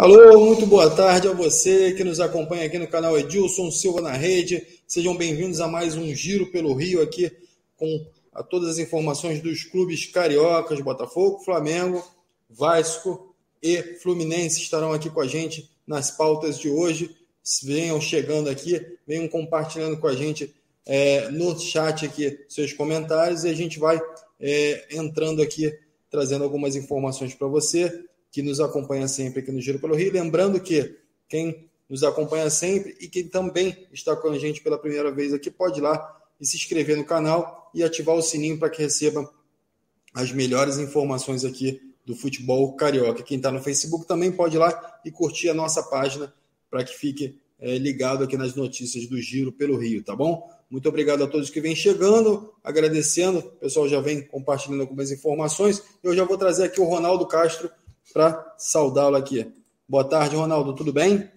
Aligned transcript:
Alô, 0.00 0.46
muito 0.46 0.64
boa 0.64 0.88
tarde 0.88 1.28
a 1.28 1.32
você 1.34 1.92
que 1.92 2.02
nos 2.02 2.20
acompanha 2.20 2.64
aqui 2.64 2.78
no 2.78 2.88
canal 2.88 3.18
Edilson 3.18 3.70
Silva 3.70 4.00
na 4.00 4.12
Rede. 4.12 4.66
Sejam 4.86 5.14
bem-vindos 5.14 5.60
a 5.60 5.68
mais 5.68 5.94
um 5.94 6.14
Giro 6.14 6.46
pelo 6.46 6.72
Rio 6.72 7.02
aqui 7.02 7.30
com 7.76 8.06
a 8.32 8.42
todas 8.42 8.70
as 8.70 8.78
informações 8.78 9.42
dos 9.42 9.62
clubes 9.64 10.06
cariocas, 10.06 10.80
Botafogo, 10.80 11.44
Flamengo, 11.44 12.02
Vasco 12.48 13.34
e 13.62 13.82
Fluminense 14.00 14.62
estarão 14.62 14.94
aqui 14.94 15.10
com 15.10 15.20
a 15.20 15.26
gente 15.26 15.70
nas 15.86 16.10
pautas 16.10 16.58
de 16.58 16.70
hoje. 16.70 17.14
Venham 17.62 18.00
chegando 18.00 18.48
aqui, 18.48 18.80
venham 19.06 19.28
compartilhando 19.28 19.98
com 19.98 20.06
a 20.06 20.16
gente 20.16 20.54
é, 20.86 21.28
no 21.28 21.60
chat 21.60 22.06
aqui 22.06 22.42
seus 22.48 22.72
comentários 22.72 23.44
e 23.44 23.50
a 23.50 23.54
gente 23.54 23.78
vai 23.78 24.00
é, 24.40 24.96
entrando 24.96 25.42
aqui, 25.42 25.78
trazendo 26.10 26.42
algumas 26.42 26.74
informações 26.74 27.34
para 27.34 27.48
você 27.48 28.08
que 28.30 28.42
nos 28.42 28.60
acompanha 28.60 29.08
sempre 29.08 29.40
aqui 29.40 29.50
no 29.50 29.60
Giro 29.60 29.78
pelo 29.78 29.94
Rio. 29.94 30.12
Lembrando 30.12 30.60
que 30.60 30.96
quem 31.28 31.68
nos 31.88 32.04
acompanha 32.04 32.48
sempre 32.48 32.96
e 33.00 33.08
quem 33.08 33.26
também 33.26 33.86
está 33.92 34.14
com 34.14 34.28
a 34.28 34.38
gente 34.38 34.62
pela 34.62 34.78
primeira 34.78 35.10
vez 35.10 35.34
aqui, 35.34 35.50
pode 35.50 35.80
ir 35.80 35.82
lá 35.82 36.20
e 36.40 36.46
se 36.46 36.56
inscrever 36.56 36.96
no 36.96 37.04
canal 37.04 37.70
e 37.74 37.82
ativar 37.82 38.14
o 38.14 38.22
sininho 38.22 38.58
para 38.58 38.70
que 38.70 38.80
receba 38.80 39.28
as 40.14 40.32
melhores 40.32 40.78
informações 40.78 41.44
aqui 41.44 41.80
do 42.06 42.14
futebol 42.14 42.74
carioca. 42.74 43.22
Quem 43.22 43.36
está 43.36 43.50
no 43.50 43.62
Facebook 43.62 44.06
também 44.06 44.30
pode 44.32 44.56
ir 44.56 44.58
lá 44.58 45.00
e 45.04 45.10
curtir 45.10 45.48
a 45.48 45.54
nossa 45.54 45.82
página 45.82 46.32
para 46.70 46.84
que 46.84 46.96
fique 46.96 47.38
é, 47.58 47.76
ligado 47.76 48.24
aqui 48.24 48.36
nas 48.36 48.54
notícias 48.54 49.06
do 49.06 49.20
Giro 49.20 49.52
pelo 49.52 49.76
Rio, 49.76 50.02
tá 50.02 50.16
bom? 50.16 50.48
Muito 50.70 50.88
obrigado 50.88 51.24
a 51.24 51.26
todos 51.26 51.50
que 51.50 51.60
vêm 51.60 51.74
chegando, 51.74 52.54
agradecendo. 52.62 53.40
O 53.40 53.42
pessoal 53.42 53.88
já 53.88 54.00
vem 54.00 54.22
compartilhando 54.22 54.82
algumas 54.82 55.10
informações. 55.10 55.82
Eu 56.02 56.14
já 56.14 56.24
vou 56.24 56.38
trazer 56.38 56.64
aqui 56.64 56.80
o 56.80 56.84
Ronaldo 56.84 57.26
Castro 57.26 57.68
para 58.12 58.54
saudá-lo 58.56 59.16
aqui. 59.16 59.52
Boa 59.88 60.04
tarde, 60.04 60.36
Ronaldo, 60.36 60.74
tudo 60.74 60.92
bem? 60.92 61.30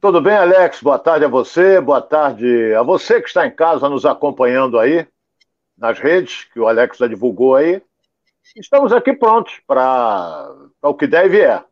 Tudo 0.00 0.20
bem, 0.20 0.36
Alex? 0.36 0.80
Boa 0.80 0.98
tarde 0.98 1.24
a 1.24 1.28
você, 1.28 1.80
boa 1.80 2.00
tarde 2.00 2.74
a 2.74 2.82
você 2.82 3.20
que 3.20 3.28
está 3.28 3.46
em 3.46 3.50
casa 3.50 3.88
nos 3.88 4.06
acompanhando 4.06 4.78
aí 4.78 5.06
nas 5.76 5.98
redes, 5.98 6.44
que 6.52 6.60
o 6.60 6.68
Alex 6.68 6.98
já 6.98 7.06
divulgou 7.06 7.56
aí. 7.56 7.82
Estamos 8.56 8.92
aqui 8.92 9.12
prontos 9.12 9.60
para 9.66 10.54
o 10.82 10.94
que 10.94 11.06
deve 11.06 11.40
é, 11.40 11.62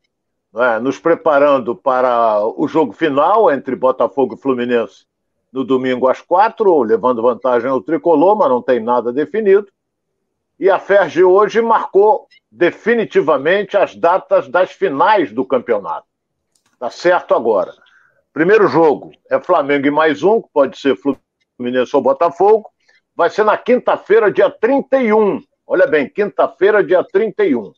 é, 0.57 0.79
nos 0.79 0.99
preparando 0.99 1.75
para 1.75 2.45
o 2.57 2.67
jogo 2.69 2.93
final 2.93 3.51
entre 3.51 3.75
Botafogo 3.77 4.35
e 4.35 4.39
Fluminense 4.39 5.07
no 5.53 5.65
domingo 5.65 6.09
às 6.09 6.21
quatro, 6.21 6.83
levando 6.83 7.23
vantagem 7.23 7.71
ao 7.71 7.81
tricolor, 7.81 8.37
mas 8.37 8.49
não 8.49 8.61
tem 8.61 8.81
nada 8.81 9.13
definido. 9.13 9.69
E 10.59 10.71
a 10.71 10.79
FERJ 10.79 11.23
hoje 11.23 11.61
marcou 11.61 12.27
definitivamente 12.51 13.77
as 13.77 13.95
datas 13.95 14.49
das 14.49 14.73
finais 14.73 15.31
do 15.31 15.45
campeonato. 15.45 16.07
Tá 16.79 16.89
certo 16.91 17.35
agora. 17.35 17.75
Primeiro 18.33 18.67
jogo 18.67 19.13
é 19.31 19.39
Flamengo 19.39 19.87
e 19.87 19.91
mais 19.91 20.23
um, 20.23 20.41
que 20.41 20.49
pode 20.53 20.79
ser 20.79 20.97
Fluminense 21.59 21.95
ou 21.95 22.03
Botafogo. 22.03 22.71
Vai 23.15 23.29
ser 23.29 23.45
na 23.45 23.57
quinta-feira, 23.57 24.33
dia 24.33 24.51
31. 24.51 25.43
Olha 25.67 25.87
bem, 25.87 26.09
quinta-feira, 26.09 26.83
dia 26.83 27.05
31. 27.05 27.73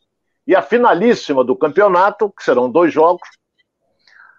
E 0.47 0.55
a 0.55 0.61
finalíssima 0.61 1.43
do 1.43 1.55
campeonato, 1.55 2.31
que 2.31 2.43
serão 2.43 2.69
dois 2.69 2.93
jogos, 2.93 3.27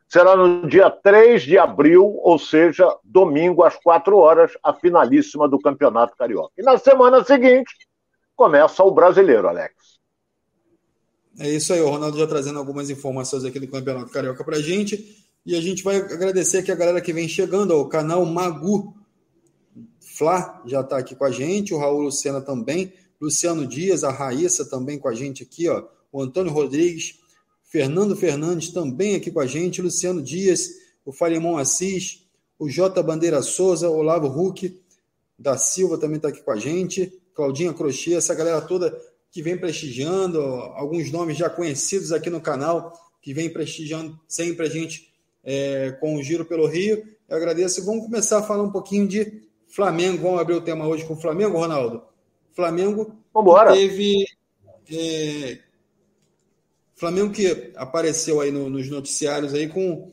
será 0.09 0.35
no 0.35 0.67
dia 0.67 0.91
3 0.91 1.43
de 1.43 1.57
abril, 1.57 2.19
ou 2.23 2.39
seja, 2.39 2.87
domingo 3.05 3.63
às 3.63 3.77
4 3.77 4.17
horas, 4.17 4.53
a 4.63 4.73
finalíssima 4.73 5.49
do 5.49 5.59
Campeonato 5.59 6.17
Carioca. 6.17 6.53
E 6.59 6.63
na 6.63 6.77
semana 6.79 7.23
seguinte, 7.23 7.73
começa 8.41 8.83
o 8.83 8.91
brasileiro, 8.91 9.47
Alex. 9.49 9.75
É 11.39 11.51
isso 11.51 11.75
aí, 11.75 11.81
o 11.83 11.91
Ronaldo 11.91 12.17
já 12.17 12.27
trazendo 12.27 12.59
algumas 12.59 12.89
informações 12.89 13.45
aqui 13.45 13.61
do 13.61 13.69
Campeonato 13.69 14.11
Carioca 14.11 14.43
pra 14.43 14.59
gente. 14.59 15.23
E 15.45 15.55
a 15.55 15.61
gente 15.61 15.85
vai 15.85 15.97
agradecer 15.97 16.57
aqui 16.57 16.73
a 16.73 16.75
galera 16.75 17.03
que 17.03 17.13
vem 17.13 17.29
chegando, 17.29 17.77
o 17.77 17.87
canal 17.87 18.25
Magu. 18.25 18.97
Flá 20.01 20.63
já 20.65 20.81
está 20.81 20.97
aqui 20.97 21.15
com 21.15 21.27
a 21.27 21.31
gente, 21.31 21.75
o 21.75 21.79
Raul 21.79 22.01
Lucena 22.01 22.41
também, 22.41 22.95
Luciano 23.21 23.67
Dias, 23.67 24.05
a 24.05 24.11
Raíssa 24.11 24.65
também 24.65 24.99
com 24.99 25.09
a 25.09 25.15
gente 25.15 25.43
aqui, 25.43 25.69
ó, 25.69 25.85
o 26.11 26.23
Antônio 26.23 26.51
Rodrigues, 26.51 27.19
Fernando 27.63 28.17
Fernandes 28.17 28.71
também 28.71 29.17
aqui 29.17 29.31
com 29.31 29.41
a 29.41 29.47
gente, 29.47 29.83
Luciano 29.83 30.23
Dias, 30.23 30.71
o 31.05 31.13
Falimão 31.13 31.59
Assis, 31.59 32.27
o 32.59 32.71
J. 32.71 33.03
Bandeira 33.03 33.43
Souza, 33.43 33.91
Olavo 33.91 34.29
Huck 34.29 34.81
da 35.39 35.59
Silva 35.59 35.99
também 35.99 36.17
está 36.17 36.29
aqui 36.29 36.43
com 36.43 36.51
a 36.51 36.59
gente, 36.59 37.20
Claudinha 37.35 37.73
Crochê, 37.73 38.15
essa 38.15 38.35
galera 38.35 38.61
toda 38.61 38.97
que 39.31 39.43
vem 39.43 39.57
prestigiando, 39.57 40.41
alguns 40.41 41.11
nomes 41.11 41.37
já 41.37 41.49
conhecidos 41.49 42.13
aqui 42.13 42.29
no 42.29 42.41
canal, 42.41 42.93
que 43.23 43.33
vem 43.33 43.49
prestigiando 43.49 44.19
sempre 44.27 44.67
a 44.67 44.69
gente 44.69 45.13
é, 45.45 45.93
com 46.01 46.17
o 46.17 46.23
Giro 46.23 46.45
pelo 46.45 46.67
Rio. 46.67 47.05
Eu 47.29 47.37
agradeço. 47.37 47.85
Vamos 47.85 48.05
começar 48.05 48.39
a 48.39 48.43
falar 48.43 48.63
um 48.63 48.73
pouquinho 48.73 49.07
de 49.07 49.43
Flamengo. 49.69 50.23
Vamos 50.23 50.41
abrir 50.41 50.55
o 50.55 50.61
tema 50.61 50.87
hoje 50.87 51.05
com 51.05 51.15
o 51.15 51.21
Flamengo, 51.21 51.59
Ronaldo. 51.59 52.03
Flamengo 52.53 53.15
Vambora. 53.33 53.73
teve 53.73 54.27
é, 54.91 55.59
Flamengo 56.97 57.33
que 57.33 57.73
apareceu 57.77 58.41
aí 58.41 58.51
no, 58.51 58.69
nos 58.69 58.89
noticiários 58.91 59.55
aí 59.55 59.69
com, 59.69 60.13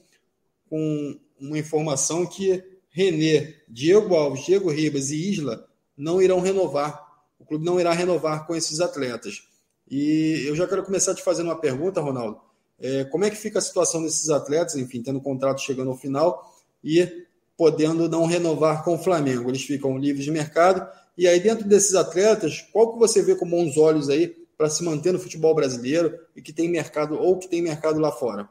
com 0.69 1.19
uma 1.39 1.57
informação 1.57 2.25
que 2.25 2.63
René, 2.89 3.55
Diego 3.67 4.15
Alves, 4.15 4.45
Diego 4.45 4.69
Ribas 4.69 5.11
e 5.11 5.29
Isla 5.29 5.67
não 5.97 6.21
irão 6.21 6.39
renovar. 6.39 7.06
O 7.39 7.45
clube 7.45 7.65
não 7.65 7.79
irá 7.79 7.91
renovar 7.91 8.45
com 8.45 8.55
esses 8.55 8.79
atletas. 8.79 9.47
E 9.89 10.43
eu 10.47 10.55
já 10.55 10.67
quero 10.67 10.83
começar 10.83 11.15
te 11.15 11.23
fazendo 11.23 11.47
uma 11.47 11.59
pergunta, 11.59 12.01
Ronaldo. 12.01 12.41
É, 12.79 13.05
como 13.05 13.25
é 13.25 13.29
que 13.29 13.35
fica 13.35 13.59
a 13.59 13.61
situação 13.61 14.03
desses 14.03 14.29
atletas, 14.29 14.75
enfim, 14.75 15.01
tendo 15.01 15.19
o 15.19 15.21
contrato 15.21 15.61
chegando 15.61 15.89
ao 15.89 15.97
final 15.97 16.53
e 16.83 17.25
podendo 17.57 18.07
não 18.09 18.25
renovar 18.25 18.83
com 18.83 18.95
o 18.95 18.99
Flamengo? 18.99 19.49
Eles 19.49 19.63
ficam 19.63 19.97
livres 19.97 20.25
de 20.25 20.31
mercado. 20.31 20.87
E 21.17 21.27
aí, 21.27 21.39
dentro 21.39 21.67
desses 21.67 21.95
atletas, 21.95 22.61
qual 22.71 22.93
que 22.93 22.99
você 22.99 23.21
vê 23.21 23.35
com 23.35 23.49
bons 23.49 23.77
olhos 23.77 24.09
aí 24.09 24.27
para 24.57 24.69
se 24.69 24.83
manter 24.83 25.13
no 25.13 25.19
futebol 25.19 25.55
brasileiro 25.55 26.19
e 26.35 26.41
que 26.41 26.53
tem 26.53 26.69
mercado 26.69 27.17
ou 27.19 27.37
que 27.37 27.47
tem 27.47 27.61
mercado 27.61 27.99
lá 27.99 28.11
fora? 28.11 28.49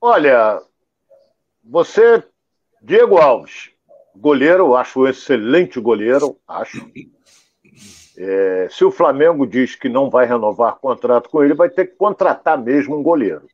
Olha, 0.00 0.62
você, 1.64 2.22
Diego 2.80 3.18
Alves, 3.18 3.70
goleiro, 4.18 4.74
acho 4.74 5.00
um 5.00 5.08
excelente 5.08 5.80
goleiro, 5.80 6.38
acho. 6.46 6.90
É, 8.16 8.68
se 8.70 8.84
o 8.84 8.90
Flamengo 8.90 9.46
diz 9.46 9.74
que 9.74 9.88
não 9.88 10.08
vai 10.08 10.26
renovar 10.26 10.76
contrato 10.76 11.28
com 11.28 11.42
ele, 11.42 11.54
vai 11.54 11.68
ter 11.68 11.86
que 11.86 11.96
contratar 11.96 12.56
mesmo 12.56 12.96
um 12.96 13.02
goleiro. 13.02 13.46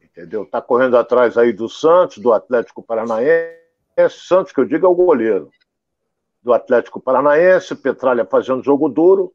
Entendeu? 0.00 0.44
Está 0.44 0.60
correndo 0.60 0.96
atrás 0.96 1.36
aí 1.36 1.52
do 1.52 1.68
Santos, 1.68 2.18
do 2.18 2.32
Atlético 2.32 2.82
Paranaense. 2.82 3.60
Santos, 4.10 4.52
que 4.52 4.60
eu 4.60 4.64
digo, 4.64 4.86
é 4.86 4.88
o 4.88 4.94
goleiro 4.94 5.50
do 6.42 6.52
Atlético 6.52 7.00
Paranaense, 7.00 7.74
Petralha 7.74 8.24
fazendo 8.24 8.62
jogo 8.62 8.88
duro. 8.88 9.32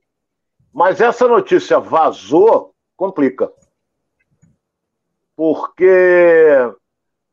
Mas 0.74 1.02
essa 1.02 1.28
notícia 1.28 1.80
vazou, 1.80 2.74
complica. 2.96 3.52
Porque 5.36 6.72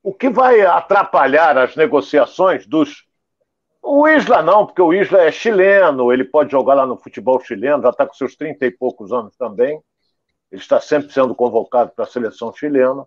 o 0.05 0.13
que 0.13 0.29
vai 0.29 0.61
atrapalhar 0.61 1.57
as 1.57 1.75
negociações 1.75 2.67
dos. 2.67 3.07
O 3.83 4.07
Isla 4.07 4.43
não, 4.43 4.67
porque 4.67 4.83
o 4.83 4.93
Isla 4.93 5.23
é 5.23 5.33
chileno, 5.33 6.13
ele 6.13 6.25
pode 6.25 6.53
jogar 6.53 6.75
lá 6.75 6.87
no 6.87 6.99
futebol 6.99 7.41
chileno, 7.41 7.83
já 7.83 7.89
está 7.89 8.07
com 8.07 8.13
seus 8.13 8.37
30 8.37 8.67
e 8.67 8.71
poucos 8.71 9.13
anos 9.13 9.35
também. 9.37 9.81
Ele 10.53 10.61
está 10.61 10.79
sempre 10.79 11.11
sendo 11.11 11.35
convocado 11.35 11.91
para 11.97 12.05
a 12.05 12.09
seleção 12.09 12.53
chilena. 12.53 13.07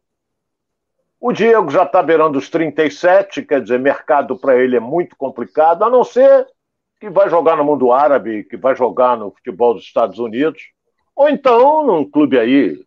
O 1.20 1.32
Diego 1.32 1.70
já 1.70 1.84
está 1.84 2.02
beirando 2.02 2.40
os 2.40 2.50
37, 2.50 3.44
quer 3.44 3.62
dizer, 3.62 3.80
mercado 3.80 4.38
para 4.38 4.56
ele 4.56 4.76
é 4.76 4.80
muito 4.80 5.16
complicado, 5.16 5.84
a 5.84 5.90
não 5.90 6.04
ser 6.04 6.48
que 7.00 7.12
vai 7.12 7.30
jogar 7.30 7.56
no 7.56 7.64
mundo 7.64 7.92
árabe, 7.92 8.44
que 8.44 8.58
vai 8.58 8.76
jogar 8.76 9.16
no 9.18 9.32
futebol 9.32 9.76
dos 9.76 9.84
Estados 9.84 10.18
Unidos, 10.18 10.62
ou 11.16 11.30
então 11.30 11.86
num 11.86 12.10
clube 12.10 12.40
aí 12.40 12.84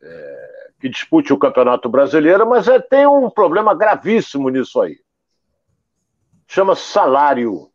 é, 0.00 0.61
que 0.82 0.88
dispute 0.88 1.32
o 1.32 1.38
Campeonato 1.38 1.88
Brasileiro, 1.88 2.46
mas 2.46 2.68
é, 2.68 2.78
tem 2.78 3.06
um 3.06 3.30
problema 3.30 3.72
gravíssimo 3.74 4.50
nisso 4.50 4.80
aí. 4.82 4.98
Chama 6.46 6.74
salário. 6.74 7.70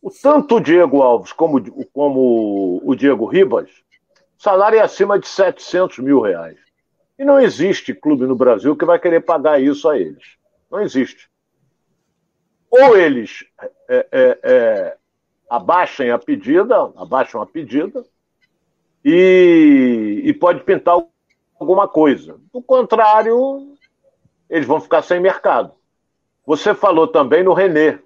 O 0.00 0.10
tanto 0.10 0.56
o 0.56 0.60
Diego 0.60 1.02
Alves 1.02 1.32
como, 1.32 1.60
como 1.92 2.80
o 2.82 2.94
Diego 2.94 3.26
Ribas, 3.26 3.68
salário 4.38 4.78
é 4.78 4.82
acima 4.82 5.18
de 5.18 5.28
700 5.28 5.98
mil 5.98 6.20
reais. 6.20 6.56
E 7.18 7.24
não 7.24 7.38
existe 7.38 7.92
clube 7.92 8.24
no 8.24 8.34
Brasil 8.34 8.74
que 8.74 8.86
vai 8.86 8.98
querer 8.98 9.20
pagar 9.20 9.60
isso 9.60 9.86
a 9.88 9.98
eles. 9.98 10.38
Não 10.70 10.80
existe 10.80 11.28
ou 12.70 12.96
eles 12.96 13.44
é, 13.88 14.06
é, 14.12 14.38
é, 14.42 14.96
abaixem 15.48 16.10
a 16.10 16.18
pedida, 16.18 16.76
abaixam 16.96 17.42
a 17.42 17.46
pedida, 17.46 18.04
e, 19.04 20.22
e 20.24 20.32
pode 20.34 20.62
pintar 20.62 20.96
alguma 21.60 21.86
coisa. 21.86 22.38
Do 22.52 22.62
contrário, 22.62 23.76
eles 24.48 24.66
vão 24.66 24.80
ficar 24.80 25.02
sem 25.02 25.20
mercado. 25.20 25.72
Você 26.46 26.74
falou 26.74 27.06
também 27.06 27.44
no 27.44 27.52
René. 27.52 27.98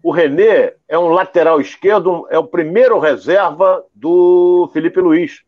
O 0.00 0.12
René 0.12 0.74
é 0.86 0.96
um 0.96 1.08
lateral 1.08 1.60
esquerdo, 1.60 2.26
é 2.30 2.38
o 2.38 2.46
primeiro 2.46 3.00
reserva 3.00 3.84
do 3.92 4.70
Felipe 4.72 5.00
Luiz. 5.00 5.42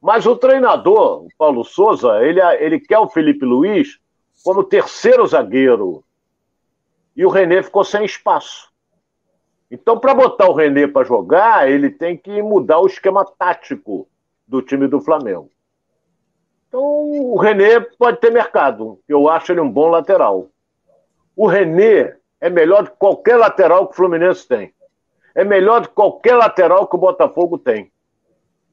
Mas 0.00 0.26
o 0.26 0.36
treinador, 0.36 1.24
o 1.24 1.28
Paulo 1.36 1.64
Souza, 1.64 2.22
ele, 2.22 2.40
ele 2.58 2.78
quer 2.78 2.98
o 2.98 3.08
Felipe 3.08 3.44
Luiz 3.44 3.98
como 4.44 4.62
terceiro 4.62 5.26
zagueiro. 5.26 6.04
E 7.16 7.24
o 7.24 7.30
René 7.30 7.62
ficou 7.62 7.84
sem 7.84 8.04
espaço. 8.04 8.70
Então, 9.70 9.98
para 9.98 10.14
botar 10.14 10.48
o 10.48 10.54
René 10.54 10.86
para 10.86 11.06
jogar, 11.06 11.70
ele 11.70 11.90
tem 11.90 12.16
que 12.16 12.42
mudar 12.42 12.80
o 12.80 12.86
esquema 12.86 13.24
tático 13.24 14.06
do 14.46 14.60
time 14.60 14.86
do 14.86 15.00
Flamengo. 15.00 15.50
Então, 16.70 16.80
o 16.80 17.36
René 17.36 17.80
pode 17.80 18.20
ter 18.20 18.30
mercado. 18.30 19.00
Eu 19.08 19.28
acho 19.28 19.50
ele 19.50 19.60
um 19.60 19.68
bom 19.68 19.88
lateral. 19.88 20.46
O 21.34 21.48
René 21.48 22.16
é 22.40 22.48
melhor 22.48 22.84
do 22.84 22.90
que 22.92 22.96
qualquer 22.96 23.36
lateral 23.36 23.88
que 23.88 23.94
o 23.94 23.96
Fluminense 23.96 24.46
tem. 24.46 24.72
É 25.34 25.44
melhor 25.44 25.80
do 25.80 25.88
que 25.88 25.94
qualquer 25.94 26.36
lateral 26.36 26.86
que 26.86 26.94
o 26.94 27.00
Botafogo 27.00 27.58
tem. 27.58 27.90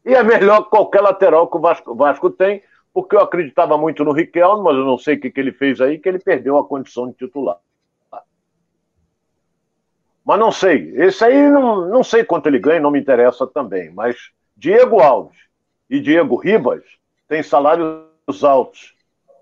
E 0.06 0.14
é 0.14 0.22
melhor 0.22 0.66
que 0.66 0.70
qualquer 0.70 1.02
lateral 1.02 1.48
que 1.50 1.58
o 1.58 1.60
Vasco, 1.60 1.96
Vasco 1.96 2.30
tem, 2.30 2.62
porque 2.94 3.16
eu 3.16 3.20
acreditava 3.20 3.80
muito 3.80 4.04
no 4.04 4.12
Riquelme, 4.12 4.64
mas 4.64 4.76
eu 4.76 4.86
não 4.86 5.00
sei 5.00 5.16
o 5.16 5.20
que, 5.20 5.32
que 5.32 5.40
ele 5.40 5.52
fez 5.52 5.82
aí, 5.82 5.98
que 5.98 6.08
ele 6.08 6.20
perdeu 6.20 6.56
a 6.56 6.68
condição 6.68 7.08
de 7.08 7.14
titular. 7.14 7.58
Mas 10.24 10.40
não 10.40 10.52
sei. 10.52 10.94
Esse 10.98 11.26
aí 11.26 11.50
não, 11.50 11.90
não 11.90 12.04
sei 12.04 12.24
quanto 12.24 12.46
ele 12.46 12.60
ganha, 12.60 12.80
não 12.80 12.92
me 12.92 13.00
interessa 13.00 13.48
também. 13.48 13.92
Mas 13.92 14.16
Diego 14.56 15.00
Alves 15.00 15.38
e 15.90 16.00
Diego 16.00 16.36
Ribas 16.36 16.84
têm 17.28 17.44
salários 17.44 18.44
altos, 18.44 18.96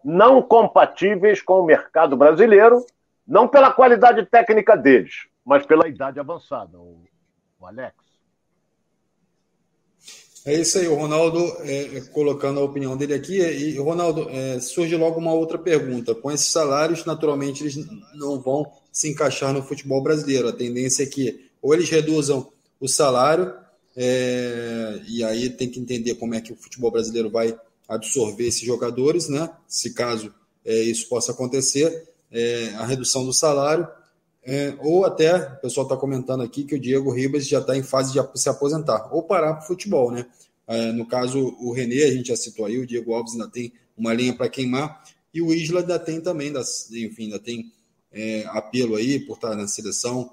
não 0.03 0.41
compatíveis 0.41 1.41
com 1.41 1.61
o 1.61 1.65
mercado 1.65 2.15
brasileiro, 2.15 2.85
não 3.27 3.47
pela 3.47 3.71
qualidade 3.71 4.25
técnica 4.25 4.75
deles, 4.75 5.27
mas 5.43 5.65
pela 5.65 5.87
idade 5.87 6.19
avançada, 6.19 6.77
o, 6.77 7.03
Alex. 7.61 7.95
É 10.45 10.53
isso 10.53 10.77
aí, 10.77 10.87
o 10.87 10.93
Ronaldo 10.93 11.39
é, 11.61 11.97
é, 11.97 12.01
colocando 12.01 12.59
a 12.59 12.63
opinião 12.63 12.95
dele 12.95 13.15
aqui. 13.15 13.39
E, 13.39 13.79
Ronaldo, 13.79 14.29
é, 14.29 14.59
surge 14.59 14.95
logo 14.95 15.19
uma 15.19 15.33
outra 15.33 15.57
pergunta. 15.57 16.13
Com 16.13 16.31
esses 16.31 16.51
salários, 16.51 17.03
naturalmente, 17.03 17.63
eles 17.63 17.75
não 18.13 18.39
vão 18.39 18.71
se 18.91 19.09
encaixar 19.09 19.51
no 19.51 19.63
futebol 19.63 20.03
brasileiro. 20.03 20.47
A 20.47 20.53
tendência 20.53 21.01
é 21.01 21.07
que 21.07 21.49
ou 21.65 21.73
eles 21.73 21.89
reduzam 21.89 22.51
o 22.79 22.87
salário, 22.87 23.51
é, 23.95 25.01
e 25.07 25.23
aí 25.23 25.49
tem 25.49 25.67
que 25.67 25.79
entender 25.79 26.13
como 26.13 26.35
é 26.35 26.41
que 26.41 26.53
o 26.53 26.55
futebol 26.55 26.91
brasileiro 26.91 27.27
vai 27.27 27.57
absorver 27.87 28.47
esses 28.47 28.61
jogadores, 28.61 29.29
né? 29.29 29.49
Se 29.67 29.93
caso 29.93 30.33
é, 30.63 30.81
isso 30.83 31.07
possa 31.09 31.31
acontecer, 31.31 32.09
é, 32.31 32.69
a 32.75 32.85
redução 32.85 33.25
do 33.25 33.33
salário 33.33 33.87
é, 34.47 34.75
ou 34.79 35.03
até, 35.03 35.35
o 35.35 35.61
pessoal 35.61 35.87
está 35.87 35.97
comentando 35.97 36.43
aqui 36.43 36.63
que 36.63 36.75
o 36.75 36.79
Diego 36.79 37.11
Ribas 37.11 37.47
já 37.47 37.59
está 37.59 37.75
em 37.75 37.81
fase 37.81 38.13
de 38.13 38.39
se 38.39 38.47
aposentar, 38.47 39.09
ou 39.11 39.23
parar 39.23 39.55
para 39.55 39.63
o 39.63 39.67
futebol, 39.67 40.11
né? 40.11 40.27
É, 40.67 40.91
no 40.91 41.07
caso, 41.07 41.55
o 41.59 41.73
René, 41.73 42.03
a 42.03 42.11
gente 42.11 42.27
já 42.27 42.35
citou 42.35 42.65
aí, 42.65 42.77
o 42.77 42.85
Diego 42.85 43.13
Alves 43.13 43.33
ainda 43.33 43.47
tem 43.47 43.73
uma 43.97 44.13
linha 44.13 44.35
para 44.35 44.47
queimar, 44.47 45.03
e 45.33 45.41
o 45.41 45.51
Isla 45.51 45.79
ainda 45.79 45.97
tem 45.97 46.21
também, 46.21 46.51
das, 46.51 46.91
enfim, 46.91 47.23
ainda 47.23 47.39
tem 47.39 47.71
é, 48.11 48.45
apelo 48.49 48.95
aí 48.95 49.19
por 49.19 49.33
estar 49.33 49.55
na 49.55 49.67
seleção 49.67 50.31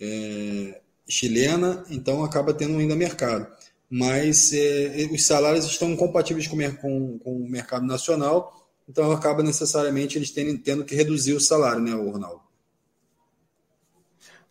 é, 0.00 0.80
chilena, 1.08 1.84
então 1.88 2.24
acaba 2.24 2.52
tendo 2.52 2.76
ainda 2.78 2.96
mercado. 2.96 3.46
Mas 3.88 4.52
é, 4.52 5.08
os 5.12 5.26
salários 5.26 5.64
estão 5.64 5.90
incompatíveis 5.90 6.46
com, 6.46 6.56
com, 6.76 7.18
com, 7.18 7.36
o 7.36 7.48
mercado 7.48 7.86
nacional, 7.86 8.68
então 8.88 9.12
acaba 9.12 9.42
necessariamente 9.42 10.18
eles 10.18 10.30
tendo, 10.30 10.58
tendo 10.58 10.84
que 10.84 10.94
reduzir 10.94 11.34
o 11.34 11.40
salário, 11.40 11.80
né, 11.80 11.92
Ronaldo? 11.92 12.40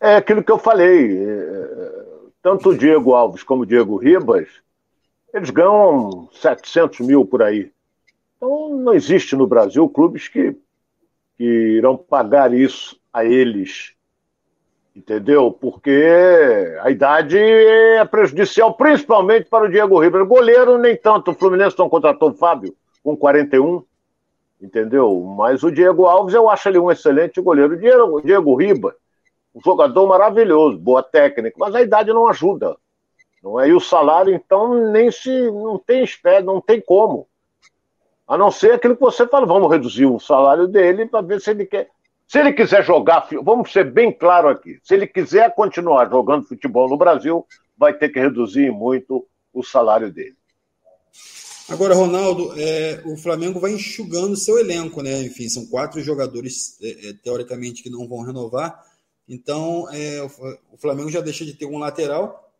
É 0.00 0.16
aquilo 0.16 0.42
que 0.42 0.52
eu 0.52 0.58
falei. 0.58 1.18
É, 1.18 1.30
é, 1.30 2.06
tanto 2.42 2.70
o 2.70 2.78
Diego 2.78 3.14
Alves 3.14 3.42
como 3.42 3.62
o 3.62 3.66
Diego 3.66 3.96
Ribas, 3.96 4.48
eles 5.34 5.50
ganham 5.50 6.28
700 6.32 7.00
mil 7.00 7.24
por 7.26 7.42
aí. 7.42 7.72
Então, 8.36 8.76
não 8.76 8.94
existe 8.94 9.34
no 9.34 9.46
Brasil 9.46 9.88
clubes 9.88 10.28
que, 10.28 10.56
que 11.36 11.44
irão 11.44 11.96
pagar 11.96 12.54
isso 12.54 12.98
a 13.12 13.24
eles. 13.24 13.95
Entendeu? 14.96 15.52
Porque 15.52 16.74
a 16.80 16.90
idade 16.90 17.38
é 17.38 18.02
prejudicial, 18.06 18.74
principalmente 18.74 19.48
para 19.50 19.66
o 19.66 19.70
Diego 19.70 20.00
Ribas. 20.00 20.26
Goleiro, 20.26 20.78
nem 20.78 20.96
tanto. 20.96 21.30
O 21.30 21.34
Fluminense 21.34 21.78
não 21.78 21.88
contratou 21.88 22.30
o 22.30 22.34
Fábio 22.34 22.74
com 23.04 23.14
41 23.14 23.84
entendeu? 24.60 25.20
Mas 25.36 25.62
o 25.62 25.70
Diego 25.70 26.06
Alves, 26.06 26.34
eu 26.34 26.48
acho 26.48 26.68
ele 26.68 26.78
um 26.78 26.90
excelente 26.90 27.40
goleiro. 27.40 27.74
O 27.74 27.78
Diego, 27.78 28.22
Diego 28.22 28.54
Ribas, 28.54 28.94
um 29.54 29.60
jogador 29.60 30.06
maravilhoso, 30.06 30.78
boa 30.78 31.02
técnica, 31.02 31.56
mas 31.58 31.74
a 31.74 31.82
idade 31.82 32.12
não 32.12 32.28
ajuda. 32.28 32.76
Não 33.42 33.60
é? 33.60 33.68
E 33.68 33.72
o 33.72 33.80
salário, 33.80 34.34
então, 34.34 34.90
nem 34.90 35.10
se. 35.10 35.50
não 35.50 35.78
tem 35.78 36.02
espé, 36.02 36.42
não 36.42 36.60
tem 36.60 36.80
como. 36.80 37.28
A 38.26 38.36
não 38.36 38.50
ser 38.50 38.72
aquilo 38.72 38.96
que 38.96 39.02
você 39.02 39.26
fala, 39.26 39.46
vamos 39.46 39.70
reduzir 39.70 40.06
o 40.06 40.18
salário 40.18 40.66
dele 40.66 41.06
para 41.06 41.20
ver 41.20 41.40
se 41.40 41.50
ele 41.50 41.64
quer. 41.64 41.88
Se 42.26 42.40
ele 42.40 42.52
quiser 42.52 42.84
jogar, 42.84 43.28
vamos 43.42 43.72
ser 43.72 43.90
bem 43.90 44.12
claro 44.12 44.48
aqui, 44.48 44.80
se 44.82 44.94
ele 44.94 45.06
quiser 45.06 45.54
continuar 45.54 46.10
jogando 46.10 46.46
futebol 46.46 46.88
no 46.88 46.96
Brasil, 46.96 47.46
vai 47.78 47.96
ter 47.96 48.08
que 48.08 48.18
reduzir 48.18 48.70
muito 48.72 49.26
o 49.52 49.62
salário 49.62 50.12
dele. 50.12 50.36
Agora, 51.68 51.94
Ronaldo, 51.94 52.52
é, 52.56 53.02
o 53.04 53.16
Flamengo 53.16 53.58
vai 53.58 53.72
enxugando 53.72 54.36
seu 54.36 54.56
elenco, 54.58 55.02
né? 55.02 55.22
Enfim, 55.22 55.48
são 55.48 55.66
quatro 55.66 56.00
jogadores, 56.00 56.78
é, 56.80 57.08
é 57.08 57.12
teoricamente, 57.12 57.82
que 57.82 57.90
não 57.90 58.06
vão 58.06 58.22
renovar. 58.22 58.84
Então, 59.28 59.88
é, 59.92 60.22
o 60.22 60.78
Flamengo 60.78 61.10
já 61.10 61.20
deixa 61.20 61.44
de 61.44 61.54
ter 61.54 61.66
um 61.66 61.78
lateral, 61.78 62.52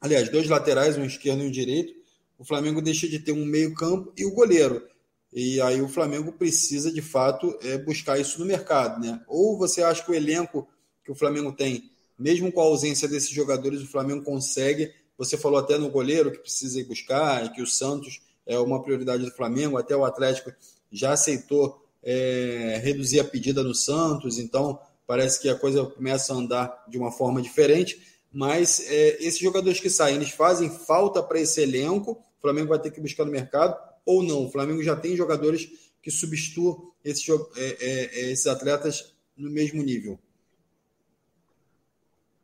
aliás, 0.00 0.28
dois 0.28 0.48
laterais, 0.48 0.96
um 0.96 1.04
esquerdo 1.04 1.42
e 1.42 1.48
um 1.48 1.50
direito. 1.50 1.92
O 2.38 2.44
Flamengo 2.44 2.80
deixa 2.80 3.08
de 3.08 3.18
ter 3.18 3.32
um 3.32 3.44
meio-campo 3.44 4.12
e 4.16 4.24
o 4.24 4.32
goleiro. 4.32 4.86
E 5.32 5.60
aí 5.60 5.80
o 5.80 5.88
Flamengo 5.88 6.32
precisa, 6.32 6.90
de 6.90 7.02
fato, 7.02 7.56
é, 7.62 7.76
buscar 7.78 8.18
isso 8.18 8.38
no 8.38 8.46
mercado, 8.46 9.00
né? 9.00 9.20
Ou 9.26 9.58
você 9.58 9.82
acha 9.82 10.02
que 10.02 10.10
o 10.10 10.14
elenco 10.14 10.66
que 11.04 11.12
o 11.12 11.14
Flamengo 11.14 11.52
tem, 11.52 11.90
mesmo 12.18 12.50
com 12.50 12.60
a 12.60 12.64
ausência 12.64 13.06
desses 13.06 13.30
jogadores, 13.30 13.82
o 13.82 13.86
Flamengo 13.86 14.24
consegue. 14.24 14.92
Você 15.16 15.36
falou 15.36 15.58
até 15.58 15.76
no 15.78 15.90
goleiro 15.90 16.30
que 16.30 16.38
precisa 16.38 16.80
ir 16.80 16.84
buscar 16.84 17.44
e 17.44 17.50
que 17.50 17.62
o 17.62 17.66
Santos 17.66 18.20
é 18.46 18.58
uma 18.58 18.82
prioridade 18.82 19.24
do 19.24 19.30
Flamengo, 19.30 19.76
até 19.76 19.94
o 19.94 20.04
Atlético 20.04 20.52
já 20.90 21.12
aceitou 21.12 21.84
é, 22.02 22.80
reduzir 22.82 23.20
a 23.20 23.24
pedida 23.24 23.62
no 23.62 23.74
Santos, 23.74 24.38
então 24.38 24.80
parece 25.06 25.40
que 25.40 25.48
a 25.48 25.54
coisa 25.54 25.84
começa 25.84 26.32
a 26.32 26.36
andar 26.36 26.84
de 26.88 26.98
uma 26.98 27.12
forma 27.12 27.42
diferente, 27.42 28.02
mas 28.32 28.80
é, 28.88 29.16
esses 29.22 29.38
jogadores 29.38 29.80
que 29.80 29.90
saem, 29.90 30.16
eles 30.16 30.30
fazem 30.30 30.70
falta 30.70 31.22
para 31.22 31.40
esse 31.40 31.60
elenco, 31.60 32.12
o 32.12 32.40
Flamengo 32.40 32.68
vai 32.68 32.78
ter 32.78 32.90
que 32.90 33.00
buscar 33.00 33.24
no 33.24 33.32
mercado, 33.32 33.76
ou 34.08 34.22
não, 34.22 34.46
o 34.46 34.50
Flamengo 34.50 34.82
já 34.82 34.96
tem 34.96 35.14
jogadores 35.14 35.68
que 36.02 36.10
substituam 36.10 36.90
esses, 37.04 37.28
é, 37.28 37.62
é, 37.62 38.04
é, 38.20 38.32
esses 38.32 38.46
atletas 38.46 39.14
no 39.36 39.50
mesmo 39.50 39.82
nível. 39.82 40.18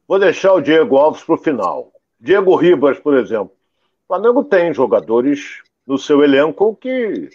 Vou 0.07 0.19
deixar 0.19 0.53
o 0.53 0.61
Diego 0.61 0.99
Alves 0.99 1.25
para 1.25 1.35
o 1.37 1.39
final. 1.39 1.91
Diego 2.21 2.55
Ribas, 2.55 2.99
por 2.99 3.17
exemplo. 3.17 3.57
O 4.05 4.09
Flamengo 4.09 4.45
tem 4.45 4.75
jogadores 4.75 5.63
no 5.87 5.97
seu 5.97 6.23
elenco 6.23 6.77
que 6.77 7.31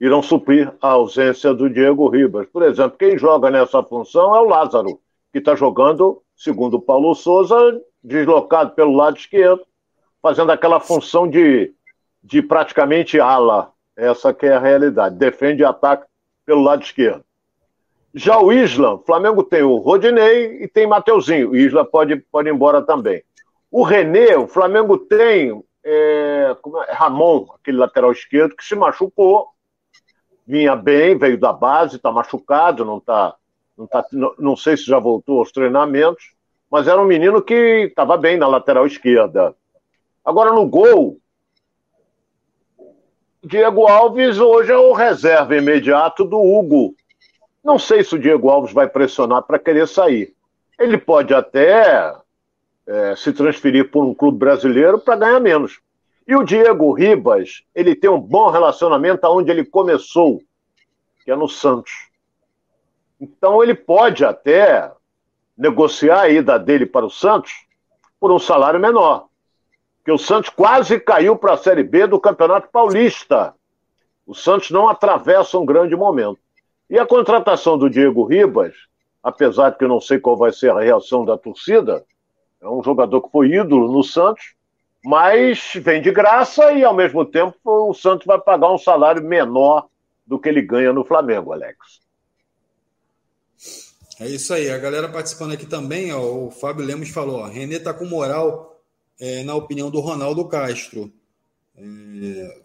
irão 0.00 0.24
suprir 0.24 0.74
a 0.80 0.88
ausência 0.88 1.54
do 1.54 1.70
Diego 1.70 2.08
Ribas. 2.08 2.48
Por 2.48 2.64
exemplo, 2.64 2.98
quem 2.98 3.16
joga 3.16 3.48
nessa 3.48 3.80
função 3.84 4.34
é 4.34 4.40
o 4.40 4.48
Lázaro, 4.48 5.00
que 5.32 5.38
está 5.38 5.54
jogando, 5.54 6.20
segundo 6.34 6.78
o 6.78 6.82
Paulo 6.82 7.14
Souza, 7.14 7.80
deslocado 8.02 8.72
pelo 8.72 8.96
lado 8.96 9.16
esquerdo, 9.16 9.64
fazendo 10.20 10.50
aquela 10.50 10.80
função 10.80 11.30
de, 11.30 11.72
de 12.22 12.42
praticamente 12.42 13.20
ala. 13.20 13.72
Essa 13.96 14.32
que 14.32 14.46
é 14.46 14.54
a 14.54 14.60
realidade. 14.60 15.16
Defende 15.16 15.62
e 15.62 15.64
ataca 15.64 16.06
pelo 16.46 16.62
lado 16.62 16.82
esquerdo. 16.82 17.24
Já 18.14 18.38
o 18.38 18.52
Isla, 18.52 18.98
Flamengo 19.04 19.42
tem 19.42 19.62
o 19.62 19.76
Rodinei 19.76 20.62
e 20.62 20.68
tem 20.68 20.86
Mateuzinho. 20.86 21.50
O 21.50 21.56
Isla 21.56 21.84
pode, 21.84 22.16
pode 22.16 22.48
ir 22.48 22.52
embora 22.52 22.80
também. 22.82 23.22
O 23.70 23.82
René, 23.82 24.36
o 24.36 24.46
Flamengo 24.46 24.96
tem 24.96 25.62
é, 25.84 26.56
é, 26.88 26.92
Ramon, 26.92 27.46
aquele 27.54 27.78
lateral 27.78 28.12
esquerdo, 28.12 28.56
que 28.56 28.64
se 28.64 28.74
machucou 28.74 29.48
vinha 30.48 30.74
bem, 30.74 31.18
veio 31.18 31.38
da 31.38 31.52
base, 31.52 31.96
está 31.96 32.10
machucado, 32.10 32.82
não 32.82 32.98
tá, 32.98 33.36
não 33.76 33.86
tá, 33.86 34.02
não, 34.10 34.34
não 34.38 34.56
sei 34.56 34.78
se 34.78 34.84
já 34.86 34.98
voltou 34.98 35.40
aos 35.40 35.52
treinamentos, 35.52 36.32
mas 36.70 36.88
era 36.88 36.98
um 36.98 37.04
menino 37.04 37.42
que 37.42 37.54
estava 37.90 38.16
bem 38.16 38.38
na 38.38 38.48
lateral 38.48 38.86
esquerda. 38.86 39.54
Agora 40.24 40.50
no 40.50 40.66
gol, 40.66 41.18
Diego 43.48 43.86
Alves 43.86 44.38
hoje 44.38 44.70
é 44.70 44.76
o 44.76 44.92
reserva 44.92 45.56
imediato 45.56 46.22
do 46.22 46.38
Hugo. 46.38 46.94
Não 47.64 47.78
sei 47.78 48.04
se 48.04 48.14
o 48.14 48.18
Diego 48.18 48.50
Alves 48.50 48.74
vai 48.74 48.86
pressionar 48.86 49.42
para 49.42 49.58
querer 49.58 49.88
sair. 49.88 50.34
Ele 50.78 50.98
pode 50.98 51.32
até 51.32 52.14
é, 52.86 53.16
se 53.16 53.32
transferir 53.32 53.90
por 53.90 54.04
um 54.04 54.12
clube 54.12 54.36
brasileiro 54.36 54.98
para 54.98 55.16
ganhar 55.16 55.40
menos. 55.40 55.80
E 56.26 56.36
o 56.36 56.42
Diego 56.42 56.92
Ribas, 56.92 57.62
ele 57.74 57.94
tem 57.94 58.10
um 58.10 58.20
bom 58.20 58.50
relacionamento 58.50 59.24
aonde 59.24 59.50
ele 59.50 59.64
começou, 59.64 60.42
que 61.24 61.30
é 61.30 61.34
no 61.34 61.48
Santos. 61.48 62.10
Então 63.18 63.62
ele 63.62 63.74
pode 63.74 64.26
até 64.26 64.92
negociar 65.56 66.20
a 66.20 66.28
ida 66.28 66.58
dele 66.58 66.84
para 66.84 67.06
o 67.06 67.10
Santos 67.10 67.64
por 68.20 68.30
um 68.30 68.38
salário 68.38 68.78
menor. 68.78 69.27
Que 70.08 70.12
o 70.12 70.16
Santos 70.16 70.48
quase 70.48 70.98
caiu 70.98 71.36
para 71.36 71.52
a 71.52 71.58
Série 71.58 71.82
B 71.82 72.06
do 72.06 72.18
Campeonato 72.18 72.70
Paulista. 72.72 73.54
O 74.26 74.34
Santos 74.34 74.70
não 74.70 74.88
atravessa 74.88 75.58
um 75.58 75.66
grande 75.66 75.94
momento. 75.94 76.38
E 76.88 76.98
a 76.98 77.04
contratação 77.04 77.76
do 77.76 77.90
Diego 77.90 78.24
Ribas, 78.24 78.74
apesar 79.22 79.68
de 79.68 79.76
que 79.76 79.84
eu 79.84 79.88
não 79.88 80.00
sei 80.00 80.18
qual 80.18 80.34
vai 80.34 80.50
ser 80.50 80.70
a 80.70 80.80
reação 80.80 81.26
da 81.26 81.36
torcida, 81.36 82.06
é 82.58 82.66
um 82.66 82.82
jogador 82.82 83.20
que 83.20 83.30
foi 83.30 83.48
ídolo 83.50 83.92
no 83.92 84.02
Santos, 84.02 84.54
mas 85.04 85.72
vem 85.74 86.00
de 86.00 86.10
graça 86.10 86.72
e, 86.72 86.82
ao 86.82 86.94
mesmo 86.94 87.22
tempo, 87.26 87.58
o 87.62 87.92
Santos 87.92 88.24
vai 88.24 88.40
pagar 88.40 88.72
um 88.72 88.78
salário 88.78 89.22
menor 89.22 89.88
do 90.26 90.38
que 90.38 90.48
ele 90.48 90.62
ganha 90.62 90.90
no 90.90 91.04
Flamengo, 91.04 91.52
Alex. 91.52 92.00
É 94.18 94.26
isso 94.26 94.54
aí. 94.54 94.70
A 94.70 94.78
galera 94.78 95.10
participando 95.10 95.52
aqui 95.52 95.66
também, 95.66 96.14
ó, 96.14 96.46
o 96.46 96.50
Fábio 96.50 96.82
Lemos 96.82 97.10
falou: 97.10 97.40
ó, 97.40 97.44
Renê 97.44 97.78
tá 97.78 97.92
com 97.92 98.06
moral, 98.06 98.77
é, 99.20 99.42
na 99.42 99.54
opinião 99.54 99.90
do 99.90 100.00
Ronaldo 100.00 100.44
Castro. 100.46 101.12
É, 101.76 102.60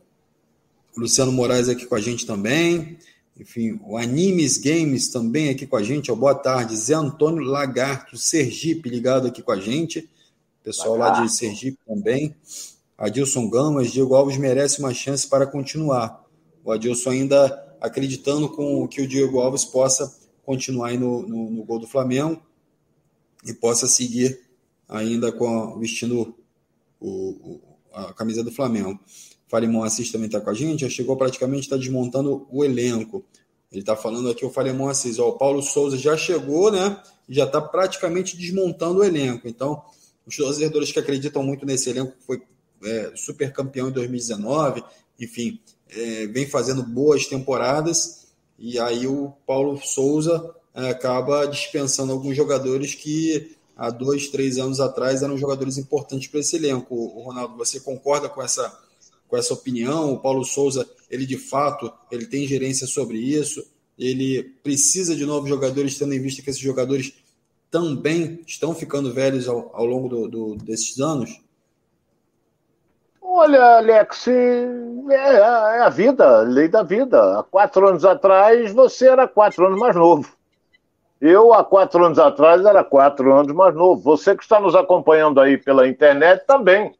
Luciano 0.96 1.32
Moraes 1.32 1.70
aqui 1.70 1.86
com 1.86 1.96
a 1.96 2.02
gente 2.02 2.26
também. 2.26 2.98
Enfim, 3.40 3.80
o 3.84 3.98
Animes 3.98 4.58
Games 4.58 5.10
também 5.10 5.50
aqui 5.50 5.66
com 5.66 5.76
a 5.76 5.84
gente. 5.84 6.12
Ó, 6.12 6.16
boa 6.16 6.36
tarde. 6.36 6.76
Zé 6.76 6.94
Antônio 6.94 7.44
Lagarto, 7.44 8.18
Sergipe, 8.18 8.90
ligado 8.90 9.28
aqui 9.28 9.42
com 9.42 9.52
a 9.52 9.60
gente. 9.60 10.08
Pessoal 10.64 10.96
Lagarto. 10.96 11.22
lá 11.22 11.26
de 11.26 11.34
Sergipe 11.34 11.80
também. 11.86 12.36
Adilson 12.98 13.50
Gamas, 13.50 13.92
Diego 13.92 14.14
Alves 14.14 14.38
merece 14.38 14.80
uma 14.80 14.94
chance 14.94 15.28
para 15.28 15.48
continuar. 15.48 16.24
O 16.64 16.72
Adilson 16.72 17.10
ainda 17.10 17.76
acreditando 17.82 18.48
com 18.48 18.88
que 18.88 19.02
o 19.02 19.08
Diego 19.08 19.40
Alves 19.40 19.66
possa 19.66 20.16
continuar 20.46 20.90
aí 20.90 20.98
no, 20.98 21.28
no, 21.28 21.50
no 21.50 21.64
gol 21.64 21.80
do 21.80 21.88
Flamengo 21.88 22.42
e 23.44 23.54
possa 23.54 23.88
seguir 23.88 24.40
ainda 24.88 25.32
com 25.32 25.78
vestindo 25.80 26.36
o, 27.08 27.62
a 27.94 28.14
camisa 28.14 28.44
do 28.44 28.52
Flamengo. 28.52 29.00
Falemon 29.48 29.84
Assis 29.84 30.12
também 30.12 30.28
está 30.28 30.42
com 30.42 30.50
a 30.50 30.54
gente, 30.54 30.82
já 30.82 30.90
chegou 30.90 31.16
praticamente, 31.16 31.64
está 31.64 31.78
desmontando 31.78 32.48
o 32.52 32.66
elenco. 32.66 33.24
Ele 33.72 33.82
está 33.82 33.96
falando 33.96 34.30
aqui 34.30 34.46
o 34.46 34.50
Falemon 34.50 34.90
Assis, 34.90 35.20
ó, 35.20 35.30
o 35.30 35.38
Paulo 35.38 35.62
Souza 35.62 35.98
já 35.98 36.18
chegou, 36.18 36.72
né? 36.72 37.00
Já 37.30 37.46
está 37.46 37.62
praticamente 37.62 38.36
desmontando 38.36 39.00
o 39.00 39.04
elenco. 39.04 39.48
Então, 39.48 39.84
os 40.26 40.36
torcedores 40.36 40.92
que 40.92 41.00
acreditam 41.00 41.44
muito 41.44 41.66
nesse 41.66 41.90
elenco, 41.90 42.14
que 42.14 42.26
foi 42.26 42.42
é, 42.84 43.12
super 43.16 43.52
campeão 43.52 43.90
em 43.90 43.92
2019, 43.92 44.84
enfim, 45.20 45.60
é, 45.90 46.28
vem 46.28 46.48
fazendo 46.48 46.84
boas 46.84 47.28
temporadas 47.28 48.28
e 48.58 48.80
aí 48.80 49.08
o 49.08 49.34
Paulo 49.46 49.80
Souza 49.84 50.54
é, 50.74 50.90
acaba 50.90 51.46
dispensando 51.46 52.12
alguns 52.12 52.36
jogadores 52.36 52.96
que 52.96 53.56
há 53.76 53.90
dois, 53.90 54.28
três 54.30 54.58
anos 54.58 54.80
atrás 54.80 55.22
eram 55.22 55.38
jogadores 55.38 55.78
importantes 55.78 56.28
para 56.28 56.40
esse 56.40 56.56
elenco. 56.56 56.96
O 56.96 57.24
Ronaldo, 57.24 57.58
você 57.58 57.80
concorda 57.80 58.30
com 58.30 58.42
essa, 58.42 58.72
com 59.28 59.38
essa 59.38 59.54
opinião? 59.54 60.14
O 60.14 60.20
Paulo 60.20 60.44
Souza, 60.44 60.88
ele 61.10 61.26
de 61.26 61.38
fato, 61.38 61.92
ele 62.12 62.26
tem 62.26 62.48
gerência 62.48 62.88
sobre 62.88 63.18
isso. 63.18 63.66
Ele 63.98 64.44
precisa 64.64 65.16
de 65.16 65.26
novos 65.26 65.50
jogadores, 65.50 65.98
tendo 65.98 66.14
em 66.14 66.22
vista 66.22 66.42
que 66.42 66.50
esses 66.50 66.62
jogadores 66.62 67.14
também 67.70 68.40
estão 68.46 68.74
ficando 68.76 69.14
velhos 69.14 69.48
ao, 69.48 69.72
ao 69.76 69.86
longo 69.86 70.08
do, 70.08 70.28
do, 70.28 70.56
desses 70.56 71.00
anos? 71.00 71.42
Olha, 73.20 73.78
Alex, 73.78 74.28
é, 74.28 74.64
é, 75.10 75.80
a 75.82 75.90
vida, 75.90 76.42
lei 76.42 76.68
da 76.68 76.84
vida. 76.84 77.40
Há 77.40 77.44
quatro 77.44 77.88
anos 77.88 78.06
atrás 78.06 78.72
você 78.72 79.08
era 79.08 79.28
quatro 79.28 79.66
anos 79.66 79.80
mais 79.80 79.96
novo. 79.96 80.32
Eu, 81.26 81.54
há 81.54 81.64
quatro 81.64 82.04
anos 82.04 82.20
atrás, 82.20 82.66
era 82.66 82.84
quatro 82.84 83.34
anos 83.34 83.54
mais 83.54 83.74
novo. 83.74 84.02
Você 84.02 84.36
que 84.36 84.44
está 84.44 84.60
nos 84.60 84.76
acompanhando 84.76 85.40
aí 85.40 85.58
pela 85.58 85.88
internet 85.88 86.46
também. 86.46 86.94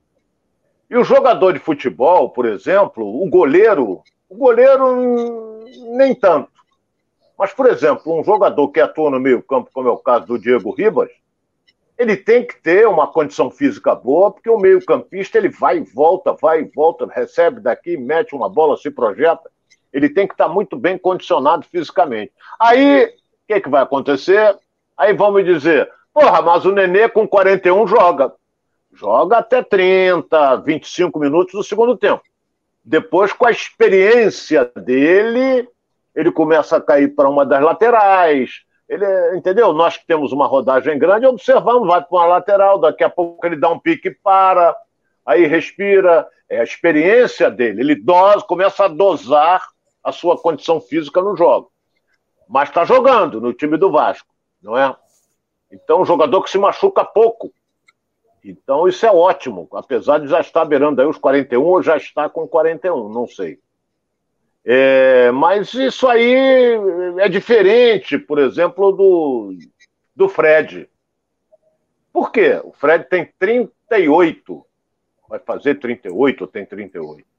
E 0.90 0.96
o 0.96 1.04
jogador 1.04 1.52
de 1.52 1.60
futebol, 1.60 2.30
por 2.30 2.46
exemplo, 2.46 3.06
o 3.22 3.30
goleiro, 3.30 4.02
o 4.30 4.36
goleiro 4.38 5.66
nem 5.98 6.16
tanto. 6.16 6.48
Mas, 7.38 7.52
por 7.52 7.66
exemplo, 7.66 8.18
um 8.18 8.24
jogador 8.24 8.70
que 8.70 8.80
atua 8.80 9.10
no 9.10 9.20
meio-campo, 9.20 9.70
como 9.74 9.90
é 9.90 9.92
o 9.92 9.98
caso 9.98 10.26
do 10.26 10.40
Diego 10.40 10.72
Ribas, 10.74 11.10
ele 11.98 12.16
tem 12.16 12.48
que 12.48 12.56
ter 12.62 12.88
uma 12.88 13.08
condição 13.08 13.52
física 13.52 13.94
boa, 13.94 14.32
porque 14.32 14.50
o 14.50 14.58
meio-campista 14.58 15.38
ele 15.38 15.50
vai 15.50 15.80
e 15.80 15.82
volta, 15.82 16.32
vai 16.32 16.62
e 16.62 16.72
volta, 16.74 17.06
recebe 17.14 17.60
daqui, 17.60 17.98
mete 17.98 18.34
uma 18.34 18.48
bola, 18.48 18.78
se 18.78 18.90
projeta. 18.90 19.52
Ele 19.92 20.08
tem 20.08 20.26
que 20.26 20.34
estar 20.34 20.48
muito 20.48 20.78
bem 20.78 20.98
condicionado 20.98 21.66
fisicamente. 21.70 22.32
Aí, 22.58 23.14
que, 23.48 23.62
que 23.62 23.70
vai 23.70 23.84
acontecer? 23.84 24.58
Aí 24.98 25.14
vão 25.14 25.32
me 25.32 25.44
dizer, 25.44 25.90
porra, 26.14 26.42
mas 26.42 26.66
o 26.66 26.72
Nenê 26.72 27.10
com 27.10 27.28
41 27.28 27.88
joga. 27.88 28.34
Joga 28.94 29.40
até 29.40 29.64
30, 29.64 30.58
25 30.58 31.20
minutos 31.20 31.54
no 31.54 31.64
segundo 31.64 31.98
tempo. 31.98 32.22
Depois, 32.86 33.34
com 33.34 33.48
a 33.48 33.52
experiência 33.52 34.72
dele, 34.76 35.68
ele 36.14 36.32
começa 36.32 36.78
a 36.78 36.82
cair 36.82 37.16
para 37.16 37.30
uma 37.30 37.46
das 37.46 37.64
laterais, 37.64 38.62
ele, 38.88 39.06
entendeu? 39.36 39.74
Nós 39.74 39.98
que 39.98 40.06
temos 40.06 40.32
uma 40.32 40.46
rodagem 40.46 41.00
grande, 41.00 41.26
observamos, 41.26 41.88
vai 41.88 42.04
para 42.04 42.18
uma 42.18 42.26
lateral, 42.26 42.80
daqui 42.80 43.04
a 43.04 43.10
pouco 43.10 43.46
ele 43.46 43.56
dá 43.56 43.70
um 43.70 43.80
pique 43.80 44.10
e 44.10 44.16
para, 44.16 44.76
aí 45.26 45.46
respira. 45.46 46.28
É 46.50 46.60
a 46.60 46.64
experiência 46.64 47.50
dele. 47.50 47.82
Ele 47.82 47.96
dosa, 47.96 48.46
começa 48.46 48.86
a 48.86 48.88
dosar 48.88 49.64
a 50.04 50.12
sua 50.12 50.38
condição 50.38 50.80
física 50.80 51.22
no 51.22 51.36
jogo. 51.36 51.73
Mas 52.48 52.70
está 52.70 52.86
jogando 52.86 53.40
no 53.40 53.54
time 53.54 53.78
do 53.78 53.92
Vasco, 53.92 54.34
não 54.62 54.78
é? 54.78 54.96
Então, 55.72 56.02
um 56.02 56.06
jogador 56.06 56.44
que 56.44 56.50
se 56.50 56.58
machuca 56.58 57.04
pouco. 57.04 57.52
Então, 58.44 58.88
isso 58.88 59.06
é 59.06 59.12
ótimo. 59.12 59.68
Apesar 59.74 60.20
de 60.20 60.28
já 60.28 60.40
estar 60.42 60.66
beirando 60.66 61.02
aí 61.02 61.08
os 61.08 61.18
41, 61.18 61.64
ou 61.64 61.82
já 61.82 61.98
está 61.98 62.30
com 62.30 62.48
41, 62.48 63.10
não 63.10 63.28
sei. 63.28 63.60
É, 64.66 65.32
mas 65.32 65.74
isso 65.74 66.08
aí 66.08 66.34
é 67.18 67.28
diferente, 67.28 68.18
por 68.18 68.40
exemplo, 68.40 68.92
do, 68.92 69.58
do 70.16 70.30
Fred. 70.30 70.90
Por 72.14 72.32
quê? 72.32 72.62
O 72.64 72.72
Fred 72.72 73.06
tem 73.06 73.26
38, 73.40 74.66
vai 75.28 75.40
fazer 75.40 75.76
38 75.76 76.42
ou 76.42 76.48
tem 76.48 76.66
38. 76.66 77.33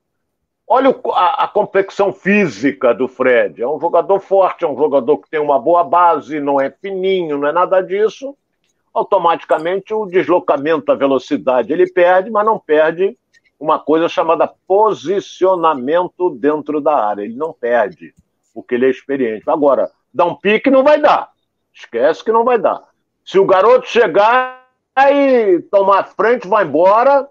Olha 0.67 0.95
a, 1.13 1.45
a 1.45 1.49
complexão 1.49 2.13
física 2.13 2.95
do 2.95 3.07
Fred. 3.07 3.63
É 3.63 3.69
um 3.69 3.79
jogador 3.79 4.19
forte, 4.21 4.65
é 4.65 4.69
um 4.69 4.77
jogador 4.77 5.19
que 5.19 5.29
tem 5.29 5.41
uma 5.41 5.59
boa 5.59 5.85
base, 5.85 6.41
não 6.41 6.61
é 6.61 6.71
fininho, 6.71 7.39
não 7.39 7.49
é 7.49 7.53
nada 7.53 7.83
disso. 7.83 8.37
Automaticamente 8.93 9.93
o 9.93 10.07
deslocamento, 10.07 10.91
a 10.91 10.95
velocidade 10.95 11.73
ele 11.73 11.91
perde, 11.91 12.31
mas 12.31 12.47
não 12.47 12.59
perde 12.59 13.17
uma 13.61 13.79
coisa 13.79 14.09
chamada 14.09 14.51
posicionamento 14.67 16.31
dentro 16.31 16.81
da 16.81 16.95
área. 17.05 17.23
Ele 17.23 17.37
não 17.37 17.53
perde, 17.53 18.15
porque 18.55 18.75
ele 18.75 18.87
é 18.87 18.91
experiente. 18.91 19.49
Agora, 19.49 19.91
dar 20.13 20.25
um 20.25 20.35
pique 20.35 20.71
não 20.71 20.83
vai 20.83 21.01
dar. 21.01 21.31
Esquece 21.73 22.25
que 22.25 22.33
não 22.33 22.45
vai 22.45 22.59
dar. 22.59 22.83
Se 23.25 23.39
o 23.39 23.45
garoto 23.45 23.89
chegar 23.89 24.65
e 25.11 25.61
tomar 25.71 26.05
frente, 26.05 26.47
vai 26.47 26.65
embora 26.65 27.29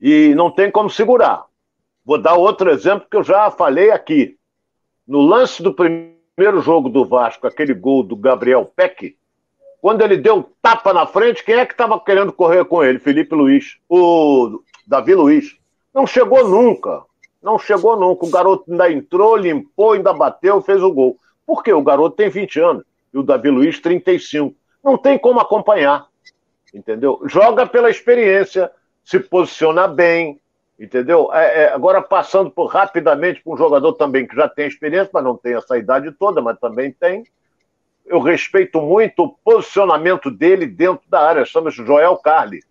e 0.00 0.34
não 0.34 0.50
tem 0.50 0.70
como 0.70 0.90
segurar. 0.90 1.47
Vou 2.08 2.16
dar 2.16 2.36
outro 2.36 2.70
exemplo 2.70 3.06
que 3.06 3.18
eu 3.18 3.22
já 3.22 3.50
falei 3.50 3.90
aqui. 3.90 4.38
No 5.06 5.20
lance 5.20 5.62
do 5.62 5.74
primeiro 5.74 6.62
jogo 6.62 6.88
do 6.88 7.04
Vasco, 7.04 7.46
aquele 7.46 7.74
gol 7.74 8.02
do 8.02 8.16
Gabriel 8.16 8.64
Peck, 8.64 9.14
quando 9.78 10.00
ele 10.00 10.16
deu 10.16 10.50
tapa 10.62 10.94
na 10.94 11.06
frente, 11.06 11.44
quem 11.44 11.56
é 11.56 11.66
que 11.66 11.74
estava 11.74 12.00
querendo 12.00 12.32
correr 12.32 12.64
com 12.64 12.82
ele? 12.82 12.98
Felipe 12.98 13.34
Luiz. 13.34 13.76
O 13.86 14.62
Davi 14.86 15.14
Luiz. 15.14 15.58
Não 15.92 16.06
chegou 16.06 16.48
nunca. 16.48 17.02
Não 17.42 17.58
chegou 17.58 17.94
nunca. 17.94 18.24
O 18.24 18.30
garoto 18.30 18.72
ainda 18.72 18.90
entrou, 18.90 19.36
limpou, 19.36 19.92
ainda 19.92 20.14
bateu, 20.14 20.62
fez 20.62 20.82
o 20.82 20.90
gol. 20.90 21.18
Por 21.46 21.62
quê? 21.62 21.74
O 21.74 21.82
garoto 21.82 22.16
tem 22.16 22.30
20 22.30 22.58
anos 22.58 22.84
e 23.12 23.18
o 23.18 23.22
Davi 23.22 23.50
Luiz 23.50 23.80
35. 23.80 24.56
Não 24.82 24.96
tem 24.96 25.18
como 25.18 25.40
acompanhar. 25.40 26.06
Entendeu? 26.72 27.20
Joga 27.26 27.66
pela 27.66 27.90
experiência, 27.90 28.70
se 29.04 29.20
posiciona 29.20 29.86
bem, 29.86 30.40
entendeu? 30.78 31.30
É, 31.32 31.64
é, 31.64 31.72
agora, 31.72 32.00
passando 32.00 32.50
por, 32.50 32.66
rapidamente 32.66 33.42
para 33.42 33.52
um 33.52 33.56
jogador 33.56 33.92
também 33.94 34.26
que 34.26 34.36
já 34.36 34.48
tem 34.48 34.66
experiência, 34.66 35.10
mas 35.12 35.24
não 35.24 35.36
tem 35.36 35.54
essa 35.54 35.76
idade 35.76 36.12
toda, 36.12 36.40
mas 36.40 36.58
também 36.58 36.92
tem. 36.92 37.24
Eu 38.06 38.20
respeito 38.20 38.80
muito 38.80 39.24
o 39.24 39.28
posicionamento 39.44 40.30
dele 40.30 40.66
dentro 40.66 41.08
da 41.10 41.20
área. 41.20 41.44
Chama-se 41.44 41.84
Joel 41.84 42.16
Carli. 42.16 42.62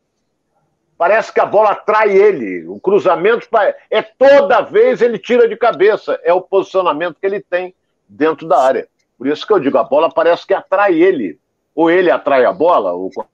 Parece 0.98 1.32
que 1.32 1.40
a 1.40 1.46
bola 1.46 1.72
atrai 1.72 2.18
ele. 2.18 2.66
O 2.68 2.80
cruzamento 2.80 3.48
é 3.92 4.02
toda 4.02 4.62
vez 4.62 5.00
ele 5.00 5.20
tira 5.20 5.48
de 5.48 5.56
cabeça. 5.56 6.20
É 6.24 6.34
o 6.34 6.42
posicionamento 6.42 7.18
que 7.20 7.28
ele 7.28 7.40
tem 7.40 7.76
dentro 8.10 8.48
da 8.48 8.60
área. 8.60 8.88
Por 9.16 9.28
isso 9.28 9.46
que 9.46 9.54
eu 9.54 9.60
digo, 9.60 9.78
a 9.78 9.84
bola 9.84 10.12
parece 10.12 10.48
que 10.48 10.56
atrai 10.56 11.00
ele. 11.00 11.40
Ou 11.76 11.92
ele 11.92 12.10
atrai 12.10 12.46
a 12.46 12.52
bola, 12.52 12.94
ou 12.94 13.12
o 13.16 13.26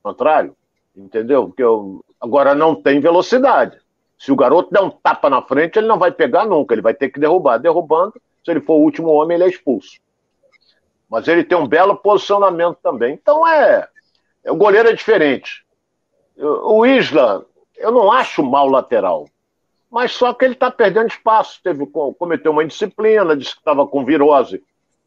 contrário. 0.00 0.54
Entendeu? 0.96 1.48
Porque 1.48 1.62
eu... 1.62 2.04
agora 2.20 2.54
não 2.54 2.76
tem 2.76 3.00
velocidade. 3.00 3.78
Se 4.18 4.32
o 4.32 4.36
garoto 4.36 4.70
der 4.72 4.82
um 4.82 4.90
tapa 4.90 5.30
na 5.30 5.40
frente, 5.42 5.78
ele 5.78 5.86
não 5.86 5.98
vai 5.98 6.10
pegar 6.10 6.44
nunca. 6.44 6.74
Ele 6.74 6.82
vai 6.82 6.94
ter 6.94 7.08
que 7.08 7.20
derrubar. 7.20 7.58
Derrubando, 7.58 8.14
se 8.44 8.50
ele 8.50 8.60
for 8.60 8.74
o 8.74 8.82
último 8.82 9.08
homem, 9.10 9.36
ele 9.36 9.44
é 9.44 9.48
expulso. 9.48 10.00
Mas 11.08 11.28
ele 11.28 11.44
tem 11.44 11.56
um 11.56 11.66
belo 11.66 11.96
posicionamento 11.96 12.78
também. 12.82 13.14
Então 13.14 13.46
é. 13.46 13.88
O 14.44 14.56
goleiro 14.56 14.88
é 14.88 14.92
diferente 14.92 15.66
o 16.40 16.86
Isla, 16.86 17.44
eu 17.76 17.90
não 17.90 18.10
acho 18.10 18.42
mal 18.42 18.68
lateral. 18.68 19.28
Mas 19.90 20.12
só 20.12 20.32
que 20.34 20.44
ele 20.44 20.54
está 20.54 20.70
perdendo 20.70 21.08
espaço. 21.08 21.60
Teve, 21.62 21.86
cometeu 21.86 22.52
uma 22.52 22.62
indisciplina, 22.62 23.36
disse 23.36 23.52
que 23.52 23.60
estava 23.60 23.86
com 23.86 24.04
virose 24.04 24.62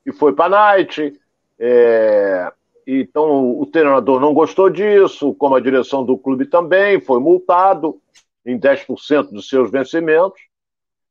e 0.06 0.12
foi 0.12 0.34
para 0.34 0.46
a 0.46 0.74
night. 0.74 1.20
É, 1.60 2.51
então 2.86 3.60
o 3.60 3.65
treinador 3.68 4.20
não 4.20 4.34
gostou 4.34 4.70
disso, 4.70 5.36
como 5.36 5.56
a 5.56 5.60
direção 5.60 6.03
do 6.03 6.18
clube 6.18 6.46
também, 6.46 7.00
foi 7.00 7.20
multado 7.20 8.01
em 8.46 8.60
10% 8.60 9.30
dos 9.32 9.48
seus 9.48 9.72
vencimentos, 9.72 10.42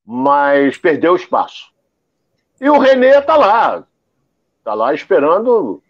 mas 0.04 0.76
perdeu 0.76 1.14
espaço. 1.14 1.70
E 2.60 2.68
o 2.68 2.78
René 2.78 3.18
está 3.18 3.36
lá, 3.36 3.86
está 4.58 4.74
lá 4.74 4.92
esperando. 4.92 5.82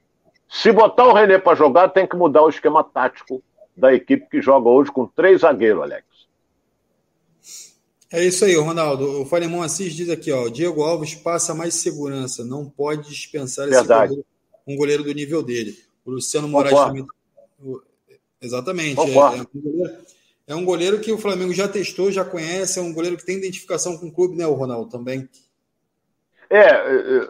Se 0.48 0.72
botar 0.72 1.06
o 1.06 1.12
René 1.12 1.38
para 1.38 1.56
jogar, 1.56 1.88
tem 1.88 2.06
que 2.06 2.16
mudar 2.16 2.42
o 2.42 2.48
esquema 2.48 2.84
tático 2.84 3.42
da 3.76 3.94
equipe 3.94 4.28
que 4.28 4.42
joga 4.42 4.68
hoje 4.68 4.90
com 4.92 5.06
três 5.06 5.40
zagueiros, 5.40 5.82
Alex. 5.82 6.04
É 8.12 8.24
isso 8.24 8.44
aí, 8.44 8.56
Ronaldo. 8.56 9.22
O 9.22 9.24
Falemão 9.24 9.62
Assis 9.62 9.94
diz 9.94 10.10
aqui, 10.10 10.32
ó, 10.32 10.48
Diego 10.48 10.82
Alves 10.82 11.14
passa 11.14 11.54
mais 11.54 11.74
segurança, 11.74 12.44
não 12.44 12.68
pode 12.68 13.08
dispensar 13.08 13.68
esse 13.68 13.84
goleiro, 13.84 14.24
um 14.66 14.76
goleiro 14.76 15.04
do 15.04 15.12
nível 15.12 15.42
dele. 15.42 15.78
O 16.04 16.10
Luciano 16.10 16.48
Moraes 16.48 16.76
também. 16.76 17.06
Exatamente. 18.40 18.98
É, 18.98 19.02
é, 19.04 19.06
um 19.06 19.60
goleiro, 19.60 19.96
é, 20.52 20.56
um 20.56 20.64
goleiro, 20.64 21.00
que 21.00 21.12
o 21.12 21.18
Flamengo 21.18 21.52
já 21.52 21.68
testou, 21.68 22.10
já 22.10 22.24
conhece, 22.24 22.78
é 22.78 22.82
um 22.82 22.92
goleiro 22.92 23.16
que 23.16 23.24
tem 23.24 23.38
identificação 23.38 23.96
com 23.96 24.06
o 24.06 24.12
clube, 24.12 24.36
né, 24.36 24.46
o 24.46 24.54
Ronaldo, 24.54 24.90
também. 24.90 25.28
É, 26.48 26.70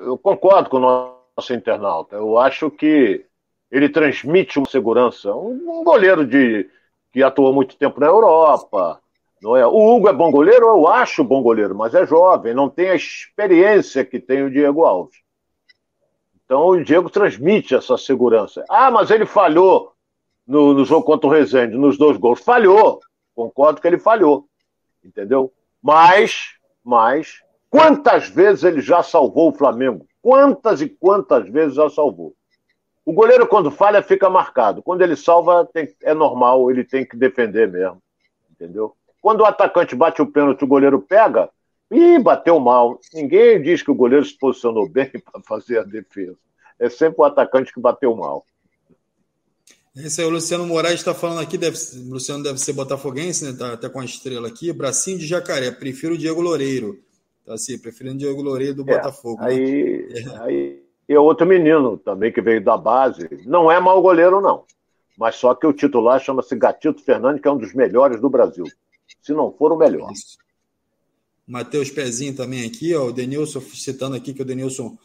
eu 0.07 0.17
concordo 0.17 0.71
com 0.71 0.79
o 0.79 0.81
nosso 0.81 1.53
internauta. 1.53 2.17
Eu 2.17 2.39
acho 2.39 2.71
que 2.71 3.27
ele 3.71 3.89
transmite 3.89 4.59
uma 4.59 4.69
segurança. 4.69 5.35
Um, 5.35 5.81
um 5.81 5.85
goleiro 5.85 6.27
de, 6.27 6.69
que 7.13 7.23
atuou 7.23 7.53
muito 7.53 7.77
tempo 7.77 8.01
na 8.01 8.07
Europa. 8.07 9.01
Não 9.43 9.57
é? 9.57 9.67
O 9.67 9.97
Hugo 9.97 10.09
é 10.09 10.13
bom 10.13 10.31
goleiro, 10.31 10.67
eu 10.67 10.89
acho 10.89 11.25
bom 11.25 11.43
goleiro, 11.43 11.75
mas 11.75 11.95
é 11.95 12.07
jovem, 12.07 12.55
não 12.55 12.69
tem 12.69 12.91
a 12.91 12.95
experiência 12.95 14.05
que 14.05 14.19
tem 14.19 14.43
o 14.43 14.51
Diego 14.51 14.85
Alves. 14.85 15.19
Então 16.45 16.67
o 16.67 16.85
Diego 16.85 17.09
transmite 17.09 17.75
essa 17.75 17.97
segurança. 17.97 18.65
Ah, 18.69 18.91
mas 18.91 19.11
ele 19.11 19.25
falhou 19.25 19.93
no, 20.47 20.75
no 20.75 20.85
jogo 20.85 21.05
contra 21.07 21.27
o 21.27 21.31
Rezende, 21.31 21.77
nos 21.77 21.97
dois 21.97 22.17
gols. 22.17 22.41
Falhou. 22.41 23.01
Concordo 23.41 23.81
que 23.81 23.87
ele 23.87 23.99
falhou. 23.99 24.47
Entendeu? 25.03 25.51
Mas, 25.83 26.57
mas, 26.85 27.43
quantas 27.71 28.29
vezes 28.29 28.65
ele 28.65 28.83
já 28.83 29.03
salvou 29.03 29.49
o 29.49 29.55
Flamengo? 29.55 30.07
Quantas 30.21 30.83
e 30.83 30.89
quantas 30.89 31.49
vezes 31.49 31.77
já 31.77 31.89
salvou? 31.89 32.35
O 33.05 33.15
goleiro, 33.15 33.47
quando 33.47 33.71
falha, 33.71 34.03
fica 34.03 34.29
marcado. 34.29 34.83
Quando 34.83 35.01
ele 35.01 35.17
salva, 35.17 35.65
tem, 35.73 35.89
é 36.03 36.13
normal, 36.13 36.71
ele 36.71 36.85
tem 36.85 37.05
que 37.05 37.17
defender 37.17 37.67
mesmo. 37.67 38.03
Entendeu? 38.51 38.95
Quando 39.23 39.41
o 39.41 39.47
atacante 39.47 39.97
bate 39.97 40.21
o 40.21 40.31
pênalti, 40.31 40.63
o 40.63 40.69
goleiro 40.69 41.01
pega, 41.01 41.49
e 41.91 42.19
bateu 42.19 42.61
mal. 42.61 43.01
Ninguém 43.15 43.61
diz 43.63 43.83
que 43.83 43.91
o 43.91 43.95
goleiro 43.95 44.25
se 44.25 44.39
posicionou 44.39 44.87
bem 44.93 45.11
para 45.11 45.41
fazer 45.43 45.79
a 45.79 45.83
defesa. 45.83 46.37
É 46.79 46.91
sempre 46.91 47.23
o 47.23 47.25
atacante 47.25 47.73
que 47.73 47.81
bateu 47.81 48.15
mal. 48.15 48.45
Esse 49.97 50.21
aí, 50.21 50.27
o 50.27 50.31
Luciano 50.31 50.67
Moraes 50.67 51.01
está 51.01 51.13
falando 51.13 51.41
aqui, 51.41 51.59
deve, 51.59 51.77
o 51.77 52.13
Luciano 52.13 52.45
deve 52.45 52.59
ser 52.59 52.73
botafoguense, 52.73 53.45
né? 53.45 53.53
Tá 53.53 53.73
até 53.73 53.89
com 53.89 54.01
a 54.01 54.05
estrela 54.05 54.47
aqui. 54.47 54.73
Bracinho 54.73 55.19
de 55.19 55.27
jacaré, 55.27 55.71
prefiro 55.71 56.15
o 56.15 56.19
Diego 56.19 56.41
Loureiro. 56.41 56.99
Tá 57.45 57.55
assim, 57.55 57.77
preferindo 57.79 58.17
o 58.17 58.19
Diego 58.19 58.43
Loureiro 58.43 58.75
do 58.75 58.91
é, 58.91 58.97
Botafogo. 58.97 59.43
Aí, 59.43 60.09
né? 60.13 60.39
aí 60.43 60.83
e 61.09 61.17
outro 61.17 61.45
menino 61.45 61.99
também 61.99 62.33
que 62.33 62.41
veio 62.41 62.63
da 62.63 62.77
base. 62.77 63.29
Não 63.45 63.71
é 63.71 63.81
mau 63.81 64.01
goleiro, 64.01 64.41
não. 64.41 64.65
Mas 65.19 65.35
só 65.35 65.55
que 65.57 65.67
o 65.67 65.73
titular 65.73 66.21
chama-se 66.21 66.55
Gatito 66.55 67.03
Fernandes, 67.03 67.43
que 67.43 67.49
é 67.49 67.51
um 67.51 67.59
dos 67.59 67.75
melhores 67.75 68.21
do 68.21 68.31
Brasil. 68.31 68.65
Se 69.21 69.33
não 69.33 69.53
for 69.53 69.73
o 69.73 69.77
melhor. 69.77 70.13
Isso. 70.13 70.39
Matheus 71.51 71.91
Pezinho 71.91 72.37
também 72.37 72.65
aqui, 72.65 72.95
ó, 72.95 73.07
o 73.07 73.13
Denilson 73.13 73.61
citando 73.61 74.15
aqui 74.15 74.33
que 74.33 74.41
o 74.41 74.45
Denilson, 74.45 74.97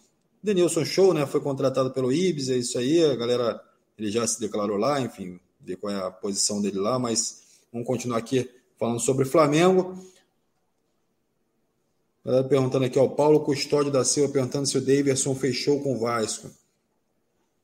Denilson 0.44 0.86
Show, 0.86 1.12
né, 1.12 1.26
foi 1.26 1.42
contratado 1.42 1.90
pelo 1.90 2.14
Ibis, 2.14 2.52
é 2.52 2.58
isso 2.58 2.78
aí, 2.78 3.04
a 3.04 3.16
galera, 3.16 3.60
ele 3.98 4.12
já 4.12 4.26
se 4.28 4.40
declarou 4.40 4.78
lá, 4.78 5.00
enfim, 5.00 5.40
ver 5.60 5.78
qual 5.78 5.94
é 5.94 5.98
a 5.98 6.12
posição 6.12 6.62
dele 6.62 6.78
lá, 6.78 7.00
mas 7.00 7.60
vamos 7.72 7.88
continuar 7.88 8.18
aqui 8.18 8.50
falando 8.78 9.00
sobre 9.00 9.26
Flamengo. 9.26 9.98
Perguntando 12.50 12.86
aqui, 12.86 12.98
ó, 12.98 13.08
Paulo 13.08 13.42
Custódio 13.42 13.92
da 13.92 14.04
Silva 14.04 14.34
perguntando 14.34 14.66
se 14.66 14.78
o 14.78 14.82
Davidson 14.82 15.36
fechou 15.36 15.82
com 15.82 15.94
o 15.94 16.00
Vasco. 16.00 16.50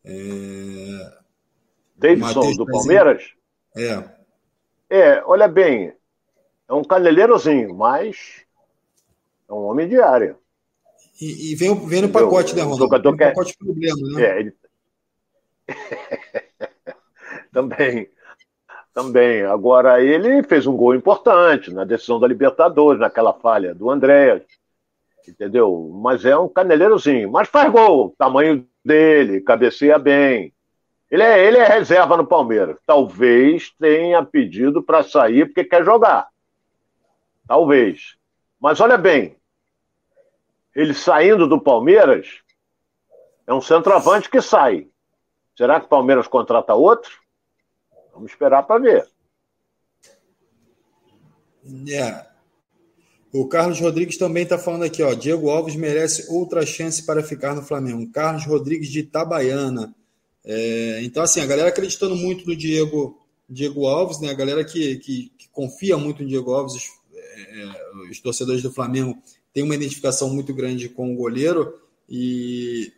É... 0.06 1.18
Davidson 1.96 2.54
do 2.54 2.66
Palmeiras? 2.66 3.34
É. 3.76 4.04
É, 4.90 5.24
olha 5.26 5.48
bem, 5.48 5.94
é 6.68 6.74
um 6.74 6.84
caneleirozinho, 6.84 7.74
mas 7.74 8.44
é 9.50 9.54
um 9.54 9.64
homem 9.64 9.88
de 9.88 10.00
área. 10.00 10.38
E, 11.20 11.52
e 11.52 11.56
vem, 11.56 11.74
vem 11.88 12.02
no 12.02 12.10
pacote, 12.10 12.56
né, 12.56 12.62
Ronaldo? 12.62 12.84
Jogador 12.84 13.16
vem 13.16 13.28
no 13.28 13.34
pacote 13.34 13.58
problema, 13.58 14.10
né? 14.10 14.24
É, 14.24 14.40
ele... 14.40 14.54
Também. 17.52 18.10
Também. 18.94 19.44
Agora, 19.44 20.04
ele 20.04 20.44
fez 20.44 20.68
um 20.68 20.76
gol 20.76 20.96
importante 20.96 21.72
na 21.72 21.84
decisão 21.84 22.20
da 22.20 22.28
Libertadores, 22.28 23.00
naquela 23.00 23.34
falha 23.34 23.74
do 23.74 23.90
Andréas. 23.90 24.44
Entendeu? 25.28 25.92
Mas 26.02 26.26
é 26.26 26.38
um 26.38 26.50
caneleirozinho. 26.50 27.32
Mas 27.32 27.48
faz 27.48 27.72
gol, 27.72 28.16
tamanho 28.18 28.68
dele, 28.84 29.42
cabeceia 29.42 29.98
bem. 29.98 30.54
Ele 31.10 31.24
é, 31.24 31.46
ele 31.46 31.58
é 31.58 31.66
reserva 31.66 32.16
no 32.16 32.26
Palmeiras. 32.26 32.78
Talvez 32.86 33.70
tenha 33.80 34.24
pedido 34.24 34.82
para 34.82 35.04
sair 35.04 35.46
porque 35.46 35.64
quer 35.64 35.84
jogar. 35.84 36.28
Talvez. 37.48 38.16
Mas 38.60 38.80
olha 38.80 38.98
bem, 38.98 39.36
ele 40.76 40.94
saindo 40.94 41.48
do 41.48 41.60
Palmeiras 41.60 42.42
é 43.46 43.54
um 43.54 43.62
centroavante 43.62 44.30
que 44.30 44.42
sai. 44.42 44.88
Será 45.62 45.80
que 45.80 45.86
o 45.86 45.90
Palmeiras 45.90 46.28
contrata 46.28 46.74
outro? 46.74 47.12
Vamos 48.16 48.32
esperar 48.32 48.64
para 48.64 48.82
ver. 48.82 49.08
É. 51.88 52.26
O 53.32 53.48
Carlos 53.48 53.80
Rodrigues 53.80 54.18
também 54.18 54.42
está 54.42 54.58
falando 54.58 54.86
aqui, 54.86 55.04
ó. 55.04 55.14
Diego 55.14 55.52
Alves 55.52 55.76
merece 55.76 56.26
outra 56.34 56.66
chance 56.66 57.06
para 57.06 57.22
ficar 57.22 57.54
no 57.54 57.62
Flamengo. 57.62 58.12
Carlos 58.12 58.44
Rodrigues 58.44 58.90
de 58.90 59.02
Itabaiana. 59.02 59.94
É, 60.44 61.00
então, 61.04 61.22
assim, 61.22 61.42
a 61.42 61.46
galera 61.46 61.70
acreditando 61.70 62.16
muito 62.16 62.44
no 62.48 62.56
Diego, 62.56 63.22
Diego 63.48 63.86
Alves, 63.86 64.20
né? 64.20 64.32
A 64.32 64.34
galera 64.34 64.66
que, 64.66 64.96
que, 64.96 65.32
que 65.38 65.48
confia 65.50 65.96
muito 65.96 66.24
no 66.24 66.28
Diego 66.28 66.52
Alves, 66.54 66.74
os, 66.74 66.90
é, 67.14 68.10
os 68.10 68.20
torcedores 68.20 68.64
do 68.64 68.72
Flamengo 68.72 69.16
têm 69.54 69.62
uma 69.62 69.76
identificação 69.76 70.28
muito 70.34 70.56
grande 70.56 70.90
com 70.90 71.14
o 71.14 71.16
goleiro. 71.16 71.80
E 72.10 72.92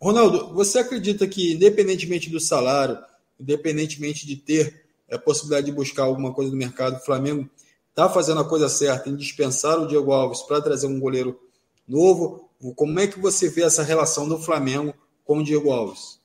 Ronaldo, 0.00 0.54
você 0.54 0.78
acredita 0.78 1.26
que, 1.26 1.54
independentemente 1.54 2.30
do 2.30 2.38
salário, 2.38 2.98
independentemente 3.38 4.26
de 4.26 4.36
ter 4.36 4.86
a 5.10 5.18
possibilidade 5.18 5.66
de 5.66 5.72
buscar 5.72 6.04
alguma 6.04 6.32
coisa 6.32 6.50
no 6.50 6.56
mercado, 6.56 6.96
o 6.96 7.04
Flamengo 7.04 7.48
está 7.90 8.08
fazendo 8.08 8.40
a 8.40 8.48
coisa 8.48 8.68
certa 8.68 9.08
em 9.08 9.16
dispensar 9.16 9.80
o 9.80 9.88
Diego 9.88 10.12
Alves 10.12 10.42
para 10.42 10.62
trazer 10.62 10.86
um 10.86 11.00
goleiro 11.00 11.40
novo? 11.86 12.48
Como 12.76 13.00
é 13.00 13.06
que 13.06 13.18
você 13.18 13.48
vê 13.48 13.62
essa 13.62 13.82
relação 13.82 14.28
do 14.28 14.38
Flamengo 14.38 14.94
com 15.24 15.38
o 15.38 15.44
Diego 15.44 15.72
Alves? 15.72 16.20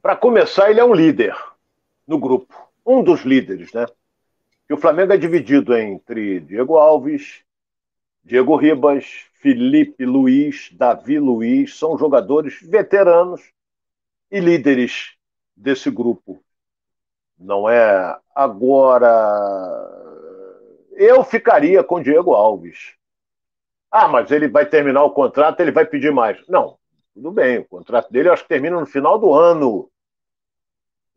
Para 0.00 0.16
começar, 0.16 0.70
ele 0.70 0.80
é 0.80 0.84
um 0.84 0.94
líder 0.94 1.36
no 2.06 2.18
grupo, 2.18 2.54
um 2.86 3.02
dos 3.02 3.22
líderes, 3.22 3.72
né? 3.74 3.86
E 4.70 4.72
o 4.72 4.78
Flamengo 4.78 5.12
é 5.12 5.18
dividido 5.18 5.76
entre 5.76 6.40
Diego 6.40 6.76
Alves, 6.76 7.42
Diego 8.24 8.56
Ribas, 8.56 9.27
Felipe 9.40 10.04
Luiz, 10.04 10.70
Davi 10.72 11.18
Luiz, 11.18 11.76
são 11.76 11.96
jogadores 11.96 12.60
veteranos 12.60 13.40
e 14.30 14.40
líderes 14.40 15.16
desse 15.56 15.90
grupo. 15.90 16.42
Não 17.38 17.68
é 17.68 18.18
agora. 18.34 19.08
Eu 20.92 21.22
ficaria 21.22 21.84
com 21.84 22.02
Diego 22.02 22.32
Alves. 22.32 22.94
Ah, 23.90 24.08
mas 24.08 24.30
ele 24.32 24.48
vai 24.48 24.66
terminar 24.66 25.04
o 25.04 25.12
contrato, 25.12 25.60
ele 25.60 25.70
vai 25.70 25.86
pedir 25.86 26.12
mais. 26.12 26.36
Não, 26.48 26.76
tudo 27.14 27.30
bem, 27.30 27.58
o 27.58 27.64
contrato 27.64 28.12
dele 28.12 28.28
eu 28.28 28.32
acho 28.32 28.42
que 28.42 28.48
termina 28.48 28.78
no 28.78 28.86
final 28.86 29.18
do 29.18 29.32
ano. 29.32 29.88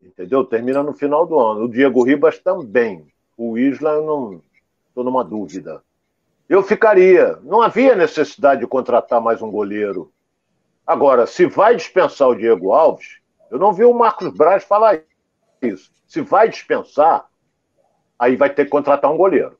Entendeu? 0.00 0.44
Termina 0.44 0.82
no 0.82 0.92
final 0.92 1.26
do 1.26 1.38
ano. 1.38 1.64
O 1.64 1.68
Diego 1.68 2.04
Ribas 2.04 2.38
também. 2.38 3.12
O 3.36 3.58
Isla, 3.58 3.92
eu 3.92 4.06
não 4.06 4.42
estou 4.88 5.02
numa 5.04 5.24
dúvida. 5.24 5.82
Eu 6.52 6.62
ficaria. 6.62 7.38
Não 7.44 7.62
havia 7.62 7.96
necessidade 7.96 8.60
de 8.60 8.66
contratar 8.66 9.22
mais 9.22 9.40
um 9.40 9.50
goleiro. 9.50 10.12
Agora, 10.86 11.26
se 11.26 11.46
vai 11.46 11.74
dispensar 11.74 12.28
o 12.28 12.34
Diego 12.34 12.72
Alves, 12.72 13.20
eu 13.50 13.58
não 13.58 13.72
vi 13.72 13.86
o 13.86 13.94
Marcos 13.94 14.28
Braz 14.36 14.62
falar 14.62 15.00
isso. 15.62 15.90
Se 16.06 16.20
vai 16.20 16.50
dispensar, 16.50 17.24
aí 18.18 18.36
vai 18.36 18.50
ter 18.50 18.66
que 18.66 18.70
contratar 18.70 19.10
um 19.10 19.16
goleiro. 19.16 19.56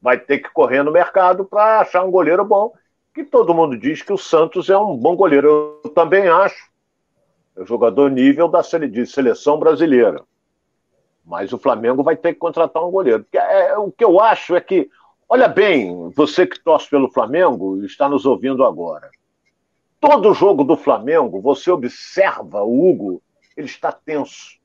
Vai 0.00 0.16
ter 0.16 0.38
que 0.38 0.48
correr 0.50 0.84
no 0.84 0.92
mercado 0.92 1.44
para 1.44 1.80
achar 1.80 2.04
um 2.04 2.10
goleiro 2.12 2.44
bom. 2.44 2.72
Que 3.12 3.24
todo 3.24 3.52
mundo 3.52 3.76
diz 3.76 4.02
que 4.02 4.12
o 4.12 4.16
Santos 4.16 4.70
é 4.70 4.78
um 4.78 4.96
bom 4.96 5.16
goleiro. 5.16 5.80
Eu 5.82 5.90
também 5.90 6.28
acho. 6.28 6.70
É 7.56 7.64
jogador 7.64 8.12
nível 8.12 8.46
da 8.46 8.62
seleção 8.62 9.58
brasileira. 9.58 10.22
Mas 11.24 11.52
o 11.52 11.58
Flamengo 11.58 12.04
vai 12.04 12.14
ter 12.14 12.32
que 12.32 12.38
contratar 12.38 12.80
um 12.84 12.92
goleiro. 12.92 13.26
É, 13.32 13.76
o 13.76 13.90
que 13.90 14.04
eu 14.04 14.20
acho 14.20 14.54
é 14.54 14.60
que, 14.60 14.88
olha 15.28 15.48
bem, 15.48 16.10
você 16.10 16.46
que 16.46 16.58
torce 16.58 16.88
pelo 16.88 17.10
Flamengo 17.10 17.82
e 17.82 17.86
está 17.86 18.08
nos 18.08 18.24
ouvindo 18.24 18.64
agora. 18.64 19.10
Todo 20.00 20.32
jogo 20.32 20.64
do 20.64 20.76
Flamengo, 20.76 21.40
você 21.40 21.70
observa 21.70 22.62
o 22.62 22.88
Hugo, 22.88 23.22
ele 23.56 23.66
está 23.66 23.92
tenso. 23.92 24.58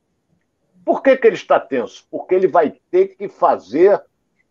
Por 0.86 1.02
que, 1.02 1.18
que 1.18 1.28
ele 1.28 1.36
está 1.36 1.60
tenso? 1.60 2.06
Porque 2.10 2.36
ele 2.36 2.48
vai 2.48 2.76
ter 2.92 3.10
que 3.16 3.28
fazer, 3.28 4.02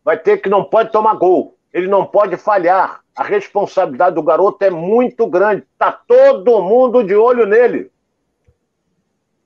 vai 0.04 0.18
ter 0.18 0.38
que 0.38 0.48
não 0.48 0.64
pode 0.64 0.90
tomar 0.90 1.14
gol, 1.14 1.56
ele 1.72 1.86
não 1.86 2.04
pode 2.04 2.36
falhar. 2.36 3.00
A 3.14 3.22
responsabilidade 3.22 4.14
do 4.14 4.22
garoto 4.22 4.64
é 4.64 4.70
muito 4.70 5.26
grande. 5.26 5.66
Está 5.72 5.92
todo 5.92 6.62
mundo 6.62 7.04
de 7.04 7.14
olho 7.14 7.46
nele. 7.46 7.90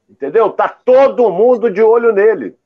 Entendeu? 0.09 0.47
Está 0.47 0.69
todo 0.69 1.31
mundo 1.31 1.69
de 1.69 1.83
olho 1.83 2.13
nele. 2.13 2.57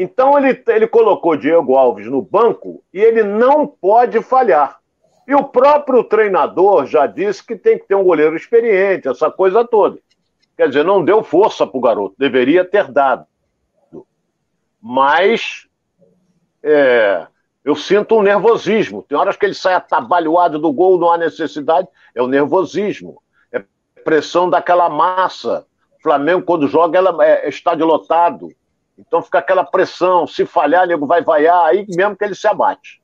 Então 0.00 0.38
ele, 0.38 0.62
ele 0.68 0.86
colocou 0.86 1.36
Diego 1.36 1.76
Alves 1.76 2.06
no 2.06 2.22
banco 2.22 2.82
e 2.90 2.98
ele 2.98 3.22
não 3.22 3.66
pode 3.66 4.22
falhar. 4.22 4.80
E 5.28 5.34
o 5.34 5.44
próprio 5.44 6.02
treinador 6.02 6.86
já 6.86 7.06
disse 7.06 7.44
que 7.44 7.54
tem 7.54 7.78
que 7.78 7.86
ter 7.86 7.96
um 7.96 8.02
goleiro 8.02 8.34
experiente, 8.34 9.08
essa 9.08 9.30
coisa 9.30 9.62
toda. 9.62 9.98
Quer 10.56 10.68
dizer, 10.68 10.86
não 10.86 11.04
deu 11.04 11.22
força 11.22 11.66
para 11.66 11.76
o 11.76 11.82
garoto, 11.82 12.14
deveria 12.18 12.64
ter 12.64 12.90
dado. 12.90 13.26
Mas 14.80 15.68
é, 16.62 17.26
eu 17.62 17.76
sinto 17.76 18.16
um 18.16 18.22
nervosismo. 18.22 19.02
Tem 19.02 19.18
horas 19.18 19.36
que 19.36 19.44
ele 19.44 19.54
sai 19.54 19.74
atabalhoado 19.74 20.58
do 20.58 20.72
gol, 20.72 20.98
não 20.98 21.12
há 21.12 21.18
necessidade. 21.18 21.88
É 22.14 22.22
o 22.22 22.26
nervosismo. 22.26 23.22
É 23.52 23.62
pressão 24.02 24.48
daquela 24.48 24.88
massa. 24.88 25.66
O 25.98 26.02
Flamengo, 26.02 26.40
quando 26.40 26.66
joga, 26.68 26.96
ela 26.96 27.22
é, 27.22 27.44
é 27.44 27.48
estádio 27.50 27.84
lotado. 27.84 28.48
Então 29.00 29.22
fica 29.22 29.38
aquela 29.38 29.64
pressão. 29.64 30.26
Se 30.26 30.44
falhar, 30.44 30.86
nego 30.86 31.06
vai 31.06 31.22
vaiar, 31.22 31.64
aí 31.64 31.86
mesmo 31.88 32.16
que 32.16 32.24
ele 32.24 32.34
se 32.34 32.46
abate. 32.46 33.00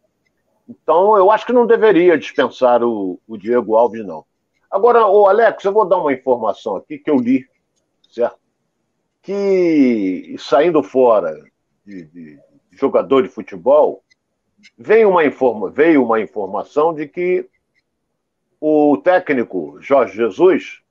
Então 0.69 1.17
eu 1.17 1.31
acho 1.31 1.47
que 1.47 1.53
não 1.53 1.67
deveria 1.67 2.19
dispensar 2.19 2.83
o, 2.83 3.21
o 3.27 3.37
Diego 3.37 3.77
Alves, 3.77 4.05
não. 4.05 4.25
Agora, 4.71 5.07
o 5.07 5.27
Alex, 5.27 5.65
eu 5.65 5.73
vou 5.73 5.89
dar 5.89 5.99
uma 5.99 6.13
informação 6.13 6.77
aqui 6.77 6.99
que 6.99 7.11
eu 7.11 7.17
li, 7.17 7.49
certo? 8.11 8.39
Que 9.23 10.37
saindo 10.39 10.83
fora 10.83 11.35
de, 11.85 12.05
de 12.07 12.41
jogador 12.73 13.23
de 13.23 13.29
futebol, 13.29 14.03
veio 14.77 15.09
uma, 15.09 15.25
informa, 15.25 15.71
veio 15.71 16.05
uma 16.05 16.21
informação 16.21 16.93
de 16.93 17.07
que 17.07 17.49
o 18.61 18.99
técnico 18.99 19.79
Jorge 19.81 20.17
Jesus 20.17 20.83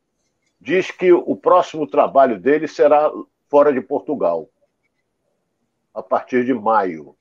diz 0.59 0.89
que 0.89 1.11
o 1.11 1.35
próximo 1.35 1.85
trabalho 1.85 2.39
dele 2.39 2.67
será 2.67 3.11
fora 3.49 3.71
de 3.71 3.81
Portugal, 3.81 4.49
a 5.95 6.03
partir 6.03 6.45
de 6.45 6.53
maio 6.53 7.15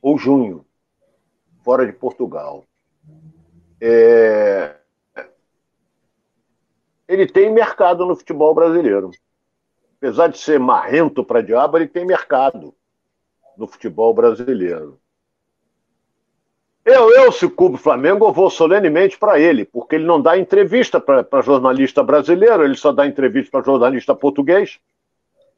ou 0.00 0.16
junho, 0.16 0.64
fora 1.62 1.84
de 1.86 1.92
Portugal. 1.92 2.64
É... 3.80 4.76
Ele 7.06 7.26
tem 7.26 7.52
mercado 7.52 8.06
no 8.06 8.16
futebol 8.16 8.54
brasileiro 8.54 9.10
apesar 10.04 10.28
de 10.28 10.36
ser 10.36 10.60
marrento 10.60 11.24
para 11.24 11.40
diabo, 11.40 11.78
ele 11.78 11.88
tem 11.88 12.04
mercado 12.04 12.74
no 13.56 13.66
futebol 13.66 14.12
brasileiro. 14.12 15.00
Eu, 16.84 17.10
eu 17.10 17.32
se 17.32 17.48
cubro 17.48 17.78
Flamengo, 17.78 18.26
eu 18.26 18.32
vou 18.32 18.50
solenemente 18.50 19.18
para 19.18 19.40
ele, 19.40 19.64
porque 19.64 19.94
ele 19.94 20.04
não 20.04 20.20
dá 20.20 20.36
entrevista 20.36 21.00
para 21.00 21.40
jornalista 21.40 22.02
brasileiro, 22.02 22.62
ele 22.62 22.76
só 22.76 22.92
dá 22.92 23.06
entrevista 23.06 23.50
para 23.50 23.64
jornalista 23.64 24.14
português, 24.14 24.78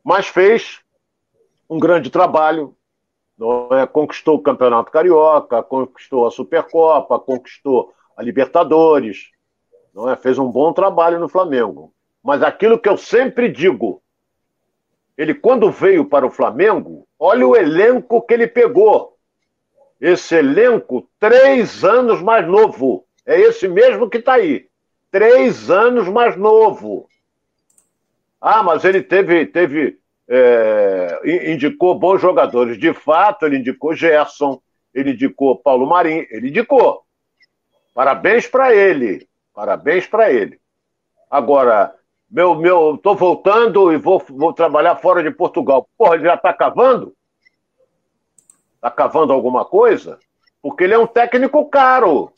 mas 0.05 0.29
fez 0.29 0.79
um 1.69 1.79
grande 1.79 2.11
trabalho, 2.11 2.77
é? 3.73 3.87
conquistou 3.87 4.37
o 4.37 4.43
Campeonato 4.43 4.91
Carioca, 4.91 5.63
conquistou 5.63 6.27
a 6.27 6.31
Supercopa, 6.31 7.19
conquistou 7.19 7.93
a 8.17 8.23
Libertadores, 8.23 9.31
não 9.95 10.09
é? 10.09 10.17
fez 10.17 10.39
um 10.39 10.51
bom 10.51 10.73
trabalho 10.73 11.19
no 11.19 11.29
Flamengo. 11.29 11.93
Mas 12.23 12.43
aquilo 12.43 12.79
que 12.79 12.89
eu 12.89 12.97
sempre 12.97 13.49
digo, 13.49 14.03
ele, 15.17 15.35
quando 15.35 15.71
veio 15.71 16.05
para 16.05 16.27
o 16.27 16.31
Flamengo, 16.31 17.07
olha 17.19 17.47
o 17.47 17.57
elenco 17.57 18.21
que 18.21 18.35
ele 18.35 18.47
pegou. 18.47 19.17
Esse 20.01 20.35
elenco, 20.35 21.09
três 21.19 21.85
anos 21.85 22.21
mais 22.21 22.47
novo. 22.47 23.07
É 23.25 23.41
esse 23.41 23.67
mesmo 23.67 24.11
que 24.11 24.19
está 24.19 24.35
aí. 24.35 24.69
Três 25.11 25.71
anos 25.71 26.07
mais 26.09 26.37
novo. 26.37 27.09
Ah, 28.41 28.63
mas 28.63 28.85
ele 28.85 29.03
teve. 29.03 29.47
teve 29.47 29.99
é, 30.29 31.53
indicou 31.53 31.99
bons 31.99 32.21
jogadores. 32.21 32.79
De 32.79 32.93
fato, 32.93 33.47
ele 33.47 33.59
indicou 33.59 33.95
Gerson, 33.95 34.61
ele 34.93 35.13
indicou 35.13 35.59
Paulo 35.59 35.87
Marinho, 35.87 36.27
ele 36.31 36.49
indicou. 36.49 37.03
Parabéns 37.95 38.47
para 38.47 38.75
ele. 38.75 39.29
Parabéns 39.55 40.07
para 40.07 40.31
ele. 40.31 40.61
Agora, 41.31 41.95
meu, 42.31 42.55
meu, 42.55 42.99
tô 43.03 43.15
voltando 43.15 43.93
e 43.93 43.97
vou, 43.97 44.23
vou 44.29 44.53
trabalhar 44.53 44.97
fora 44.97 45.23
de 45.23 45.31
Portugal. 45.31 45.89
Porra, 45.97 46.17
ele 46.17 46.25
já 46.25 46.37
tá 46.37 46.53
cavando? 46.53 47.15
Tá 48.81 48.91
cavando 48.91 49.33
alguma 49.33 49.65
coisa? 49.65 50.19
Porque 50.61 50.85
ele 50.85 50.95
é 50.95 50.99
um 50.99 51.07
técnico 51.07 51.69
caro. 51.69 52.33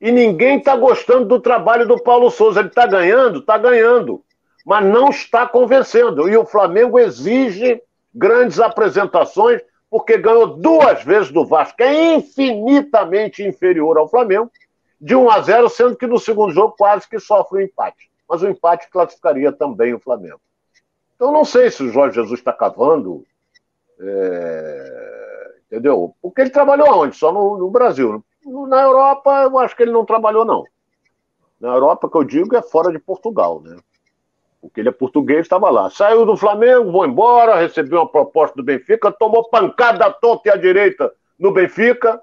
E 0.00 0.10
ninguém 0.10 0.60
tá 0.60 0.76
gostando 0.76 1.26
do 1.26 1.40
trabalho 1.40 1.86
do 1.86 2.02
Paulo 2.02 2.30
Souza. 2.30 2.60
Ele 2.60 2.70
tá 2.70 2.86
ganhando? 2.86 3.40
Tá 3.42 3.56
ganhando. 3.56 4.24
Mas 4.64 4.84
não 4.84 5.10
está 5.10 5.46
convencendo. 5.46 6.28
E 6.28 6.36
o 6.36 6.46
Flamengo 6.46 6.98
exige 6.98 7.82
grandes 8.14 8.58
apresentações, 8.60 9.60
porque 9.90 10.16
ganhou 10.16 10.46
duas 10.46 11.04
vezes 11.04 11.30
do 11.30 11.44
Vasco, 11.44 11.82
é 11.82 12.14
infinitamente 12.14 13.42
inferior 13.42 13.98
ao 13.98 14.08
Flamengo, 14.08 14.50
de 15.00 15.14
1 15.14 15.30
a 15.30 15.40
0, 15.40 15.68
sendo 15.68 15.96
que 15.96 16.06
no 16.06 16.18
segundo 16.18 16.52
jogo 16.52 16.74
quase 16.76 17.08
que 17.08 17.18
sofre 17.18 17.58
um 17.58 17.62
empate 17.62 18.08
mas 18.28 18.42
o 18.42 18.48
empate 18.48 18.90
classificaria 18.90 19.52
também 19.52 19.94
o 19.94 20.00
Flamengo. 20.00 20.40
Então, 21.14 21.32
não 21.32 21.44
sei 21.44 21.70
se 21.70 21.82
o 21.82 21.90
Jorge 21.90 22.16
Jesus 22.16 22.40
está 22.40 22.52
cavando, 22.52 23.24
é... 24.00 25.54
entendeu? 25.66 26.14
Porque 26.20 26.40
ele 26.40 26.50
trabalhou 26.50 27.02
onde? 27.02 27.16
Só 27.16 27.32
no, 27.32 27.56
no 27.56 27.70
Brasil. 27.70 28.24
Na 28.44 28.82
Europa, 28.82 29.42
eu 29.42 29.58
acho 29.58 29.76
que 29.76 29.82
ele 29.82 29.92
não 29.92 30.04
trabalhou, 30.04 30.44
não. 30.44 30.64
Na 31.60 31.68
Europa, 31.68 32.10
que 32.10 32.16
eu 32.16 32.24
digo, 32.24 32.56
é 32.56 32.62
fora 32.62 32.90
de 32.90 32.98
Portugal, 32.98 33.60
né? 33.60 33.76
Porque 34.64 34.80
ele 34.80 34.88
é 34.88 34.92
português, 34.92 35.40
estava 35.40 35.68
lá. 35.68 35.90
Saiu 35.90 36.24
do 36.24 36.38
Flamengo, 36.38 36.90
vou 36.90 37.04
embora, 37.04 37.56
recebeu 37.56 37.98
uma 37.98 38.08
proposta 38.08 38.56
do 38.56 38.62
Benfica, 38.62 39.12
tomou 39.12 39.46
pancada 39.50 40.10
toda 40.10 40.40
e 40.46 40.50
à 40.50 40.56
direita 40.56 41.12
no 41.38 41.52
Benfica, 41.52 42.18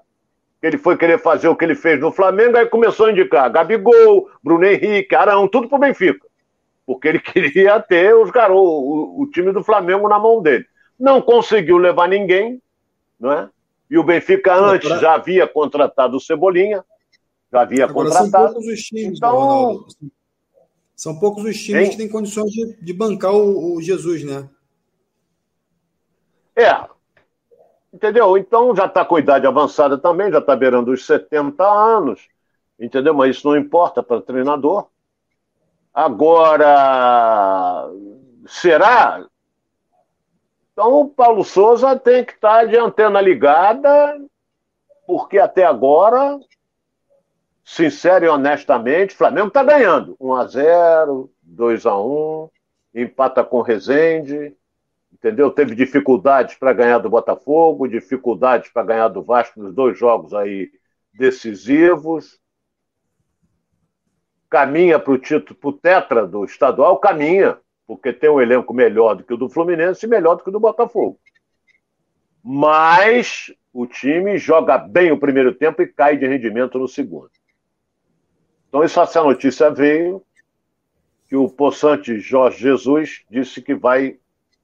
ele 0.60 0.76
foi 0.76 0.96
querer 0.96 1.20
fazer 1.20 1.46
o 1.46 1.54
que 1.54 1.64
ele 1.64 1.76
fez 1.76 2.00
no 2.00 2.10
Flamengo, 2.10 2.56
aí 2.56 2.66
começou 2.66 3.06
a 3.06 3.12
indicar 3.12 3.48
Gabigol, 3.48 4.28
Bruno 4.42 4.64
Henrique, 4.64 5.14
Arão, 5.14 5.46
tudo 5.46 5.68
pro 5.68 5.78
Benfica. 5.78 6.26
Porque 6.84 7.06
ele 7.06 7.20
queria 7.22 7.78
ter 7.78 8.12
os 8.12 8.28
garotos, 8.32 8.60
o, 8.60 9.22
o, 9.22 9.30
time 9.30 9.52
do 9.52 9.62
Flamengo 9.62 10.08
na 10.08 10.18
mão 10.18 10.42
dele. 10.42 10.66
Não 10.98 11.22
conseguiu 11.22 11.78
levar 11.78 12.08
ninguém, 12.08 12.60
não 13.20 13.30
é? 13.30 13.48
E 13.88 13.96
o 13.96 14.02
Benfica 14.02 14.52
antes 14.52 14.88
já 14.98 15.14
havia 15.14 15.46
contratado 15.46 16.16
o 16.16 16.20
Cebolinha, 16.20 16.84
já 17.52 17.60
havia 17.60 17.84
Agora, 17.84 18.08
contratado. 18.08 18.30
São 18.30 18.54
poucos 18.54 18.66
os 18.66 18.80
times, 18.80 19.18
então... 19.18 19.84
São 21.02 21.18
poucos 21.18 21.44
os 21.44 21.60
times 21.60 21.84
hein? 21.84 21.90
que 21.90 21.96
têm 21.96 22.08
condições 22.08 22.52
de, 22.52 22.76
de 22.80 22.92
bancar 22.92 23.32
o, 23.32 23.74
o 23.74 23.82
Jesus, 23.82 24.22
né? 24.22 24.48
É, 26.54 26.86
Entendeu? 27.92 28.38
Então 28.38 28.74
já 28.74 28.86
está 28.86 29.04
com 29.04 29.18
idade 29.18 29.46
avançada 29.46 29.98
também, 29.98 30.30
já 30.30 30.38
está 30.38 30.54
beirando 30.54 30.92
os 30.92 31.04
70 31.04 31.62
anos. 31.64 32.28
Entendeu? 32.80 33.12
Mas 33.12 33.36
isso 33.36 33.48
não 33.48 33.56
importa 33.56 34.00
para 34.02 34.22
treinador. 34.22 34.86
Agora, 35.92 37.90
será? 38.46 39.26
Então 40.72 41.00
o 41.00 41.08
Paulo 41.08 41.44
Souza 41.44 41.98
tem 41.98 42.24
que 42.24 42.32
estar 42.32 42.60
tá 42.60 42.64
de 42.64 42.78
antena 42.78 43.20
ligada, 43.20 44.18
porque 45.04 45.38
até 45.38 45.64
agora, 45.64 46.38
sincero 47.64 48.24
e 48.24 48.28
honestamente, 48.28 49.14
Flamengo 49.14 49.48
está 49.48 49.62
ganhando. 49.62 50.16
1 50.20 50.34
a 50.34 50.46
0 50.46 51.30
2 51.42 51.86
a 51.86 51.96
1 51.98 52.50
empata 52.94 53.42
com 53.44 53.58
o 53.58 53.62
Rezende, 53.62 54.54
entendeu? 55.12 55.50
Teve 55.50 55.74
dificuldades 55.74 56.56
para 56.56 56.72
ganhar 56.72 56.98
do 56.98 57.08
Botafogo, 57.08 57.88
dificuldades 57.88 58.70
para 58.70 58.82
ganhar 58.82 59.08
do 59.08 59.22
Vasco 59.22 59.60
nos 59.60 59.74
dois 59.74 59.98
jogos 59.98 60.34
aí 60.34 60.70
decisivos. 61.12 62.40
Caminha 64.50 64.98
para 64.98 65.12
o 65.12 65.18
título, 65.18 65.58
para 65.58 65.68
o 65.68 65.72
tetra 65.72 66.26
do 66.26 66.44
estadual, 66.44 66.98
caminha, 66.98 67.56
porque 67.86 68.12
tem 68.12 68.28
um 68.28 68.40
elenco 68.40 68.74
melhor 68.74 69.14
do 69.14 69.24
que 69.24 69.32
o 69.32 69.36
do 69.36 69.48
Fluminense 69.48 70.04
e 70.04 70.08
melhor 70.08 70.34
do 70.36 70.42
que 70.42 70.50
o 70.50 70.52
do 70.52 70.60
Botafogo. 70.60 71.18
Mas 72.42 73.50
o 73.72 73.86
time 73.86 74.36
joga 74.36 74.76
bem 74.76 75.10
o 75.12 75.18
primeiro 75.18 75.54
tempo 75.54 75.80
e 75.80 75.86
cai 75.86 76.16
de 76.16 76.26
rendimento 76.26 76.78
no 76.78 76.88
segundo. 76.88 77.30
Então, 78.72 78.82
essa 78.82 79.22
notícia 79.22 79.70
veio 79.70 80.22
que 81.28 81.36
o 81.36 81.46
possante 81.46 82.18
Jorge 82.18 82.62
Jesus 82.62 83.20
disse 83.30 83.60
que 83.60 83.74
vai 83.74 84.16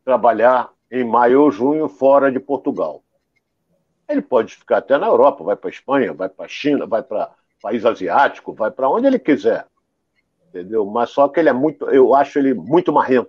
trabalhar 0.03 0.71
em 0.91 1.05
maio 1.05 1.43
ou 1.43 1.51
junho 1.51 1.91
fora 1.91 2.33
de 2.33 2.41
Portugal. 2.41 3.05
Ele 4.09 4.23
pode 4.23 4.55
ficar 4.57 4.79
até 4.79 4.97
na 4.97 5.09
Europa, 5.09 5.45
vai 5.45 5.57
para 5.57 5.69
a 5.69 5.71
Espanha, 5.71 6.15
vai 6.15 6.27
para 6.27 6.47
a 6.47 6.49
China, 6.49 6.87
vai 6.87 7.03
para 7.03 7.35
país 7.61 7.85
asiático, 7.85 8.55
vai 8.55 8.71
para 8.71 8.89
onde 8.89 9.07
ele 9.07 9.19
quiser. 9.19 9.67
Entendeu? 10.49 10.87
Mas 10.87 11.11
só 11.11 11.29
que 11.29 11.39
ele 11.39 11.51
é 11.51 11.53
muito, 11.53 11.85
eu 11.91 12.15
acho 12.15 12.39
ele 12.39 12.55
muito 12.55 12.91
marrento. 12.91 13.29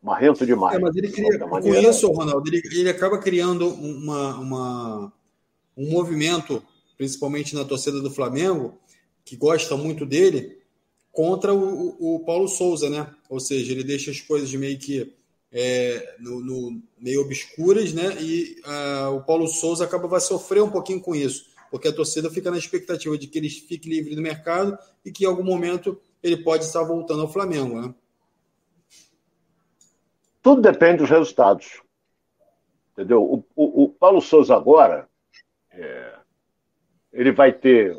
Marrento 0.00 0.46
demais. 0.46 0.76
É, 0.76 0.78
mas 0.78 0.94
ele 0.94 1.10
cria, 1.10 1.36
com 1.36 1.58
isso, 1.58 2.12
Ronaldo, 2.12 2.48
ele, 2.48 2.62
ele 2.72 2.90
acaba 2.90 3.18
criando 3.18 3.68
uma, 3.70 4.36
uma, 4.36 5.12
um 5.76 5.90
movimento, 5.90 6.62
principalmente 6.96 7.56
na 7.56 7.64
torcida 7.64 8.00
do 8.00 8.08
Flamengo, 8.08 8.78
que 9.26 9.36
gosta 9.36 9.76
muito 9.76 10.06
dele, 10.06 10.56
contra 11.10 11.52
o, 11.52 11.96
o 12.16 12.20
Paulo 12.20 12.46
Souza, 12.46 12.88
né? 12.88 13.12
Ou 13.28 13.40
seja, 13.40 13.72
ele 13.72 13.82
deixa 13.82 14.10
as 14.10 14.20
coisas 14.20 14.54
meio 14.54 14.78
que 14.78 15.12
é, 15.50 16.14
no, 16.20 16.40
no, 16.40 16.82
meio 16.98 17.22
obscuras, 17.22 17.92
né? 17.92 18.16
E 18.20 18.56
uh, 18.64 19.16
o 19.16 19.22
Paulo 19.24 19.48
Souza 19.48 19.84
acaba 19.84 20.06
vai 20.06 20.20
sofrer 20.20 20.62
um 20.62 20.70
pouquinho 20.70 21.00
com 21.00 21.14
isso, 21.14 21.46
porque 21.70 21.88
a 21.88 21.92
torcida 21.92 22.30
fica 22.30 22.50
na 22.50 22.56
expectativa 22.56 23.18
de 23.18 23.26
que 23.26 23.38
ele 23.38 23.50
fique 23.50 23.88
livre 23.88 24.14
do 24.14 24.22
mercado 24.22 24.78
e 25.04 25.10
que 25.10 25.24
em 25.24 25.26
algum 25.26 25.42
momento 25.42 26.00
ele 26.22 26.36
pode 26.36 26.64
estar 26.64 26.84
voltando 26.84 27.22
ao 27.22 27.32
Flamengo, 27.32 27.80
né? 27.80 27.94
Tudo 30.40 30.62
depende 30.62 30.98
dos 30.98 31.10
resultados. 31.10 31.82
Entendeu? 32.92 33.22
O, 33.22 33.44
o, 33.56 33.84
o 33.84 33.88
Paulo 33.88 34.20
Souza 34.20 34.54
agora 34.54 35.08
é, 35.72 36.14
ele 37.12 37.32
vai 37.32 37.52
ter 37.52 37.96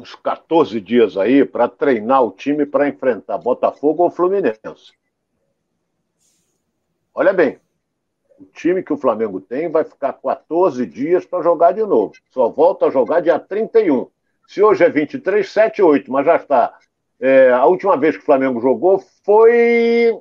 uns 0.00 0.14
14 0.14 0.80
dias 0.80 1.16
aí 1.16 1.44
para 1.44 1.68
treinar 1.68 2.24
o 2.24 2.32
time 2.32 2.64
para 2.64 2.88
enfrentar 2.88 3.38
Botafogo 3.38 4.02
ou 4.02 4.10
Fluminense. 4.10 4.94
Olha 7.14 7.32
bem, 7.32 7.60
o 8.38 8.46
time 8.46 8.82
que 8.82 8.92
o 8.92 8.96
Flamengo 8.96 9.40
tem 9.40 9.70
vai 9.70 9.84
ficar 9.84 10.14
14 10.14 10.86
dias 10.86 11.26
para 11.26 11.42
jogar 11.42 11.72
de 11.72 11.82
novo. 11.82 12.14
Só 12.30 12.48
volta 12.48 12.86
a 12.86 12.90
jogar 12.90 13.20
dia 13.20 13.38
31. 13.38 14.08
Se 14.48 14.62
hoje 14.62 14.84
é 14.84 14.88
23, 14.88 15.48
7, 15.48 15.82
8, 15.82 16.10
mas 16.10 16.24
já 16.24 16.36
está. 16.36 16.78
É, 17.20 17.52
a 17.52 17.66
última 17.66 17.96
vez 17.96 18.16
que 18.16 18.22
o 18.22 18.26
Flamengo 18.26 18.60
jogou 18.60 18.98
foi. 19.22 20.18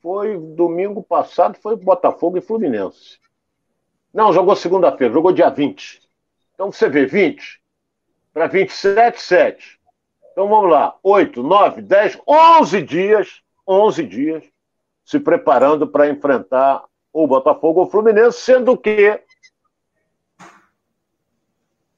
Foi 0.00 0.38
domingo 0.38 1.02
passado, 1.02 1.58
foi 1.60 1.76
Botafogo 1.76 2.38
e 2.38 2.40
Fluminense. 2.40 3.18
Não, 4.14 4.32
jogou 4.32 4.56
segunda-feira, 4.56 5.12
jogou 5.12 5.32
dia 5.32 5.50
20. 5.50 6.07
Então 6.58 6.72
você 6.72 6.88
vê 6.88 7.06
20 7.06 7.62
para 8.34 8.48
27, 8.48 9.22
7. 9.22 9.78
Então 10.32 10.48
vamos 10.48 10.68
lá, 10.68 10.96
8, 11.04 11.40
9, 11.40 11.82
10, 11.82 12.18
11 12.26 12.82
dias, 12.82 13.42
11 13.64 14.02
dias 14.02 14.44
se 15.04 15.20
preparando 15.20 15.86
para 15.86 16.08
enfrentar 16.08 16.84
o 17.12 17.28
Botafogo 17.28 17.78
ou 17.78 17.86
o 17.86 17.90
Fluminense, 17.90 18.40
sendo 18.40 18.76
que 18.76 19.22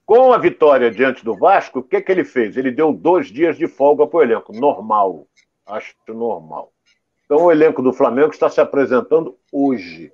com 0.05 0.31
a 0.31 0.37
vitória 0.37 0.91
diante 0.91 1.25
do 1.25 1.35
Vasco, 1.35 1.79
o 1.79 1.83
que, 1.83 2.03
que 2.03 2.13
ele 2.13 2.25
fez? 2.25 2.55
Ele 2.55 2.71
deu 2.71 2.93
dois 2.93 3.29
dias 3.29 3.57
de 3.57 3.67
folga 3.67 4.07
para 4.07 4.19
o 4.19 4.23
elenco. 4.23 4.53
Normal. 4.53 5.27
Acho 5.65 5.95
normal. 6.09 6.71
Então 7.25 7.45
o 7.45 7.51
elenco 7.51 7.81
do 7.81 7.95
Flamengo 7.95 8.31
está 8.31 8.51
se 8.51 8.61
apresentando 8.61 9.39
hoje 9.51 10.13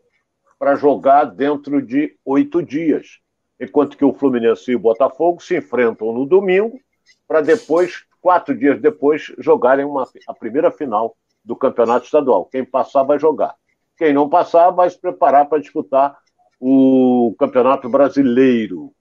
para 0.57 0.77
jogar 0.77 1.25
dentro 1.25 1.83
de 1.83 2.17
oito 2.25 2.63
dias. 2.63 3.26
Enquanto 3.59 3.97
que 3.97 4.05
o 4.05 4.13
Fluminense 4.13 4.71
e 4.71 4.77
o 4.77 4.81
Botafogo 4.81 5.43
se 5.43 5.57
enfrentam 5.57 6.13
no 6.13 6.27
domingo, 6.27 6.79
para 7.27 7.41
depois, 7.41 8.05
quatro 8.21 8.57
dias 8.57 8.81
depois, 8.81 9.33
jogarem 9.39 9.85
uma, 9.85 10.09
a 10.29 10.35
primeira 10.35 10.71
final 10.71 11.17
do 11.45 11.57
campeonato 11.57 12.05
estadual. 12.05 12.45
Quem 12.47 12.65
passar 12.65 13.03
vai 13.03 13.19
jogar. 13.19 13.55
Quem 13.97 14.13
não 14.13 14.29
passar 14.29 14.71
vai 14.71 14.91
se 14.91 15.01
preparar 15.01 15.49
para 15.49 15.61
disputar 15.61 16.19
o 16.61 17.35
campeonato 17.39 17.89
brasileiro. 17.89 18.93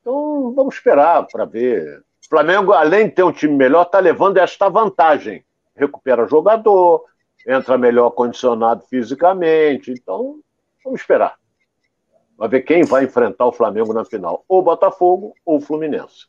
Então 0.00 0.52
vamos 0.54 0.76
esperar 0.76 1.26
para 1.30 1.44
ver. 1.44 2.02
O 2.24 2.28
Flamengo, 2.28 2.72
além 2.72 3.08
de 3.08 3.14
ter 3.14 3.22
um 3.22 3.32
time 3.32 3.54
melhor, 3.54 3.82
está 3.82 3.98
levando 3.98 4.38
esta 4.38 4.68
vantagem. 4.68 5.44
Recupera 5.76 6.26
jogador, 6.26 7.04
entra 7.46 7.76
melhor 7.76 8.10
condicionado 8.10 8.84
fisicamente. 8.88 9.90
Então 9.90 10.38
vamos 10.84 11.00
esperar. 11.00 11.36
Vai 12.36 12.48
ver 12.48 12.62
quem 12.62 12.84
vai 12.84 13.04
enfrentar 13.04 13.46
o 13.46 13.52
Flamengo 13.52 13.92
na 13.92 14.04
final, 14.04 14.44
ou 14.48 14.62
Botafogo 14.62 15.34
ou 15.44 15.60
Fluminense. 15.60 16.26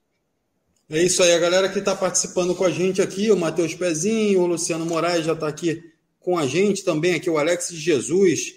É 0.89 1.01
isso 1.01 1.23
aí, 1.23 1.33
a 1.33 1.39
galera 1.39 1.69
que 1.69 1.79
está 1.79 1.95
participando 1.95 2.53
com 2.53 2.65
a 2.65 2.69
gente 2.69 3.01
aqui, 3.01 3.31
o 3.31 3.37
Matheus 3.37 3.73
Pezinho, 3.73 4.41
o 4.41 4.45
Luciano 4.45 4.85
Moraes 4.85 5.25
já 5.25 5.33
está 5.33 5.47
aqui 5.47 5.81
com 6.19 6.37
a 6.37 6.45
gente 6.45 6.83
também, 6.83 7.15
aqui 7.15 7.29
o 7.29 7.37
Alex 7.37 7.69
Jesus, 7.69 8.53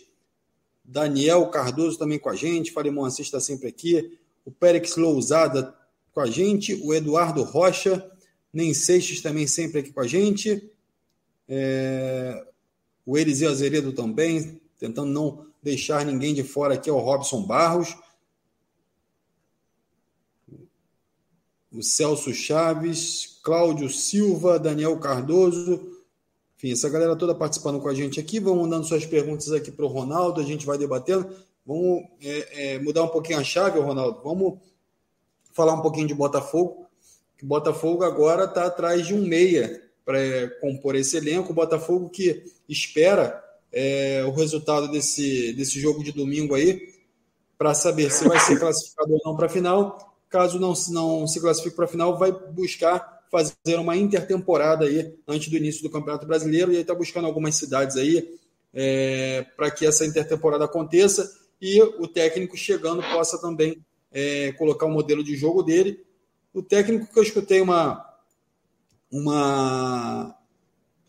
Daniel 0.85 1.46
Cardoso 1.48 1.98
também 1.98 2.18
com 2.18 2.28
a 2.28 2.35
gente, 2.35 2.72
Falimon 2.72 3.04
Assis 3.04 3.26
está 3.26 3.40
sempre 3.40 3.68
aqui, 3.68 4.18
o 4.44 4.50
Périx 4.50 4.96
Lousada 4.96 5.74
com 6.12 6.20
a 6.20 6.26
gente, 6.26 6.74
o 6.82 6.92
Eduardo 6.92 7.42
Rocha, 7.42 8.04
Nem 8.52 8.74
Seixas 8.74 9.20
também 9.20 9.46
sempre 9.46 9.80
aqui 9.80 9.92
com 9.92 10.00
a 10.00 10.06
gente, 10.06 10.70
é... 11.48 12.44
o 13.04 13.16
Eliseu 13.16 13.50
Azeredo 13.50 13.92
também, 13.92 14.61
tentando 14.78 15.10
não 15.10 15.46
deixar 15.62 16.04
ninguém 16.04 16.34
de 16.34 16.42
fora 16.42 16.74
aqui, 16.74 16.88
é 16.88 16.92
o 16.92 16.98
Robson 16.98 17.42
Barros, 17.42 17.96
o 21.72 21.82
Celso 21.82 22.32
Chaves, 22.32 23.38
Cláudio 23.42 23.90
Silva, 23.90 24.58
Daniel 24.58 24.98
Cardoso. 24.98 25.92
Enfim, 26.56 26.72
essa 26.72 26.88
galera 26.88 27.14
toda 27.14 27.34
participando 27.34 27.80
com 27.80 27.88
a 27.88 27.94
gente 27.94 28.18
aqui. 28.18 28.40
Vão 28.40 28.56
mandando 28.56 28.86
suas 28.86 29.04
perguntas 29.04 29.52
aqui 29.52 29.70
para 29.70 29.84
o 29.84 29.88
Ronaldo, 29.88 30.40
a 30.40 30.44
gente 30.44 30.64
vai 30.64 30.78
debatendo. 30.78 31.28
Vamos 31.66 32.04
é, 32.22 32.74
é, 32.74 32.78
mudar 32.78 33.02
um 33.02 33.08
pouquinho 33.08 33.38
a 33.38 33.44
chave, 33.44 33.78
Ronaldo. 33.78 34.22
Vamos 34.22 34.58
falar 35.52 35.74
um 35.74 35.82
pouquinho 35.82 36.06
de 36.06 36.14
Botafogo. 36.14 36.86
O 37.42 37.46
Botafogo 37.46 38.04
agora 38.04 38.44
está 38.44 38.66
atrás 38.66 39.06
de 39.06 39.12
um 39.12 39.26
meia 39.26 39.82
para 40.04 40.18
é, 40.18 40.46
compor 40.46 40.94
esse 40.94 41.16
elenco. 41.16 41.52
O 41.52 41.54
Botafogo 41.54 42.08
que 42.08 42.44
espera 42.66 43.44
é, 43.72 44.24
o 44.26 44.33
resultado 44.33 44.90
desse, 44.90 45.52
desse 45.52 45.81
jogo 45.81 46.02
de 46.02 46.12
domingo 46.12 46.55
aí 46.55 46.94
para 47.59 47.74
saber 47.74 48.11
se 48.11 48.29
vai 48.29 48.38
ser 48.40 48.59
classificado 48.59 49.12
ou 49.12 49.20
não 49.24 49.37
para 49.37 49.46
a 49.46 49.50
final 49.50 50.07
caso 50.29 50.59
não, 50.59 50.74
não 50.88 51.26
se 51.26 51.40
classifique 51.40 51.76
para 51.76 51.85
a 51.85 51.88
final, 51.88 52.18
vai 52.18 52.33
buscar 52.33 53.24
fazer 53.31 53.79
uma 53.79 53.96
intertemporada 53.96 54.85
aí 54.85 55.14
antes 55.26 55.48
do 55.48 55.57
início 55.57 55.83
do 55.83 55.90
Campeonato 55.90 56.26
Brasileiro 56.26 56.72
e 56.72 56.76
aí 56.76 56.83
está 56.83 56.94
buscando 56.94 57.26
algumas 57.26 57.55
cidades 57.55 57.96
aí 57.96 58.38
é, 58.72 59.46
para 59.57 59.70
que 59.70 59.87
essa 59.87 60.05
intertemporada 60.05 60.64
aconteça 60.64 61.35
e 61.61 61.81
o 61.81 62.07
técnico 62.07 62.57
chegando 62.57 63.02
possa 63.02 63.40
também 63.40 63.85
é, 64.12 64.52
colocar 64.52 64.87
o 64.87 64.90
modelo 64.90 65.24
de 65.24 65.35
jogo 65.37 65.62
dele. 65.62 66.05
O 66.52 66.62
técnico 66.62 67.12
que 67.12 67.18
eu 67.18 67.22
escutei 67.22 67.61
uma 67.61 68.05
uma 69.11 70.37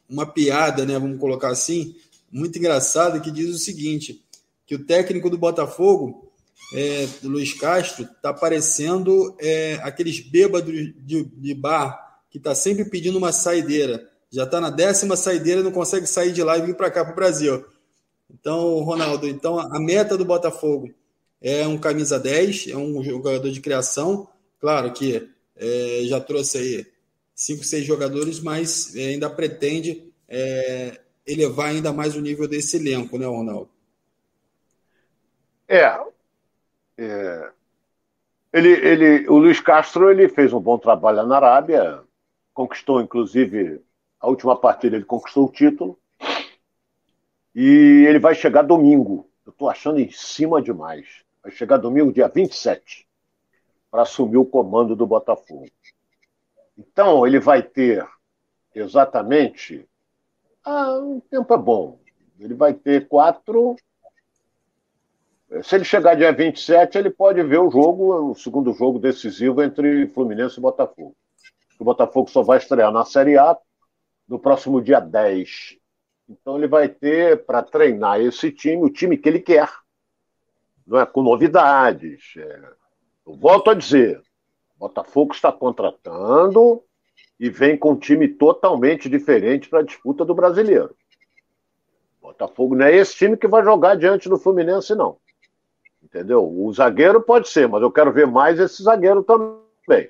uma 0.09 0.25
piada, 0.25 0.85
né, 0.85 0.97
vamos 0.97 1.19
colocar 1.19 1.49
assim, 1.49 1.93
muito 2.31 2.57
engraçada 2.57 3.19
que 3.19 3.31
diz 3.31 3.53
o 3.53 3.57
seguinte, 3.57 4.23
que 4.65 4.75
o 4.75 4.85
técnico 4.85 5.29
do 5.29 5.37
Botafogo 5.37 6.31
é, 6.73 7.07
do 7.21 7.29
Luiz 7.29 7.53
Castro 7.53 8.03
está 8.03 8.33
parecendo 8.33 9.35
é, 9.39 9.75
aqueles 9.83 10.19
bêbados 10.19 10.73
de, 10.73 11.23
de 11.23 11.53
bar 11.53 12.21
que 12.29 12.37
está 12.37 12.53
sempre 12.53 12.85
pedindo 12.85 13.17
uma 13.17 13.31
saideira. 13.31 14.09
Já 14.29 14.43
está 14.43 14.59
na 14.59 14.69
décima 14.69 15.15
saideira 15.15 15.63
não 15.63 15.71
consegue 15.71 16.05
sair 16.05 16.33
de 16.33 16.43
lá 16.43 16.57
e 16.57 16.61
vir 16.61 16.75
para 16.75 16.91
cá 16.91 17.03
para 17.03 17.13
o 17.13 17.15
Brasil. 17.15 17.63
Então, 18.29 18.79
Ronaldo, 18.83 19.27
então 19.27 19.57
a 19.57 19.79
meta 19.79 20.17
do 20.17 20.25
Botafogo 20.25 20.93
é 21.41 21.65
um 21.65 21.77
camisa 21.77 22.19
10, 22.19 22.67
é 22.69 22.75
um 22.75 23.01
jogador 23.03 23.49
de 23.49 23.61
criação. 23.61 24.27
Claro 24.59 24.91
que 24.91 25.29
é, 25.55 26.01
já 26.05 26.19
trouxe 26.19 26.57
aí 26.57 26.85
cinco, 27.33 27.63
seis 27.63 27.85
jogadores, 27.85 28.39
mas 28.41 28.93
ainda 28.95 29.29
pretende 29.29 30.11
é, 30.27 30.99
elevar 31.27 31.67
ainda 31.67 31.91
mais 31.91 32.15
o 32.15 32.21
nível 32.21 32.47
desse 32.47 32.77
elenco, 32.77 33.17
né, 33.17 33.25
Ronaldo? 33.25 33.69
É, 35.67 35.83
é, 36.97 37.51
ele, 38.53 38.69
ele, 38.69 39.27
o 39.27 39.37
Luiz 39.37 39.59
Castro 39.59 40.09
ele 40.09 40.29
fez 40.29 40.53
um 40.53 40.59
bom 40.59 40.77
trabalho 40.77 41.25
na 41.25 41.35
Arábia, 41.35 42.01
conquistou 42.53 43.01
inclusive 43.01 43.81
a 44.19 44.27
última 44.27 44.55
partida, 44.55 44.95
ele 44.95 45.05
conquistou 45.05 45.45
o 45.45 45.51
título. 45.51 45.99
E 47.53 48.05
ele 48.07 48.19
vai 48.19 48.35
chegar 48.35 48.61
domingo. 48.61 49.29
Eu 49.45 49.51
estou 49.51 49.69
achando 49.69 49.99
em 49.99 50.11
cima 50.11 50.61
demais. 50.61 51.23
Vai 51.41 51.51
chegar 51.51 51.77
domingo, 51.77 52.11
dia 52.11 52.27
27, 52.27 53.07
para 53.89 54.03
assumir 54.03 54.37
o 54.37 54.45
comando 54.45 54.95
do 54.95 55.07
Botafogo. 55.07 55.67
Então, 56.77 57.25
ele 57.25 57.39
vai 57.39 57.63
ter 57.63 58.07
exatamente. 58.75 59.87
Ah, 60.69 60.99
o 60.99 61.21
tempo 61.31 61.53
é 61.53 61.57
bom. 61.57 61.97
Ele 62.37 62.53
vai 62.53 62.73
ter 62.73 63.07
quatro, 63.07 63.77
se 65.63 65.75
ele 65.75 65.85
chegar 65.85 66.15
dia 66.15 66.33
27, 66.33 66.97
ele 66.97 67.09
pode 67.09 67.41
ver 67.41 67.59
o 67.59 67.71
jogo, 67.71 68.31
o 68.31 68.35
segundo 68.35 68.73
jogo 68.73 68.99
decisivo 68.99 69.63
entre 69.63 70.07
Fluminense 70.07 70.59
e 70.59 70.61
Botafogo. 70.61 71.15
O 71.79 71.85
Botafogo 71.85 72.29
só 72.29 72.43
vai 72.43 72.57
estrear 72.57 72.91
na 72.91 73.05
Série 73.05 73.37
A 73.37 73.57
no 74.27 74.37
próximo 74.37 74.81
dia 74.81 74.99
10. 74.99 75.77
Então 76.27 76.57
ele 76.57 76.67
vai 76.67 76.89
ter 76.89 77.45
para 77.45 77.63
treinar 77.63 78.19
esse 78.19 78.51
time, 78.51 78.83
o 78.83 78.89
time 78.89 79.17
que 79.17 79.29
ele 79.29 79.39
quer, 79.39 79.69
não 80.85 80.99
é? 80.99 81.05
com 81.05 81.23
novidades. 81.23 82.33
É. 82.35 82.69
Eu 83.25 83.37
volto 83.37 83.69
a 83.69 83.73
dizer, 83.73 84.21
Botafogo 84.77 85.33
está 85.33 85.49
contratando 85.49 86.83
e 87.39 87.49
vem 87.49 87.77
com 87.77 87.91
um 87.91 87.95
time 87.95 88.27
totalmente 88.27 89.09
diferente 89.09 89.69
para 89.69 89.79
a 89.79 89.83
disputa 89.83 90.25
do 90.25 90.33
brasileiro. 90.33 90.95
Botafogo 92.21 92.75
não 92.75 92.85
é 92.85 92.95
esse 92.95 93.15
time 93.15 93.37
que 93.37 93.47
vai 93.47 93.63
jogar 93.63 93.95
diante 93.95 94.27
do 94.27 94.37
Fluminense, 94.37 94.95
não. 94.95 95.17
Entendeu? 96.03 96.43
O 96.43 96.71
zagueiro 96.73 97.21
pode 97.21 97.47
ser, 97.47 97.67
mas 97.67 97.81
eu 97.81 97.91
quero 97.91 98.11
ver 98.11 98.27
mais 98.27 98.59
esse 98.59 98.83
zagueiro 98.83 99.23
também. 99.23 100.09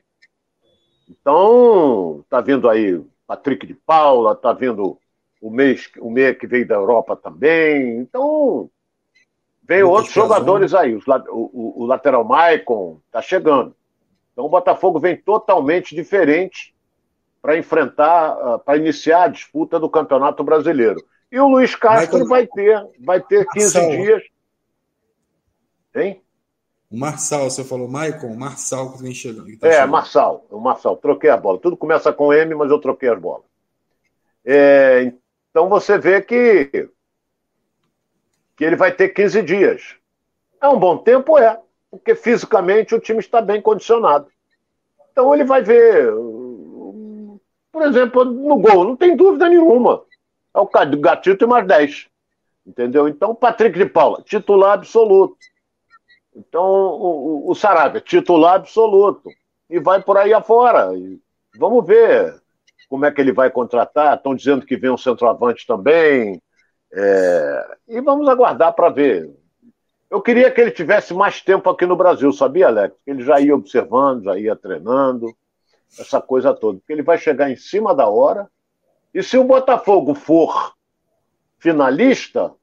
Então, 1.10 2.24
tá 2.30 2.42
vindo 2.42 2.70
aí 2.70 3.02
Patrick 3.26 3.66
de 3.66 3.74
Paula, 3.74 4.36
tá 4.36 4.54
vindo 4.54 4.98
o 5.42 5.50
mês, 5.50 5.90
o 6.00 6.10
meia 6.10 6.34
que 6.34 6.48
veio 6.48 6.68
da 6.68 6.76
Europa 6.76 7.16
também. 7.16 7.98
Então, 7.98 8.70
vem 9.64 9.84
outros 9.84 10.14
jogadores 10.14 10.74
aí. 10.74 10.96
o, 10.96 11.02
o, 11.30 11.84
o 11.84 11.86
lateral 11.86 12.24
Maicon 12.24 13.00
tá 13.12 13.22
chegando. 13.22 13.76
Então, 14.32 14.46
o 14.46 14.50
Botafogo 14.50 15.00
vem 15.00 15.16
totalmente 15.16 15.96
diferente 15.96 16.74
para 17.42 17.58
enfrentar, 17.58 18.32
ah, 18.32 18.60
para 18.60 18.78
iniciar 18.78 19.24
a 19.24 19.28
disputa 19.28 19.80
do 19.80 19.90
Campeonato 19.90 20.44
Brasileiro. 20.44 21.04
E 21.32 21.40
o 21.40 21.48
Luiz 21.48 21.76
Castro 21.76 22.20
Michael... 22.20 22.30
vai 22.30 22.48
ter, 22.48 22.88
vai 23.00 23.22
ter 23.22 23.48
15 23.48 23.78
Marçal. 23.78 23.92
dias. 23.92 24.24
Hein? 25.96 26.22
O 26.90 26.98
Marçal, 26.98 27.50
você 27.50 27.64
falou 27.64 27.88
Maicon, 27.88 28.34
Marçal 28.36 28.94
que 28.94 29.04
vem 29.04 29.14
chegando. 29.14 29.46
Que 29.46 29.58
tá 29.58 29.68
é, 29.68 29.72
chegando. 29.74 29.92
Marçal, 29.92 30.46
o 30.50 30.60
Marçal, 30.60 30.96
troquei 30.96 31.30
a 31.30 31.36
bola. 31.36 31.60
Tudo 31.60 31.76
começa 31.76 32.14
com 32.14 32.32
M, 32.32 32.56
mas 32.56 32.72
eu 32.72 32.80
troquei 32.80 33.10
as 33.10 33.20
bolas. 33.20 33.46
É, 34.46 35.12
então 35.50 35.68
você 35.68 35.98
vê 35.98 36.22
que, 36.22 36.90
que 38.56 38.64
ele 38.64 38.78
vai 38.78 38.92
ter 38.94 39.10
15 39.10 39.42
dias. 39.42 39.96
É 40.62 40.68
um 40.70 40.80
bom 40.80 40.98
tempo? 40.98 41.38
É, 41.38 41.60
porque 41.92 42.16
fisicamente 42.16 42.96
o 42.96 43.00
time 43.00 43.20
está 43.20 43.42
bem 43.42 43.62
condicionado. 43.62 44.28
Então 45.12 45.34
ele 45.34 45.44
vai 45.44 45.62
ver, 45.62 46.14
por 47.78 47.86
exemplo, 47.86 48.26
no 48.26 48.58
gol, 48.58 48.84
não 48.84 48.96
tem 48.96 49.16
dúvida 49.16 49.48
nenhuma. 49.48 50.04
É 50.52 50.60
o 50.60 50.68
Gatito 51.00 51.46
e 51.46 51.48
mais 51.48 51.68
10. 51.68 52.08
Entendeu? 52.66 53.08
Então, 53.08 53.36
Patrick 53.36 53.78
de 53.78 53.86
Paula, 53.86 54.24
titular 54.24 54.74
absoluto. 54.74 55.38
Então, 56.36 56.64
o, 56.64 57.46
o, 57.46 57.52
o 57.52 57.56
Sarabia, 57.56 58.02
titular 58.02 58.56
absoluto. 58.56 59.30
E 59.70 59.80
vai 59.80 60.02
por 60.02 60.18
aí 60.18 60.34
afora. 60.34 60.92
E 60.98 61.22
vamos 61.60 61.86
ver 61.86 62.42
como 62.90 63.06
é 63.06 63.12
que 63.12 63.22
ele 63.22 63.32
vai 63.32 63.52
contratar. 63.52 64.18
Estão 64.18 64.34
dizendo 64.34 64.66
que 64.66 64.76
vem 64.76 64.90
um 64.90 64.98
centroavante 64.98 65.68
também. 65.68 66.42
É... 66.92 67.78
E 67.90 68.02
vamos 68.02 68.28
aguardar 68.28 68.74
para 68.74 68.90
ver. 68.90 69.32
Eu 70.10 70.20
queria 70.20 70.50
que 70.50 70.60
ele 70.60 70.72
tivesse 70.72 71.14
mais 71.14 71.42
tempo 71.44 71.70
aqui 71.70 71.86
no 71.86 71.96
Brasil, 71.96 72.32
sabia, 72.34 72.70
Alex? 72.70 72.96
Ele 73.06 73.24
já 73.24 73.40
ia 73.40 73.54
observando, 73.54 74.24
já 74.24 74.36
ia 74.36 74.56
treinando, 74.56 75.28
essa 76.00 76.22
coisa 76.22 76.54
toda. 76.54 76.80
Porque 76.80 76.94
ele 76.94 77.04
vai 77.04 77.18
chegar 77.18 77.50
em 77.50 77.56
cima 77.56 77.94
da 77.94 78.08
hora. 78.08 78.50
E 79.14 79.24
se 79.24 79.38
o 79.38 79.44
Botafogo 79.44 80.14
for 80.14 80.74
finalista, 81.60 82.54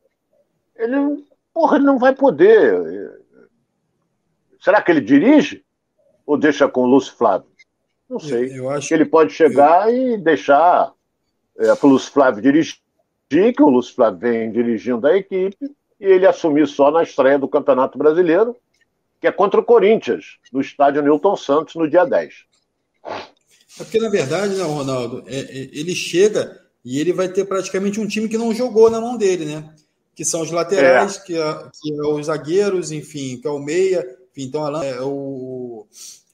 ele, 0.76 1.24
porra, 1.52 1.76
ele 1.76 1.84
não 1.84 1.98
vai 1.98 2.14
poder. 2.14 3.20
Será 4.60 4.80
que 4.80 4.90
ele 4.90 5.00
dirige? 5.00 5.64
Ou 6.26 6.36
deixa 6.36 6.68
com 6.68 6.82
o 6.82 6.86
Lúcio 6.86 7.14
Flávio? 7.16 7.48
Não 8.08 8.18
sei. 8.18 8.58
Eu, 8.58 8.70
acho 8.70 8.88
que 8.88 8.94
ele 8.94 9.04
pode 9.04 9.32
chegar 9.32 9.92
eu... 9.92 10.14
e 10.14 10.18
deixar 10.18 10.92
é, 11.58 11.74
para 11.74 11.86
o 11.86 11.90
Lúcio 11.90 12.12
Flávio 12.12 12.42
dirigir, 12.42 12.78
que 13.28 13.62
o 13.62 13.68
Lúcio 13.68 13.94
Flávio 13.94 14.20
vem 14.20 14.50
dirigindo 14.50 15.06
a 15.06 15.16
equipe, 15.16 15.70
e 16.00 16.04
ele 16.04 16.26
assumir 16.26 16.66
só 16.66 16.90
na 16.90 17.02
estreia 17.02 17.38
do 17.38 17.48
Campeonato 17.48 17.98
Brasileiro, 17.98 18.56
que 19.20 19.26
é 19.26 19.32
contra 19.32 19.60
o 19.60 19.64
Corinthians, 19.64 20.38
no 20.52 20.60
estádio 20.60 21.02
Newton 21.02 21.36
Santos, 21.36 21.74
no 21.74 21.88
dia 21.88 22.04
10. 22.04 22.44
É 23.78 23.84
porque, 23.84 23.98
na 23.98 24.08
verdade, 24.08 24.54
né, 24.54 24.62
Ronaldo, 24.62 25.24
é, 25.26 25.38
é, 25.38 25.68
ele 25.72 25.94
chega 25.94 26.60
e 26.84 27.00
ele 27.00 27.12
vai 27.12 27.28
ter 27.28 27.44
praticamente 27.44 27.98
um 27.98 28.06
time 28.06 28.28
que 28.28 28.38
não 28.38 28.54
jogou 28.54 28.90
na 28.90 29.00
mão 29.00 29.16
dele, 29.16 29.44
né? 29.46 29.74
Que 30.14 30.24
são 30.24 30.42
os 30.42 30.50
laterais, 30.50 31.16
é. 31.16 31.20
Que, 31.20 31.34
é, 31.34 31.70
que 31.80 31.92
é 31.92 32.06
os 32.06 32.26
zagueiros, 32.26 32.92
enfim, 32.92 33.38
que 33.38 33.46
é 33.46 33.50
o 33.50 33.58
meia, 33.58 34.00
enfim, 34.30 34.46
então 34.46 34.82
é 34.82 35.00
o, 35.00 35.86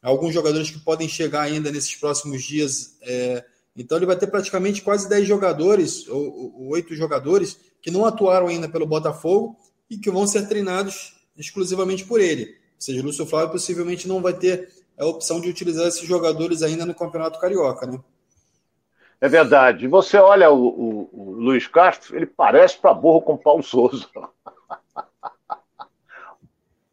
alguns 0.03 0.35
jogadores 0.35 0.71
que 0.71 0.79
podem 0.79 1.09
chegar 1.09 1.43
ainda 1.43 1.71
nesses 1.71 1.95
próximos 1.95 2.43
dias. 2.43 2.97
É, 3.03 3.45
então 3.77 3.97
ele 3.97 4.07
vai 4.07 4.17
ter 4.17 4.27
praticamente 4.27 4.83
quase 4.83 5.09
10 5.09 5.27
jogadores, 5.27 6.09
ou, 6.09 6.69
8 6.69 6.95
jogadores, 6.95 7.57
que 7.81 7.91
não 7.91 8.05
atuaram 8.05 8.49
ainda 8.49 8.69
pelo 8.69 8.87
Botafogo 8.87 9.57
e 9.89 9.97
que 9.97 10.11
vão 10.11 10.27
ser 10.27 10.47
treinados 10.47 11.15
exclusivamente 11.37 12.05
por 12.05 12.21
ele. 12.21 12.43
Ou 12.43 12.81
seja, 12.81 13.01
o 13.01 13.05
Lúcio 13.05 13.27
Flávio 13.27 13.53
possivelmente 13.53 14.09
não 14.09 14.21
vai 14.21 14.35
ter 14.35 14.69
a 15.01 15.07
opção 15.07 15.41
de 15.41 15.49
utilizar 15.49 15.87
esses 15.87 16.07
jogadores 16.07 16.63
ainda 16.63 16.85
no 16.85 16.95
Campeonato 16.95 17.41
Carioca, 17.41 17.87
né? 17.87 17.99
É 19.21 19.29
verdade. 19.29 19.89
Você 19.89 20.19
olha 20.19 20.51
o, 20.51 20.67
o, 20.67 21.11
o 21.13 21.31
Luiz 21.33 21.67
Castro, 21.67 22.17
ele 22.17 22.27
parece 22.27 22.79
para 22.79 22.95
burro 22.95 23.23
com 23.23 23.37
Paulo 23.37 23.63
Souza. 23.63 24.07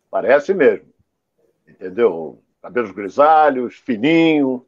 parece 0.09 0.53
mesmo. 0.53 0.87
Entendeu? 1.67 2.41
Cabelos 2.61 2.91
grisalhos, 2.91 3.75
fininho. 3.75 4.65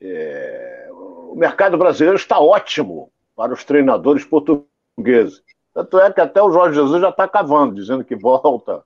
É... 0.00 0.88
O 0.90 1.34
mercado 1.36 1.76
brasileiro 1.76 2.16
está 2.16 2.38
ótimo 2.38 3.12
para 3.34 3.52
os 3.52 3.64
treinadores 3.64 4.24
portugueses. 4.24 5.42
Tanto 5.74 6.00
é 6.00 6.12
que 6.12 6.20
até 6.20 6.42
o 6.42 6.50
Jorge 6.50 6.76
Jesus 6.76 7.00
já 7.00 7.10
está 7.10 7.28
cavando, 7.28 7.74
dizendo 7.74 8.04
que 8.04 8.16
volta, 8.16 8.82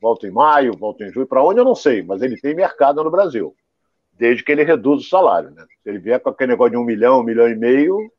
volta 0.00 0.26
em 0.26 0.30
maio, 0.30 0.76
volta 0.76 1.04
em 1.04 1.12
julho. 1.12 1.26
Para 1.26 1.42
onde 1.42 1.60
eu 1.60 1.64
não 1.64 1.74
sei, 1.74 2.02
mas 2.02 2.22
ele 2.22 2.40
tem 2.40 2.54
mercado 2.54 3.02
no 3.02 3.10
Brasil 3.10 3.54
desde 4.18 4.42
que 4.42 4.50
ele 4.50 4.64
reduza 4.64 5.02
o 5.02 5.08
salário. 5.08 5.50
Né? 5.52 5.64
Se 5.82 5.88
ele 5.88 5.98
vier 5.98 6.20
com 6.20 6.28
aquele 6.28 6.50
negócio 6.50 6.72
de 6.72 6.76
um 6.76 6.84
milhão, 6.84 7.20
um 7.20 7.22
milhão 7.22 7.48
e 7.48 7.54
meio, 7.54 8.12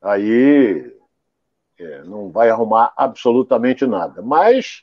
aí 0.00 0.92
é, 1.78 2.02
não 2.04 2.30
vai 2.30 2.48
arrumar 2.48 2.92
absolutamente 2.96 3.86
nada. 3.86 4.22
Mas 4.22 4.82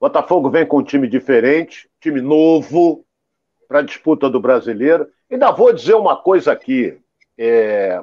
Botafogo 0.00 0.48
vem 0.48 0.66
com 0.66 0.78
um 0.78 0.84
time 0.84 1.06
diferente, 1.06 1.88
time 2.00 2.20
novo 2.20 3.04
para 3.68 3.80
a 3.80 3.82
disputa 3.82 4.30
do 4.30 4.40
brasileiro. 4.40 5.06
Ainda 5.30 5.50
vou 5.50 5.72
dizer 5.72 5.94
uma 5.94 6.16
coisa 6.16 6.50
aqui. 6.50 6.98
É... 7.36 8.02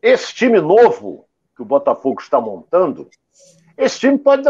Esse 0.00 0.32
time 0.32 0.60
novo 0.60 1.26
que 1.56 1.62
o 1.62 1.64
Botafogo 1.64 2.20
está 2.20 2.40
montando, 2.40 3.08
esse 3.76 3.98
time 3.98 4.18
pode, 4.18 4.42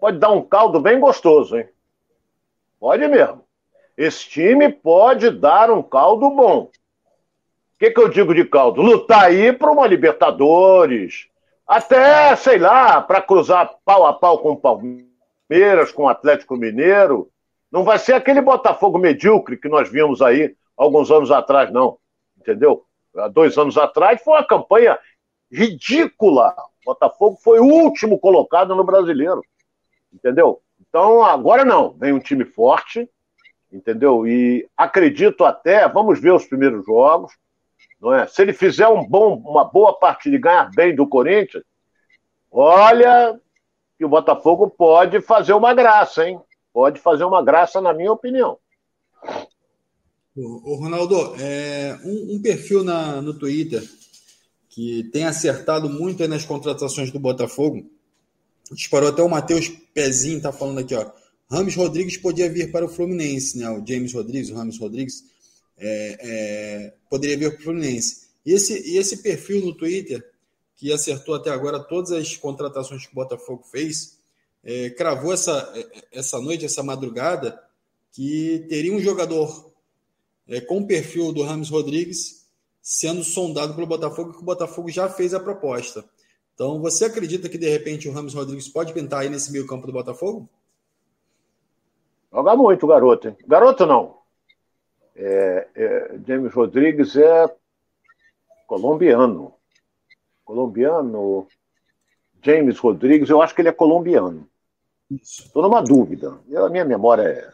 pode 0.00 0.18
dar 0.18 0.30
um 0.30 0.42
caldo 0.42 0.80
bem 0.80 0.98
gostoso, 1.00 1.56
hein? 1.56 1.68
Pode 2.78 3.06
mesmo. 3.08 3.44
Esse 3.96 4.28
time 4.28 4.70
pode 4.70 5.30
dar 5.30 5.70
um 5.70 5.82
caldo 5.82 6.28
bom. 6.30 6.64
O 6.64 7.78
que, 7.78 7.90
que 7.90 8.00
eu 8.00 8.08
digo 8.08 8.34
de 8.34 8.44
caldo? 8.44 8.82
Lutar 8.82 9.24
aí 9.24 9.52
para 9.52 9.70
uma 9.70 9.86
Libertadores. 9.86 11.28
Até, 11.66 12.34
sei 12.36 12.58
lá, 12.58 13.00
para 13.00 13.20
cruzar 13.20 13.74
pau 13.84 14.06
a 14.06 14.12
pau 14.12 14.38
com 14.38 14.52
o 14.52 14.56
Palmeiras, 14.56 15.92
com 15.92 16.04
o 16.04 16.08
Atlético 16.08 16.56
Mineiro. 16.56 17.30
Não 17.70 17.84
vai 17.84 17.98
ser 17.98 18.12
aquele 18.12 18.40
Botafogo 18.40 18.98
medíocre 18.98 19.56
que 19.56 19.68
nós 19.68 19.90
vimos 19.90 20.22
aí 20.22 20.54
alguns 20.76 21.10
anos 21.10 21.30
atrás, 21.30 21.72
não. 21.72 21.98
Entendeu? 22.38 22.84
Há 23.16 23.28
dois 23.28 23.56
anos 23.58 23.76
atrás 23.76 24.22
foi 24.22 24.34
uma 24.34 24.46
campanha 24.46 24.98
ridícula. 25.50 26.54
O 26.82 26.92
Botafogo 26.92 27.36
foi 27.42 27.58
o 27.58 27.64
último 27.64 28.18
colocado 28.18 28.74
no 28.74 28.84
brasileiro. 28.84 29.42
Entendeu? 30.16 30.62
Então, 30.80 31.22
agora 31.22 31.64
não. 31.64 31.92
Vem 31.92 32.12
um 32.12 32.18
time 32.18 32.44
forte, 32.44 33.08
entendeu? 33.70 34.26
E 34.26 34.66
acredito 34.76 35.44
até, 35.44 35.86
vamos 35.88 36.18
ver 36.18 36.32
os 36.32 36.46
primeiros 36.46 36.84
jogos, 36.86 37.32
não 38.00 38.14
é? 38.14 38.26
Se 38.26 38.40
ele 38.40 38.52
fizer 38.52 38.88
um 38.88 39.06
bom, 39.06 39.36
uma 39.36 39.64
boa 39.64 39.98
partida 39.98 40.36
e 40.36 40.40
ganhar 40.40 40.70
bem 40.74 40.94
do 40.94 41.06
Corinthians, 41.06 41.64
olha 42.50 43.38
que 43.98 44.04
o 44.04 44.08
Botafogo 44.08 44.70
pode 44.70 45.20
fazer 45.20 45.52
uma 45.52 45.74
graça, 45.74 46.26
hein? 46.26 46.40
Pode 46.72 46.98
fazer 47.00 47.24
uma 47.24 47.42
graça, 47.42 47.80
na 47.80 47.92
minha 47.92 48.12
opinião. 48.12 48.58
Ô, 50.36 50.76
Ronaldo, 50.76 51.34
é, 51.40 51.98
um, 52.04 52.36
um, 52.36 52.42
perfil 52.42 52.84
na, 52.84 53.22
no 53.22 53.38
Twitter 53.38 53.82
que 54.68 55.04
tem 55.04 55.24
acertado 55.24 55.88
muito 55.88 56.26
nas 56.28 56.44
contratações 56.44 57.10
do 57.10 57.18
Botafogo, 57.18 57.90
disparou 58.74 59.08
até 59.08 59.22
o 59.22 59.28
Matheus 59.28 59.68
Pezinho, 59.94 60.40
tá 60.40 60.52
falando 60.52 60.80
aqui, 60.80 60.94
ó. 60.94 61.10
Rames 61.50 61.76
Rodrigues 61.76 62.16
podia 62.16 62.50
vir 62.50 62.72
para 62.72 62.84
o 62.84 62.88
Fluminense, 62.88 63.58
né? 63.58 63.70
O 63.70 63.86
James 63.86 64.12
Rodrigues, 64.12 64.50
o 64.50 64.54
Rames 64.54 64.78
Rodrigues, 64.78 65.24
é, 65.78 66.18
é, 66.20 66.94
poderia 67.08 67.36
vir 67.36 67.52
para 67.52 67.60
o 67.60 67.62
Fluminense. 67.62 68.26
E 68.44 68.52
esse, 68.52 68.88
e 68.88 68.98
esse 68.98 69.18
perfil 69.18 69.64
no 69.64 69.74
Twitter, 69.74 70.24
que 70.76 70.92
acertou 70.92 71.34
até 71.34 71.50
agora 71.50 71.78
todas 71.78 72.10
as 72.12 72.36
contratações 72.36 73.06
que 73.06 73.12
o 73.12 73.14
Botafogo 73.14 73.64
fez, 73.70 74.18
é, 74.64 74.90
cravou 74.90 75.32
essa, 75.32 75.72
essa 76.12 76.40
noite, 76.40 76.64
essa 76.64 76.82
madrugada, 76.82 77.60
que 78.12 78.66
teria 78.68 78.92
um 78.92 79.00
jogador 79.00 79.72
é, 80.48 80.60
com 80.60 80.78
o 80.78 80.86
perfil 80.86 81.32
do 81.32 81.42
Rames 81.42 81.68
Rodrigues 81.68 82.46
sendo 82.82 83.24
sondado 83.24 83.74
pelo 83.74 83.86
Botafogo, 83.86 84.32
que 84.32 84.38
o 84.38 84.44
Botafogo 84.44 84.88
já 84.88 85.08
fez 85.08 85.34
a 85.34 85.40
proposta. 85.40 86.04
Então, 86.56 86.80
você 86.80 87.04
acredita 87.04 87.50
que 87.50 87.58
de 87.58 87.68
repente 87.68 88.08
o 88.08 88.12
Ramos 88.12 88.32
Rodrigues 88.32 88.66
pode 88.66 88.94
pintar 88.94 89.20
aí 89.20 89.28
nesse 89.28 89.52
meio 89.52 89.66
campo 89.66 89.86
do 89.86 89.92
Botafogo? 89.92 90.48
Joga 92.32 92.56
muito, 92.56 92.86
garoto. 92.86 93.28
Hein? 93.28 93.36
Garoto 93.46 93.84
não. 93.84 94.16
É, 95.14 95.68
é, 95.74 96.18
James 96.26 96.54
Rodrigues 96.54 97.14
é 97.14 97.54
colombiano. 98.66 99.52
Colombiano. 100.46 101.46
James 102.42 102.78
Rodrigues, 102.78 103.28
eu 103.28 103.42
acho 103.42 103.54
que 103.54 103.60
ele 103.60 103.68
é 103.68 103.72
colombiano. 103.72 104.48
Estou 105.10 105.62
numa 105.62 105.82
dúvida. 105.82 106.40
Eu, 106.48 106.64
a 106.64 106.70
minha 106.70 106.86
memória 106.86 107.22
é. 107.22 107.52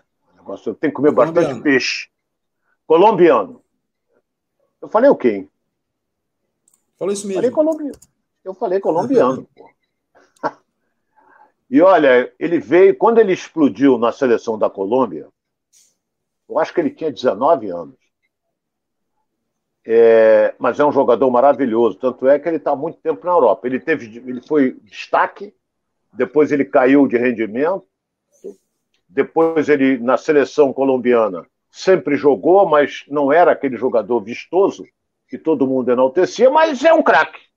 Eu 0.48 0.56
tenho 0.76 0.76
que 0.76 0.90
comer 0.92 1.12
colombiano. 1.12 1.32
bastante 1.32 1.60
peixe. 1.60 2.08
Colombiano. 2.86 3.60
Eu 4.80 4.88
falei 4.88 5.10
o 5.10 5.16
quê? 5.16 5.48
Falou 6.96 7.12
isso 7.12 7.26
mesmo. 7.26 7.42
Falei 7.42 7.50
colombiano. 7.50 8.11
Eu 8.44 8.54
falei 8.54 8.80
colombiano, 8.80 9.48
pô. 9.54 9.70
E 11.70 11.80
olha, 11.80 12.30
ele 12.38 12.58
veio, 12.58 12.94
quando 12.94 13.18
ele 13.18 13.32
explodiu 13.32 13.96
na 13.96 14.12
seleção 14.12 14.58
da 14.58 14.68
Colômbia, 14.68 15.26
eu 16.46 16.58
acho 16.58 16.74
que 16.74 16.80
ele 16.80 16.90
tinha 16.90 17.10
19 17.10 17.70
anos. 17.70 17.96
É, 19.86 20.54
mas 20.58 20.78
é 20.78 20.84
um 20.84 20.92
jogador 20.92 21.30
maravilhoso, 21.30 21.96
tanto 21.98 22.28
é 22.28 22.38
que 22.38 22.46
ele 22.46 22.58
está 22.58 22.76
muito 22.76 22.98
tempo 23.00 23.24
na 23.24 23.32
Europa. 23.32 23.66
Ele 23.66 23.80
teve, 23.80 24.18
ele 24.18 24.42
foi 24.46 24.72
destaque, 24.82 25.54
depois 26.12 26.52
ele 26.52 26.66
caiu 26.66 27.08
de 27.08 27.16
rendimento, 27.16 27.86
depois 29.08 29.70
ele 29.70 29.98
na 29.98 30.18
seleção 30.18 30.74
colombiana 30.74 31.46
sempre 31.70 32.16
jogou, 32.16 32.68
mas 32.68 33.02
não 33.08 33.32
era 33.32 33.52
aquele 33.52 33.78
jogador 33.78 34.20
vistoso 34.20 34.84
que 35.26 35.38
todo 35.38 35.66
mundo 35.66 35.90
enaltecia, 35.90 36.50
mas 36.50 36.84
é 36.84 36.92
um 36.92 37.02
craque 37.02 37.51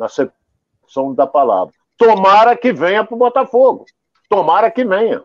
na 0.00 0.06
acepção 0.06 1.14
da 1.14 1.26
palavra. 1.26 1.74
Tomara 1.98 2.56
que 2.56 2.72
venha 2.72 3.04
para 3.04 3.14
o 3.14 3.18
Botafogo. 3.18 3.84
Tomara 4.28 4.70
que 4.70 4.82
venha. 4.82 5.22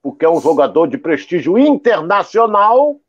Porque 0.00 0.24
é 0.24 0.30
um 0.30 0.40
jogador 0.40 0.86
de 0.86 0.96
prestígio 0.96 1.58
internacional 1.58 3.00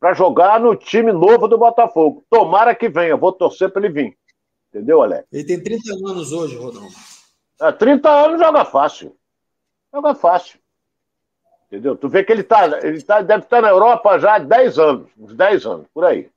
para 0.00 0.12
jogar 0.12 0.58
no 0.58 0.74
time 0.74 1.12
novo 1.12 1.46
do 1.46 1.56
Botafogo. 1.56 2.24
Tomara 2.28 2.74
que 2.74 2.88
venha. 2.88 3.16
Vou 3.16 3.30
torcer 3.30 3.70
para 3.70 3.84
ele 3.84 3.94
vir. 3.94 4.18
Entendeu, 4.68 5.02
Alex? 5.02 5.24
Ele 5.32 5.44
tem 5.44 5.62
30 5.62 5.92
anos 5.92 6.32
hoje, 6.32 6.56
Rodão. 6.56 6.88
É, 7.60 7.70
30 7.70 8.10
anos 8.10 8.40
joga 8.40 8.64
fácil. 8.64 9.16
Joga 9.94 10.14
fácil. 10.16 10.58
Entendeu? 11.68 11.96
Tu 11.96 12.08
vê 12.08 12.24
que 12.24 12.32
ele, 12.32 12.42
tá, 12.42 12.66
ele 12.82 13.00
tá, 13.00 13.22
deve 13.22 13.44
estar 13.44 13.56
tá 13.58 13.62
na 13.62 13.68
Europa 13.68 14.18
já 14.18 14.34
há 14.34 14.38
10 14.40 14.78
anos. 14.80 15.10
Uns 15.16 15.34
10 15.36 15.66
anos, 15.66 15.86
por 15.94 16.04
aí. 16.04 16.28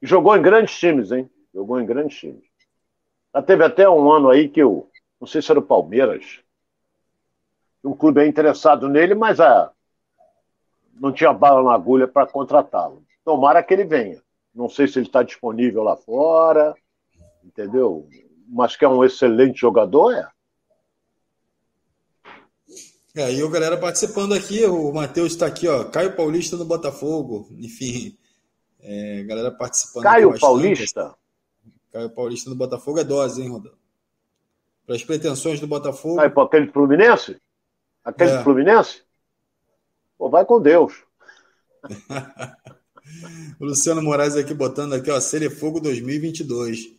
E 0.00 0.06
jogou 0.06 0.34
em 0.34 0.40
grandes 0.40 0.78
times, 0.78 1.12
hein? 1.12 1.28
Jogou 1.52 1.78
em 1.78 1.84
grandes 1.84 2.16
times. 2.18 2.53
Já 3.34 3.42
teve 3.42 3.64
até 3.64 3.88
um 3.88 4.12
ano 4.12 4.30
aí 4.30 4.48
que 4.48 4.62
o 4.62 4.86
não 5.20 5.26
sei 5.26 5.40
se 5.40 5.50
era 5.50 5.58
o 5.58 5.62
Palmeiras. 5.62 6.40
Um 7.82 7.94
clube 7.94 8.20
é 8.20 8.26
interessado 8.26 8.88
nele, 8.88 9.14
mas 9.14 9.40
a, 9.40 9.72
não 11.00 11.12
tinha 11.12 11.32
bala 11.32 11.62
na 11.62 11.74
agulha 11.74 12.06
para 12.06 12.26
contratá-lo. 12.26 13.02
Tomara 13.24 13.62
que 13.62 13.72
ele 13.72 13.84
venha. 13.84 14.22
Não 14.54 14.68
sei 14.68 14.86
se 14.86 14.98
ele 14.98 15.06
está 15.06 15.22
disponível 15.22 15.82
lá 15.82 15.96
fora, 15.96 16.74
entendeu? 17.42 18.06
Mas 18.46 18.76
que 18.76 18.84
é 18.84 18.88
um 18.88 19.02
excelente 19.02 19.60
jogador, 19.60 20.12
é. 20.12 20.28
É, 23.16 23.32
e 23.32 23.42
o 23.42 23.48
galera 23.48 23.78
participando 23.78 24.34
aqui, 24.34 24.64
o 24.66 24.92
Matheus 24.92 25.32
está 25.32 25.46
aqui, 25.46 25.68
ó. 25.68 25.84
Caio 25.84 26.16
Paulista 26.16 26.56
no 26.56 26.64
Botafogo, 26.64 27.48
enfim. 27.52 28.16
É, 28.80 29.22
galera 29.22 29.50
participando. 29.52 30.02
Caio 30.02 30.38
Paulista? 30.38 31.14
Caio 31.94 32.10
Paulista 32.10 32.50
no 32.50 32.56
Botafogo 32.56 32.98
é 32.98 33.04
dose, 33.04 33.40
hein, 33.40 33.48
Rodão? 33.48 33.72
para 34.84 34.96
as 34.96 35.04
pretensões 35.04 35.60
do 35.60 35.66
Botafogo. 35.66 36.20
Ah, 36.20 36.28
para 36.28 36.42
aquele 36.42 36.66
Fluminense? 36.66 37.40
Aquele 38.04 38.32
é. 38.32 38.42
Fluminense? 38.42 39.02
Pô, 40.18 40.28
vai 40.28 40.44
com 40.44 40.60
Deus. 40.60 40.92
o 43.60 43.64
Luciano 43.64 44.02
Moraes 44.02 44.36
aqui 44.36 44.52
botando 44.52 44.94
aqui, 44.94 45.08
ó, 45.08 45.20
Fogo 45.50 45.80
2022. 45.80 46.94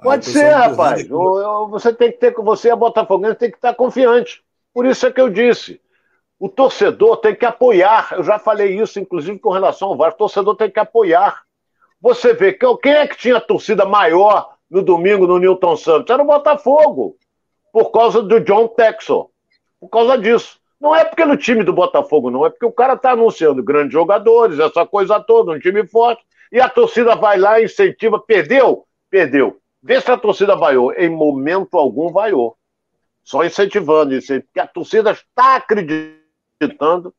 Pode 0.00 0.26
ser, 0.26 0.52
rapaz. 0.52 1.00
Aqui... 1.00 1.10
Você 1.10 1.92
tem 1.92 2.12
que 2.12 2.18
ter, 2.18 2.32
você 2.32 2.70
é 2.70 2.76
botafoguense, 2.76 3.34
tem 3.34 3.50
que 3.50 3.56
estar 3.56 3.74
confiante. 3.74 4.42
Por 4.72 4.86
isso 4.86 5.04
é 5.04 5.12
que 5.12 5.20
eu 5.20 5.28
disse. 5.28 5.80
O 6.38 6.48
torcedor 6.48 7.16
tem 7.18 7.34
que 7.34 7.44
apoiar. 7.44 8.12
Eu 8.12 8.22
já 8.22 8.38
falei 8.38 8.80
isso, 8.80 9.00
inclusive, 9.00 9.38
com 9.38 9.50
relação 9.50 9.88
ao 9.88 9.96
VAR. 9.96 10.12
O 10.12 10.16
torcedor 10.16 10.56
tem 10.56 10.70
que 10.70 10.80
apoiar. 10.80 11.44
Você 12.04 12.34
vê 12.34 12.52
quem 12.52 12.92
é 12.92 13.08
que 13.08 13.16
tinha 13.16 13.40
torcida 13.40 13.86
maior 13.86 14.56
no 14.70 14.82
domingo 14.82 15.26
no 15.26 15.38
Newton 15.38 15.74
Santos? 15.74 16.12
Era 16.12 16.22
o 16.22 16.26
Botafogo, 16.26 17.16
por 17.72 17.90
causa 17.92 18.22
do 18.22 18.40
John 18.40 18.68
Texel. 18.68 19.30
Por 19.80 19.88
causa 19.88 20.18
disso. 20.18 20.60
Não 20.78 20.94
é 20.94 21.02
porque 21.02 21.24
no 21.24 21.34
time 21.34 21.64
do 21.64 21.72
Botafogo, 21.72 22.30
não, 22.30 22.44
é 22.44 22.50
porque 22.50 22.66
o 22.66 22.72
cara 22.72 22.92
está 22.92 23.12
anunciando 23.12 23.62
grandes 23.62 23.94
jogadores, 23.94 24.58
essa 24.58 24.84
coisa 24.84 25.18
toda, 25.18 25.52
um 25.52 25.58
time 25.58 25.86
forte, 25.86 26.22
e 26.52 26.60
a 26.60 26.68
torcida 26.68 27.16
vai 27.16 27.38
lá 27.38 27.62
incentiva. 27.62 28.20
Perdeu? 28.20 28.84
Perdeu. 29.08 29.58
Vê 29.82 29.98
se 29.98 30.10
a 30.10 30.18
torcida 30.18 30.54
vaiou. 30.54 30.92
Em 30.92 31.08
momento 31.08 31.78
algum 31.78 32.12
vaiou. 32.12 32.54
Só 33.22 33.42
incentivando, 33.46 34.14
porque 34.14 34.60
a 34.60 34.66
torcida 34.66 35.12
está 35.12 35.56
acreditando 35.56 37.14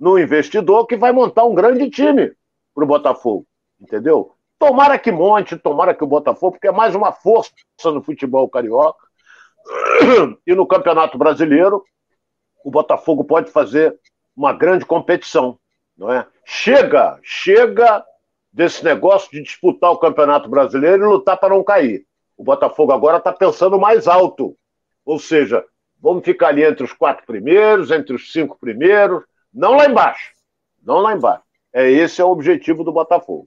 no 0.00 0.18
investidor 0.18 0.86
que 0.86 0.96
vai 0.96 1.12
montar 1.12 1.44
um 1.44 1.54
grande 1.54 1.90
time 1.90 2.32
para 2.74 2.84
o 2.84 2.86
Botafogo. 2.86 3.46
Entendeu? 3.82 4.32
Tomara 4.58 4.96
que 4.96 5.10
monte, 5.10 5.56
tomara 5.56 5.92
que 5.92 6.04
o 6.04 6.06
Botafogo, 6.06 6.52
porque 6.52 6.68
é 6.68 6.72
mais 6.72 6.94
uma 6.94 7.10
força 7.10 7.50
no 7.86 8.02
futebol 8.02 8.48
carioca. 8.48 9.04
E 10.46 10.54
no 10.54 10.66
Campeonato 10.66 11.18
Brasileiro, 11.18 11.84
o 12.64 12.70
Botafogo 12.70 13.24
pode 13.24 13.50
fazer 13.50 13.98
uma 14.36 14.52
grande 14.52 14.84
competição, 14.84 15.58
não 15.96 16.12
é? 16.12 16.26
Chega, 16.44 17.18
chega 17.22 18.04
desse 18.52 18.84
negócio 18.84 19.30
de 19.30 19.42
disputar 19.42 19.90
o 19.90 19.98
Campeonato 19.98 20.48
Brasileiro 20.48 21.04
e 21.04 21.06
lutar 21.06 21.36
para 21.36 21.54
não 21.54 21.64
cair. 21.64 22.04
O 22.36 22.44
Botafogo 22.44 22.92
agora 22.92 23.18
está 23.18 23.32
pensando 23.32 23.78
mais 23.78 24.06
alto, 24.06 24.56
ou 25.04 25.18
seja, 25.18 25.64
vamos 26.00 26.24
ficar 26.24 26.48
ali 26.48 26.64
entre 26.64 26.84
os 26.84 26.92
quatro 26.92 27.24
primeiros, 27.26 27.90
entre 27.90 28.14
os 28.14 28.32
cinco 28.32 28.58
primeiros, 28.58 29.24
não 29.52 29.76
lá 29.76 29.86
embaixo, 29.86 30.32
não 30.82 30.98
lá 30.98 31.14
embaixo. 31.14 31.44
É 31.72 31.90
esse 31.90 32.20
é 32.20 32.24
o 32.24 32.30
objetivo 32.30 32.84
do 32.84 32.92
Botafogo. 32.92 33.46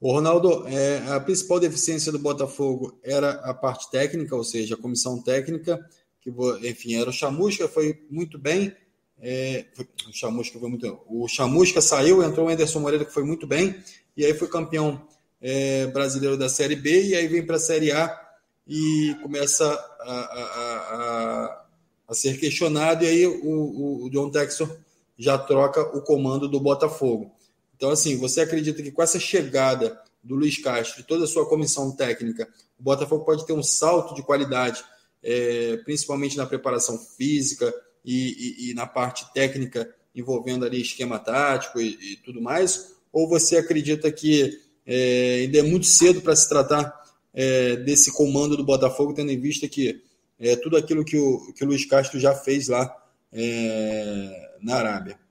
O 0.00 0.12
Ronaldo, 0.12 0.66
é, 0.68 0.98
a 1.08 1.20
principal 1.20 1.58
deficiência 1.58 2.12
do 2.12 2.18
Botafogo 2.18 2.98
era 3.02 3.30
a 3.30 3.54
parte 3.54 3.90
técnica, 3.90 4.36
ou 4.36 4.44
seja, 4.44 4.74
a 4.74 4.78
comissão 4.78 5.22
técnica, 5.22 5.84
que 6.20 6.30
enfim, 6.68 6.94
era 6.96 7.08
o 7.08 7.12
Chamusca, 7.12 7.66
foi 7.66 8.04
muito 8.10 8.38
bem. 8.38 8.74
É, 9.18 9.64
o 10.06 10.12
Chamusca 10.12 10.58
foi 10.58 10.68
muito 10.68 11.00
O 11.06 11.26
Chamusca 11.26 11.80
saiu, 11.80 12.22
entrou 12.22 12.46
o 12.46 12.50
Anderson 12.50 12.80
Moreira, 12.80 13.04
que 13.04 13.12
foi 13.12 13.24
muito 13.24 13.46
bem, 13.46 13.74
e 14.14 14.24
aí 14.24 14.34
foi 14.34 14.48
campeão 14.48 15.06
é, 15.40 15.86
brasileiro 15.86 16.36
da 16.36 16.48
Série 16.48 16.76
B, 16.76 17.08
e 17.08 17.14
aí 17.14 17.26
vem 17.26 17.44
para 17.44 17.56
a 17.56 17.60
Série 17.60 17.92
A 17.92 18.20
e 18.66 19.16
começa 19.22 19.64
a, 20.00 20.12
a, 20.12 20.42
a, 20.42 21.66
a, 22.08 22.14
ser 22.14 22.38
questionado, 22.38 23.04
e 23.04 23.06
aí 23.06 23.26
o, 23.26 24.04
o 24.04 24.10
John 24.10 24.30
Texor 24.30 24.68
já 25.16 25.38
troca 25.38 25.80
o 25.96 26.02
comando 26.02 26.48
do 26.48 26.60
Botafogo. 26.60 27.35
Então, 27.76 27.90
assim, 27.90 28.16
você 28.16 28.40
acredita 28.40 28.82
que 28.82 28.90
com 28.90 29.02
essa 29.02 29.20
chegada 29.20 30.00
do 30.22 30.34
Luiz 30.34 30.58
Castro 30.58 31.00
e 31.00 31.04
toda 31.04 31.24
a 31.24 31.28
sua 31.28 31.46
comissão 31.46 31.92
técnica, 31.92 32.48
o 32.78 32.82
Botafogo 32.82 33.24
pode 33.24 33.46
ter 33.46 33.52
um 33.52 33.62
salto 33.62 34.14
de 34.14 34.22
qualidade, 34.22 34.82
é, 35.22 35.76
principalmente 35.78 36.36
na 36.36 36.46
preparação 36.46 36.98
física 36.98 37.72
e, 38.04 38.66
e, 38.66 38.70
e, 38.70 38.74
na 38.74 38.86
parte 38.86 39.32
técnica 39.32 39.92
envolvendo 40.14 40.64
ali 40.64 40.80
esquema 40.80 41.18
tático 41.18 41.80
e, 41.80 42.12
e 42.12 42.16
tudo 42.16 42.40
mais? 42.40 42.94
Ou 43.12 43.28
você 43.28 43.58
acredita 43.58 44.10
que 44.10 44.58
é, 44.86 45.40
ainda 45.42 45.58
é 45.58 45.62
muito 45.62 45.86
cedo 45.86 46.22
para 46.22 46.34
se 46.34 46.48
tratar 46.48 47.04
é, 47.34 47.76
desse 47.76 48.12
comando 48.12 48.56
do 48.56 48.64
Botafogo, 48.64 49.12
tendo 49.12 49.30
em 49.30 49.38
vista 49.38 49.68
que 49.68 50.02
é, 50.38 50.56
tudo 50.56 50.76
aquilo 50.76 51.04
que 51.04 51.18
o, 51.18 51.52
que 51.52 51.64
o 51.64 51.66
Luiz 51.66 51.84
Castro 51.84 52.18
já 52.18 52.34
fez 52.34 52.68
lá 52.68 52.94
é, 53.32 54.56
na 54.62 54.76
Arábia? 54.76 55.25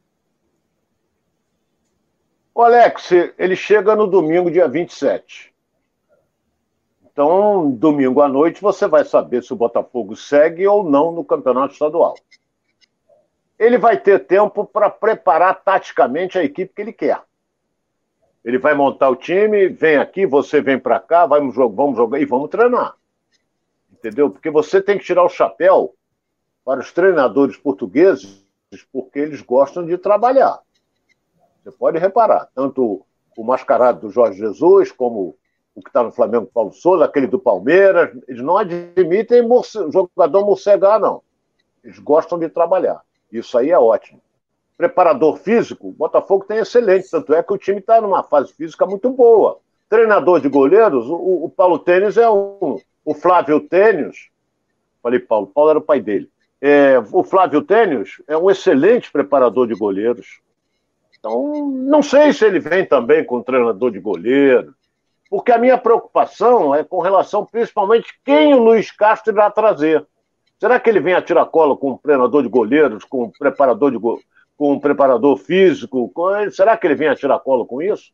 O 2.58 2.62
Alex, 2.62 3.12
ele 3.38 3.54
chega 3.54 3.98
no 3.98 4.08
domingo, 4.08 4.50
dia 4.50 4.66
27. 4.66 5.54
Então, 7.04 7.70
domingo 7.70 8.22
à 8.22 8.30
noite, 8.30 8.62
você 8.62 8.88
vai 8.88 9.04
saber 9.04 9.44
se 9.44 9.52
o 9.52 9.58
Botafogo 9.58 10.16
segue 10.16 10.66
ou 10.66 10.82
não 10.82 11.12
no 11.12 11.26
campeonato 11.26 11.74
estadual. 11.74 12.16
Ele 13.60 13.78
vai 13.78 14.00
ter 14.00 14.26
tempo 14.26 14.64
para 14.64 14.90
preparar 14.90 15.66
taticamente 15.66 16.40
a 16.40 16.46
equipe 16.46 16.74
que 16.74 16.82
ele 16.82 16.94
quer. 16.94 17.22
Ele 18.44 18.58
vai 18.58 18.74
montar 18.74 19.10
o 19.10 19.18
time, 19.18 19.68
vem 19.68 19.98
aqui, 19.98 20.26
você 20.26 20.62
vem 20.62 20.80
para 20.80 20.98
cá, 20.98 21.26
vamos 21.26 21.54
jogar, 21.54 21.76
vamos 21.76 21.98
jogar 21.98 22.22
e 22.22 22.26
vamos 22.26 22.50
treinar. 22.50 22.96
Entendeu? 23.92 24.30
Porque 24.30 24.50
você 24.50 24.82
tem 24.82 24.98
que 24.98 25.04
tirar 25.04 25.26
o 25.26 25.30
chapéu 25.30 25.94
para 26.64 26.80
os 26.80 26.94
treinadores 26.94 27.58
portugueses, 27.58 28.46
porque 28.94 29.20
eles 29.20 29.42
gostam 29.42 29.86
de 29.86 29.98
trabalhar. 29.98 30.65
Você 31.66 31.72
pode 31.72 31.98
reparar, 31.98 32.48
tanto 32.54 33.04
o 33.36 33.44
mascarado 33.44 34.02
do 34.02 34.12
Jorge 34.12 34.38
Jesus, 34.38 34.92
como 34.92 35.36
o 35.74 35.82
que 35.82 35.90
está 35.90 36.04
no 36.04 36.12
Flamengo, 36.12 36.46
Paulo 36.46 36.72
Souza, 36.72 37.06
aquele 37.06 37.26
do 37.26 37.40
Palmeiras. 37.40 38.16
Eles 38.28 38.44
não 38.44 38.56
admitem 38.56 39.42
jogador 39.92 40.46
morcegar, 40.46 41.00
não. 41.00 41.24
Eles 41.84 41.98
gostam 41.98 42.38
de 42.38 42.50
trabalhar. 42.50 43.02
Isso 43.32 43.58
aí 43.58 43.72
é 43.72 43.80
ótimo. 43.80 44.22
Preparador 44.78 45.38
físico, 45.38 45.88
o 45.88 45.92
Botafogo 45.92 46.46
tem 46.48 46.60
excelente, 46.60 47.10
tanto 47.10 47.34
é 47.34 47.42
que 47.42 47.54
o 47.54 47.58
time 47.58 47.80
está 47.80 48.00
numa 48.00 48.22
fase 48.22 48.54
física 48.54 48.86
muito 48.86 49.10
boa. 49.10 49.58
Treinador 49.90 50.40
de 50.40 50.50
goleiros, 50.50 51.08
o, 51.08 51.46
o 51.46 51.50
Paulo 51.50 51.80
Tênis 51.80 52.16
é 52.16 52.30
um. 52.30 52.80
O 53.04 53.16
Flávio 53.16 53.60
Tênis, 53.60 54.30
falei 55.02 55.20
Paulo, 55.20 55.48
Paulo 55.48 55.72
era 55.72 55.80
o 55.80 55.82
pai 55.82 56.00
dele. 56.00 56.30
É, 56.62 57.00
o 57.12 57.24
Flávio 57.24 57.64
Tênis 57.64 58.22
é 58.28 58.38
um 58.38 58.52
excelente 58.52 59.12
preparador 59.12 59.68
de 59.68 59.74
goleiros. 59.74 60.45
Então, 61.20 61.68
não 61.68 62.04
sei 62.04 62.34
se 62.34 62.46
ele 62.46 62.60
vem 62.60 62.86
também 62.86 63.26
com 63.26 63.42
treinador 63.42 63.92
de 63.92 64.00
goleiro, 64.00 64.74
porque 65.30 65.52
a 65.52 65.58
minha 65.58 65.78
preocupação 65.78 66.74
é 66.74 66.84
com 66.84 67.00
relação 67.00 67.46
principalmente 67.46 68.08
quem 68.24 68.54
o 68.54 68.60
Luiz 68.60 68.92
Castro 68.92 69.34
irá 69.34 69.50
trazer. 69.50 70.06
Será 70.60 70.80
que 70.80 70.90
ele 70.90 71.00
vem 71.00 71.14
a 71.14 71.22
tiracolo 71.22 71.76
com 71.78 71.92
um 71.92 71.98
treinador 71.98 72.44
de 72.44 72.50
goleiros, 72.50 73.04
com 73.04 73.24
um 73.24 73.32
preparador 73.32 73.92
de 73.92 73.98
go... 73.98 74.20
com 74.56 74.74
um 74.74 74.80
preparador 74.80 75.38
físico? 75.38 76.10
Com... 76.10 76.50
Será 76.52 76.78
que 76.78 76.88
ele 76.88 76.96
vem 76.96 77.08
a 77.08 77.16
tiracolo 77.16 77.66
com 77.66 77.82
isso? 77.82 78.12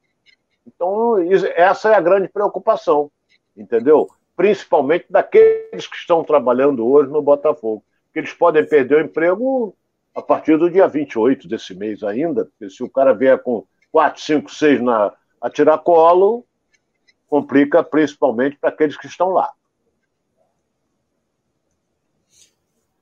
Então, 0.66 1.18
essa 1.56 1.90
é 1.90 1.96
a 1.96 2.02
grande 2.02 2.28
preocupação, 2.30 3.12
entendeu? 3.56 4.08
Principalmente 4.36 5.06
daqueles 5.10 5.88
que 5.88 5.96
estão 5.96 6.24
trabalhando 6.24 6.88
hoje 6.88 7.12
no 7.12 7.22
Botafogo. 7.22 7.84
Que 8.14 8.20
eles 8.20 8.34
podem 8.34 8.66
perder 8.66 8.96
o 8.96 9.06
emprego 9.06 9.76
a 10.14 10.22
partir 10.22 10.58
do 10.58 10.70
dia 10.70 10.88
28 10.88 11.48
desse 11.48 11.74
mês 11.74 12.04
ainda, 12.04 12.46
porque 12.46 12.70
se 12.70 12.84
o 12.84 12.90
cara 12.90 13.14
vier 13.14 13.42
com 13.42 13.66
4, 13.92 14.22
5, 14.22 14.54
6 14.54 14.82
na, 14.82 15.14
a 15.42 15.50
tiracolo, 15.50 16.46
complica 17.28 17.84
principalmente 17.84 18.58
para 18.58 18.70
aqueles 18.70 18.98
que 18.98 19.08
estão 19.08 19.30
lá. 19.30 19.52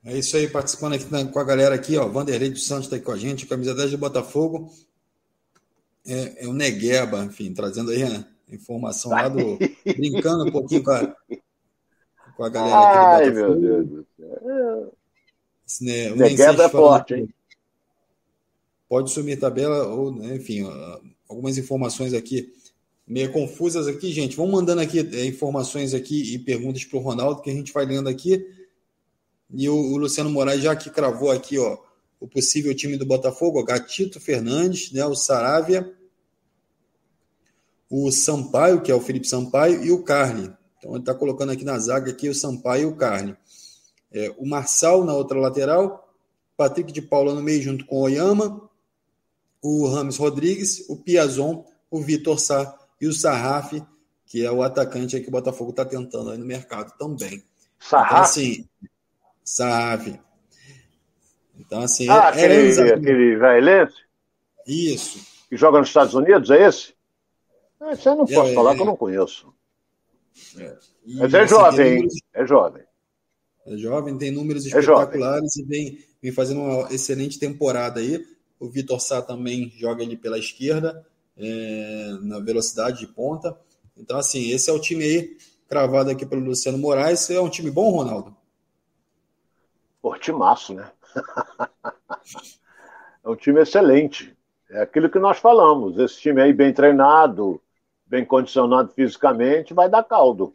É 0.05 0.17
isso 0.17 0.37
aí, 0.37 0.47
participando 0.47 0.93
aqui 0.93 1.05
com 1.05 1.39
a 1.39 1.43
galera 1.43 1.75
aqui, 1.75 1.97
ó. 1.97 2.07
Vanderlei 2.07 2.49
dos 2.49 2.65
Santos 2.65 2.85
está 2.85 2.95
aí 2.95 3.01
com 3.01 3.11
a 3.11 3.17
gente, 3.17 3.45
camisa 3.45 3.75
10 3.75 3.91
de 3.91 3.97
Botafogo. 3.97 4.71
É, 6.07 6.45
é 6.45 6.47
o 6.47 6.53
Negueba, 6.53 7.23
enfim, 7.25 7.53
trazendo 7.53 7.91
aí 7.91 8.03
a 8.03 8.25
informação 8.51 9.11
lá 9.11 9.27
do. 9.27 9.57
brincando 9.85 10.45
um 10.45 10.51
pouquinho 10.51 10.83
com 10.83 10.91
a, 10.91 11.15
com 12.37 12.43
a 12.43 12.49
galera 12.49 13.17
aqui 13.17 13.31
do 13.31 13.41
Botafogo. 13.41 13.55
Ai, 13.55 13.59
meu 13.59 13.59
Deus 13.59 13.87
do 13.87 14.07
céu. 14.15 14.98
Né, 15.81 16.09
Negueba 16.11 16.63
é 16.63 16.69
forte, 16.69 17.13
hein? 17.13 17.29
Pode 18.87 19.11
sumir 19.11 19.39
tabela, 19.39 19.87
ou, 19.87 20.11
né, 20.11 20.35
enfim, 20.35 20.67
algumas 21.27 21.57
informações 21.57 22.13
aqui 22.13 22.51
meio 23.09 23.31
confusas 23.31 23.87
aqui, 23.87 24.11
gente. 24.11 24.37
Vão 24.37 24.47
mandando 24.47 24.81
aqui 24.81 24.99
é, 24.99 25.25
informações 25.25 25.95
aqui 25.95 26.35
e 26.35 26.37
perguntas 26.37 26.85
para 26.85 26.99
o 26.99 27.01
Ronaldo, 27.01 27.41
que 27.41 27.49
a 27.49 27.53
gente 27.53 27.73
vai 27.73 27.83
lendo 27.83 28.07
aqui. 28.07 28.45
E 29.51 29.67
o, 29.67 29.75
o, 29.75 29.97
Luciano 29.97 30.29
Moraes 30.29 30.61
já 30.61 30.75
que 30.75 30.91
cravou 30.91 31.31
aqui, 31.31 31.57
ó, 31.57 31.75
o 32.19 32.27
possível 32.27 32.75
time 32.75 32.95
do 32.97 33.07
Botafogo, 33.07 33.59
ó, 33.59 33.63
Gatito 33.63 34.19
Fernandes, 34.19 34.91
né, 34.91 35.03
o 35.05 35.15
Saravia, 35.15 35.91
o 37.89 38.11
Sampaio, 38.11 38.81
que 38.81 38.91
é 38.91 38.95
o 38.95 39.01
Felipe 39.01 39.27
Sampaio, 39.27 39.83
e 39.83 39.91
o 39.91 40.03
Carne. 40.03 40.53
Então 40.77 40.91
ele 40.91 40.99
está 40.99 41.15
colocando 41.15 41.51
aqui 41.51 41.65
na 41.65 41.79
zaga 41.79 42.11
aqui 42.11 42.29
o 42.29 42.35
Sampaio 42.35 42.83
e 42.83 42.85
o 42.85 42.95
Carne. 42.95 43.35
É, 44.11 44.33
o 44.37 44.45
Marçal 44.45 45.03
na 45.03 45.13
outra 45.13 45.39
lateral, 45.39 46.09
Patrick 46.57 46.91
de 46.91 47.01
Paula 47.01 47.33
no 47.33 47.41
meio 47.41 47.61
junto 47.61 47.85
com 47.85 47.97
o 47.97 48.01
Oyama, 48.01 48.69
o 49.61 49.87
Rames 49.87 50.17
Rodrigues, 50.17 50.89
o 50.89 50.97
Piazon, 50.97 51.65
o 51.91 52.01
Vitor 52.01 52.39
Sá 52.39 52.77
e 52.99 53.07
o 53.07 53.13
Sarraf, 53.13 53.73
que 54.25 54.45
é 54.45 54.51
o 54.51 54.61
atacante 54.63 55.19
que 55.19 55.27
o 55.27 55.31
Botafogo 55.31 55.71
está 55.71 55.85
tentando 55.85 56.31
aí 56.31 56.37
no 56.37 56.45
mercado 56.45 56.95
também. 56.97 57.43
Sarraf? 57.79 58.11
Então, 58.11 58.21
assim, 58.21 58.69
Sarraf. 59.43 60.19
Então, 61.57 61.81
assim. 61.81 62.09
Ah, 62.09 62.25
é, 62.25 62.27
aquele, 62.29 62.81
é 62.81 62.93
aquele 62.93 63.33
israelense? 63.33 63.95
Isso. 64.65 65.27
Que 65.49 65.57
joga 65.57 65.79
nos 65.79 65.87
Estados 65.87 66.13
Unidos, 66.13 66.49
é 66.51 66.67
esse? 66.67 66.93
Ah, 67.79 67.93
isso 67.93 68.07
eu 68.07 68.15
não 68.15 68.25
posso 68.25 68.51
é, 68.51 68.53
falar 68.53 68.73
é, 68.73 68.75
que 68.75 68.81
eu 68.81 68.85
não 68.85 68.95
conheço. 68.95 69.53
É. 70.57 70.77
Mas 71.05 71.33
é 71.33 71.47
jovem, 71.47 71.95
números... 71.95 72.21
É 72.33 72.45
jovem. 72.45 72.83
É 73.65 73.77
jovem, 73.77 74.17
tem 74.17 74.31
números 74.31 74.65
é 74.65 74.69
espetaculares 74.69 75.55
e 75.57 75.63
vem, 75.63 75.99
vem 76.21 76.31
fazendo 76.31 76.61
uma 76.61 76.93
excelente 76.93 77.37
temporada 77.37 77.99
aí. 77.99 78.25
O 78.59 78.69
Vitor 78.69 78.99
Sá 78.99 79.21
também 79.21 79.71
joga 79.77 80.03
ali 80.03 80.17
pela 80.17 80.37
esquerda 80.37 81.05
é, 81.37 82.17
na 82.21 82.39
velocidade 82.39 82.99
de 82.99 83.07
ponta. 83.07 83.57
Então, 83.97 84.17
assim, 84.17 84.51
esse 84.51 84.69
é 84.69 84.73
o 84.73 84.79
time 84.79 85.03
aí, 85.03 85.37
cravado 85.67 86.09
aqui 86.09 86.25
pelo 86.25 86.43
Luciano 86.43 86.77
Moraes. 86.77 87.29
É 87.29 87.39
um 87.39 87.49
time 87.49 87.71
bom, 87.71 87.91
Ronaldo? 87.91 88.35
Pô, 90.01 90.17
timaço, 90.17 90.73
né? 90.73 90.91
é 93.23 93.29
um 93.29 93.35
time 93.35 93.61
excelente. 93.61 94.35
É 94.69 94.81
aquilo 94.81 95.09
que 95.09 95.19
nós 95.19 95.37
falamos. 95.37 95.97
Esse 95.97 96.19
time 96.19 96.41
aí 96.41 96.53
bem 96.53 96.73
treinado, 96.73 97.61
bem 98.05 98.25
condicionado 98.25 98.91
fisicamente, 98.93 99.73
vai 99.73 99.89
dar 99.89 100.03
caldo. 100.03 100.53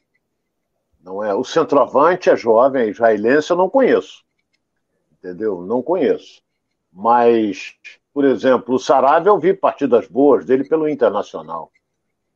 Não 1.05 1.23
é? 1.23 1.35
O 1.35 1.45
centroavante 1.45 2.31
é 2.31 2.37
jovem, 2.37 2.83
é 2.83 2.89
israelense, 2.89 3.51
eu 3.51 3.57
não 3.57 3.69
conheço. 3.69 4.25
Entendeu? 5.13 5.61
Não 5.63 5.83
conheço. 5.83 6.43
Mas 6.91 7.77
por 8.15 8.25
exemplo, 8.25 8.77
o 8.77 8.79
Saravia 8.79 9.29
eu 9.29 9.41
vi 9.41 9.53
partidas 9.53 10.07
boas 10.07 10.45
dele 10.47 10.63
pelo 10.63 10.89
Internacional. 10.89 11.73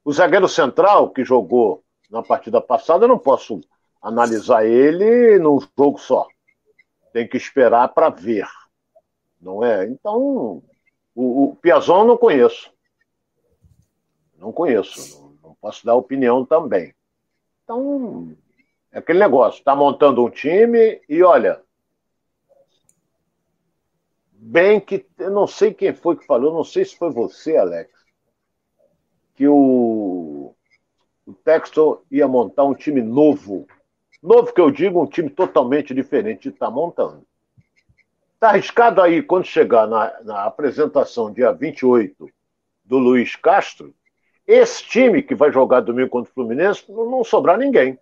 O 0.05 0.13
zagueiro 0.13 0.49
central, 0.49 1.11
que 1.11 1.25
jogou 1.25 1.85
na 2.11 2.21
partida 2.21 2.61
passada, 2.61 3.05
eu 3.05 3.09
não 3.09 3.19
posso 3.19 3.61
analisar 4.03 4.67
ele 4.67 5.39
num 5.39 5.61
jogo 5.79 6.01
só. 6.01 6.27
Tem 7.13 7.29
que 7.29 7.37
esperar 7.37 7.95
para 7.95 8.09
ver. 8.09 8.49
Não 9.41 9.63
é? 9.63 9.87
Então, 9.87 10.61
o, 11.15 11.45
o 11.45 11.57
Piazon 11.57 12.05
não 12.05 12.17
conheço. 12.17 12.73
Não 14.37 14.53
conheço. 14.53 15.21
Não, 15.21 15.51
não 15.51 15.55
posso 15.61 15.87
dar 15.87 15.95
opinião 15.95 16.45
também. 16.45 16.93
Então, 17.63 18.37
é 18.99 19.01
aquele 19.01 19.19
negócio. 19.19 19.59
Está 19.59 19.75
montando 19.75 20.25
um 20.25 20.31
time 20.31 21.01
e, 21.09 21.23
olha, 21.23 21.61
bem 24.33 24.81
que 24.81 25.07
eu 25.19 25.31
não 25.31 25.47
sei 25.47 25.73
quem 25.73 25.95
foi 25.95 26.17
que 26.17 26.27
falou, 26.27 26.53
não 26.53 26.65
sei 26.65 26.85
se 26.85 26.97
foi 26.97 27.11
você, 27.11 27.57
Alex, 27.57 27.91
que 29.35 29.47
o, 29.47 30.55
o 31.25 31.33
Texton 31.45 32.03
ia 32.11 32.27
montar 32.27 32.65
um 32.65 32.75
time 32.75 33.01
novo. 33.01 33.67
Novo 34.23 34.53
que 34.53 34.61
eu 34.61 34.71
digo, 34.71 35.03
um 35.03 35.07
time 35.07 35.31
totalmente 35.31 35.95
diferente 35.95 36.43
de 36.43 36.49
estar 36.49 36.67
tá 36.67 36.73
montando. 36.73 37.25
Está 38.35 38.51
arriscado 38.51 39.01
aí, 39.01 39.23
quando 39.23 39.45
chegar 39.45 39.87
na, 39.87 40.23
na 40.23 40.45
apresentação, 40.45 41.33
dia 41.33 41.53
28, 41.53 42.29
do 42.85 42.99
Luiz 42.99 43.37
Castro, 43.37 43.95
esse 44.47 44.83
time 44.85 45.23
que 45.23 45.35
vai 45.35 45.53
jogar 45.53 45.81
domingo 45.81 46.09
contra 46.09 46.31
o 46.31 46.35
Fluminense, 46.35 46.85
não, 46.89 47.23
sobrar 47.23 47.59
ninguém. 47.59 47.99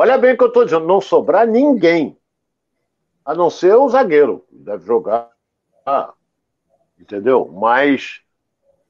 Olha 0.00 0.16
bem 0.16 0.32
o 0.32 0.38
que 0.38 0.44
eu 0.44 0.48
estou 0.48 0.64
dizendo, 0.64 0.86
não 0.86 1.00
sobrar 1.00 1.44
ninguém 1.44 2.16
a 3.24 3.34
não 3.34 3.50
ser 3.50 3.74
o 3.74 3.88
zagueiro, 3.88 4.46
deve 4.48 4.86
jogar, 4.86 5.28
ah, 5.84 6.12
entendeu? 7.00 7.50
Mas 7.52 8.20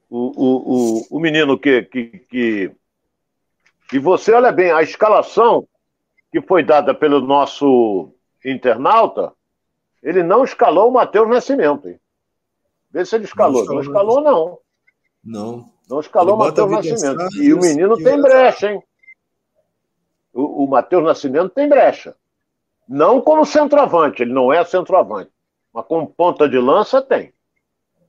o, 0.07 0.27
o, 0.27 0.99
o, 1.07 1.17
o 1.17 1.19
menino 1.19 1.57
que, 1.57 1.81
que, 1.81 2.05
que. 2.29 2.71
E 3.91 3.97
você, 3.97 4.33
olha 4.33 4.51
bem, 4.51 4.71
a 4.71 4.83
escalação 4.83 5.67
que 6.31 6.43
foi 6.43 6.63
dada 6.63 6.93
pelo 6.93 7.21
nosso 7.21 8.13
internauta, 8.45 9.33
ele 10.03 10.21
não 10.21 10.43
escalou 10.43 10.89
o 10.89 10.93
Matheus 10.93 11.27
Nascimento. 11.27 11.89
Hein? 11.89 11.99
Vê 12.91 13.03
se 13.03 13.15
ele 13.15 13.25
escalou. 13.25 13.65
Não 13.65 13.81
escalou, 13.81 14.21
não. 14.21 14.59
Não. 15.23 15.71
Não 15.89 15.99
escalou 16.01 16.35
o 16.35 16.37
Matheus 16.37 16.69
Nascimento. 16.69 17.35
E 17.41 17.51
o 17.51 17.59
menino 17.59 17.97
tem 17.97 18.21
brecha, 18.21 18.71
hein? 18.71 18.83
O, 20.33 20.63
o 20.63 20.67
Matheus 20.67 21.03
Nascimento 21.03 21.49
tem 21.49 21.67
brecha. 21.67 22.15
Não 22.87 23.21
como 23.21 23.45
centroavante, 23.45 24.23
ele 24.23 24.33
não 24.33 24.51
é 24.51 24.63
centroavante. 24.65 25.31
Mas 25.73 25.85
como 25.85 26.07
ponta 26.07 26.49
de 26.49 26.57
lança, 26.57 27.01
tem. 27.01 27.33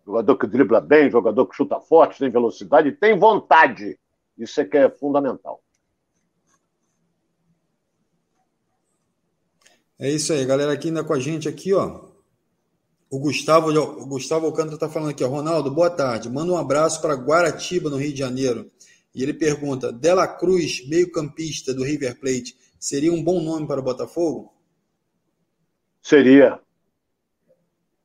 Jogador 0.07 0.37
que 0.37 0.47
dribla 0.47 0.81
bem, 0.81 1.11
jogador 1.11 1.47
que 1.47 1.55
chuta 1.55 1.79
forte, 1.81 2.19
tem 2.19 2.31
velocidade, 2.31 2.93
tem 2.93 3.19
vontade. 3.19 3.99
Isso 4.37 4.61
é 4.61 4.65
que 4.65 4.79
é 4.79 4.89
fundamental. 4.89 5.63
É 9.99 10.09
isso 10.09 10.33
aí, 10.33 10.47
galera. 10.47 10.73
Aqui 10.73 10.89
ainda 10.89 11.05
com 11.05 11.13
a 11.13 11.21
gente 11.21 11.47
aqui, 11.47 11.75
ó. 11.75 12.01
O 13.11 13.19
Gustavo, 13.19 13.69
o 13.71 14.07
Gustavo 14.07 14.47
Alcântara 14.47 14.75
está 14.75 14.89
falando 14.89 15.11
aqui, 15.11 15.23
ó. 15.23 15.29
Ronaldo, 15.29 15.71
boa 15.71 15.91
tarde. 15.91 16.31
Manda 16.31 16.53
um 16.53 16.57
abraço 16.57 17.03
para 17.03 17.15
Guaratiba, 17.15 17.91
no 17.91 17.99
Rio 17.99 18.13
de 18.13 18.19
Janeiro. 18.19 18.71
E 19.15 19.23
ele 19.23 19.35
pergunta: 19.35 19.93
Dela 19.93 20.27
Cruz, 20.27 20.87
meio-campista 20.89 21.75
do 21.75 21.85
River 21.85 22.19
Plate, 22.19 22.57
seria 22.79 23.13
um 23.13 23.23
bom 23.23 23.41
nome 23.41 23.67
para 23.67 23.81
o 23.81 23.85
Botafogo? 23.85 24.53
Seria. 26.03 26.61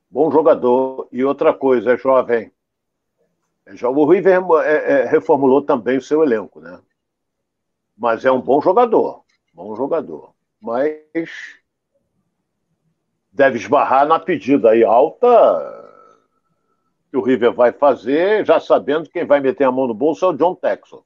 Bom 0.09 0.31
jogador. 0.31 1.07
E 1.11 1.23
outra 1.23 1.53
coisa, 1.53 1.93
é 1.93 1.97
jovem. 1.97 2.51
Já 3.73 3.89
o 3.89 4.09
River 4.09 4.43
é, 4.63 4.91
é, 4.91 5.05
reformulou 5.05 5.61
também 5.61 5.97
o 5.97 6.01
seu 6.01 6.23
elenco, 6.23 6.59
né? 6.59 6.79
Mas 7.97 8.23
é 8.23 8.31
um 8.31 8.41
bom 8.41 8.61
jogador, 8.61 9.23
bom 9.53 9.75
jogador. 9.75 10.33
Mas 10.61 11.01
deve 13.31 13.57
esbarrar 13.57 14.07
na 14.07 14.19
pedida 14.19 14.69
aí 14.69 14.83
alta 14.83 15.74
que 17.15 17.17
o 17.17 17.21
River 17.21 17.53
vai 17.53 17.71
fazer, 17.71 18.45
já 18.45 18.59
sabendo 18.59 19.09
quem 19.09 19.25
vai 19.25 19.39
meter 19.39 19.63
a 19.63 19.71
mão 19.71 19.87
no 19.87 19.93
bolso 19.93 20.25
é 20.25 20.27
o 20.27 20.33
John 20.33 20.53
Texel. 20.53 21.05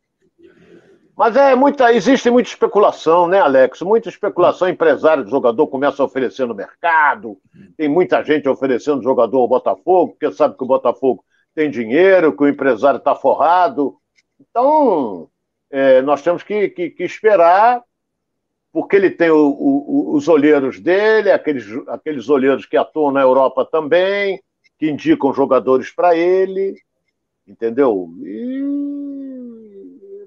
Mas 1.16 1.36
é 1.36 1.53
muita, 1.53 1.93
existe 1.93 2.32
muita 2.32 2.49
especulação, 2.49 3.28
né, 3.28 3.39
Alex? 3.39 3.82
Muita 3.82 4.10
especulação. 4.10 4.70
Empresário 4.70 5.24
de 5.24 5.30
jogador 5.30 5.68
começa 5.68 6.01
a 6.01 6.05
oferecer 6.05 6.47
no 6.47 6.55
mercado. 6.55 7.38
Tem 7.78 7.88
muita 7.88 8.24
gente 8.24 8.47
oferecendo 8.47 9.03
jogador 9.03 9.38
ao 9.39 9.47
Botafogo, 9.47 10.14
porque 10.14 10.32
sabe 10.32 10.57
que 10.57 10.64
o 10.64 10.68
Botafogo 10.68 11.24
tem 11.53 11.70
dinheiro, 11.70 12.36
que 12.36 12.43
o 12.43 12.47
empresário 12.47 12.97
está 12.97 13.14
forrado. 13.14 13.97
Então, 14.39 15.30
é, 15.70 16.01
nós 16.01 16.22
temos 16.22 16.41
que, 16.41 16.70
que, 16.70 16.89
que, 16.89 17.03
esperar, 17.03 17.84
porque 18.72 18.95
ele 18.95 19.12
tem 19.12 19.30
o, 19.30 19.49
o, 19.49 20.16
os 20.16 20.28
olheiros 20.30 20.80
dele, 20.80 21.32
aqueles, 21.32 21.66
aqueles 21.89 22.30
olheiros 22.30 22.66
que 22.66 22.78
atuam 22.78 23.12
na 23.12 23.22
Europa 23.22 23.68
também 23.70 24.41
que 24.80 24.89
indicam 24.89 25.34
jogadores 25.34 25.91
para 25.91 26.15
ele, 26.15 26.82
entendeu? 27.45 28.09
E 28.23 28.63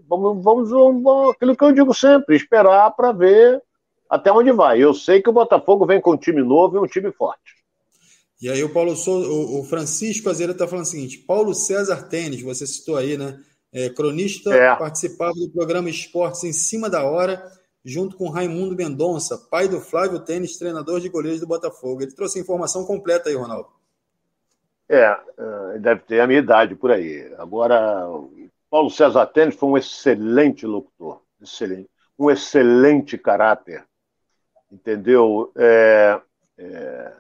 vamos, 0.06 0.44
vamos, 0.44 0.70
vamos, 0.70 1.30
aquilo 1.34 1.56
que 1.56 1.64
eu 1.64 1.72
digo 1.72 1.94
sempre, 1.94 2.36
esperar 2.36 2.90
para 2.90 3.12
ver 3.12 3.62
até 4.10 4.30
onde 4.30 4.52
vai. 4.52 4.78
Eu 4.78 4.92
sei 4.92 5.22
que 5.22 5.30
o 5.30 5.32
Botafogo 5.32 5.86
vem 5.86 6.02
com 6.02 6.12
um 6.12 6.18
time 6.18 6.42
novo 6.42 6.76
e 6.76 6.78
um 6.78 6.86
time 6.86 7.10
forte. 7.10 7.62
E 8.42 8.50
aí 8.50 8.62
o 8.62 8.68
Paulo 8.68 8.94
Souza, 8.94 9.26
o 9.26 9.64
Francisco 9.64 10.28
Azeira 10.28 10.52
está 10.52 10.68
falando 10.68 10.84
o 10.84 10.88
seguinte: 10.88 11.18
Paulo 11.18 11.54
César 11.54 12.08
Tênis, 12.08 12.42
você 12.42 12.66
citou 12.66 12.96
aí, 12.96 13.16
né? 13.16 13.40
É, 13.72 13.88
cronista, 13.88 14.52
é. 14.52 14.76
participava 14.76 15.32
do 15.32 15.48
programa 15.48 15.88
Esportes 15.88 16.44
em 16.44 16.52
cima 16.52 16.90
da 16.90 17.04
hora, 17.04 17.42
junto 17.82 18.16
com 18.16 18.28
Raimundo 18.28 18.76
Mendonça, 18.76 19.38
pai 19.50 19.66
do 19.66 19.80
Flávio 19.80 20.20
Tênis, 20.20 20.58
treinador 20.58 21.00
de 21.00 21.08
goleiros 21.08 21.40
do 21.40 21.46
Botafogo. 21.46 22.02
Ele 22.02 22.12
trouxe 22.12 22.38
a 22.38 22.42
informação 22.42 22.84
completa 22.84 23.30
aí, 23.30 23.34
Ronaldo. 23.34 23.68
É, 24.88 25.18
é, 25.74 25.78
deve 25.78 26.02
ter 26.02 26.20
a 26.20 26.26
minha 26.26 26.40
idade 26.40 26.74
por 26.74 26.90
aí. 26.90 27.32
Agora, 27.38 28.06
Paulo 28.70 28.90
César 28.90 29.26
Tênis 29.26 29.54
foi 29.54 29.68
um 29.68 29.76
excelente 29.76 30.66
locutor, 30.66 31.22
excelente, 31.40 31.88
um 32.18 32.30
excelente 32.30 33.16
caráter, 33.16 33.84
entendeu? 34.70 35.52
É, 35.56 36.20
é, 36.58 37.12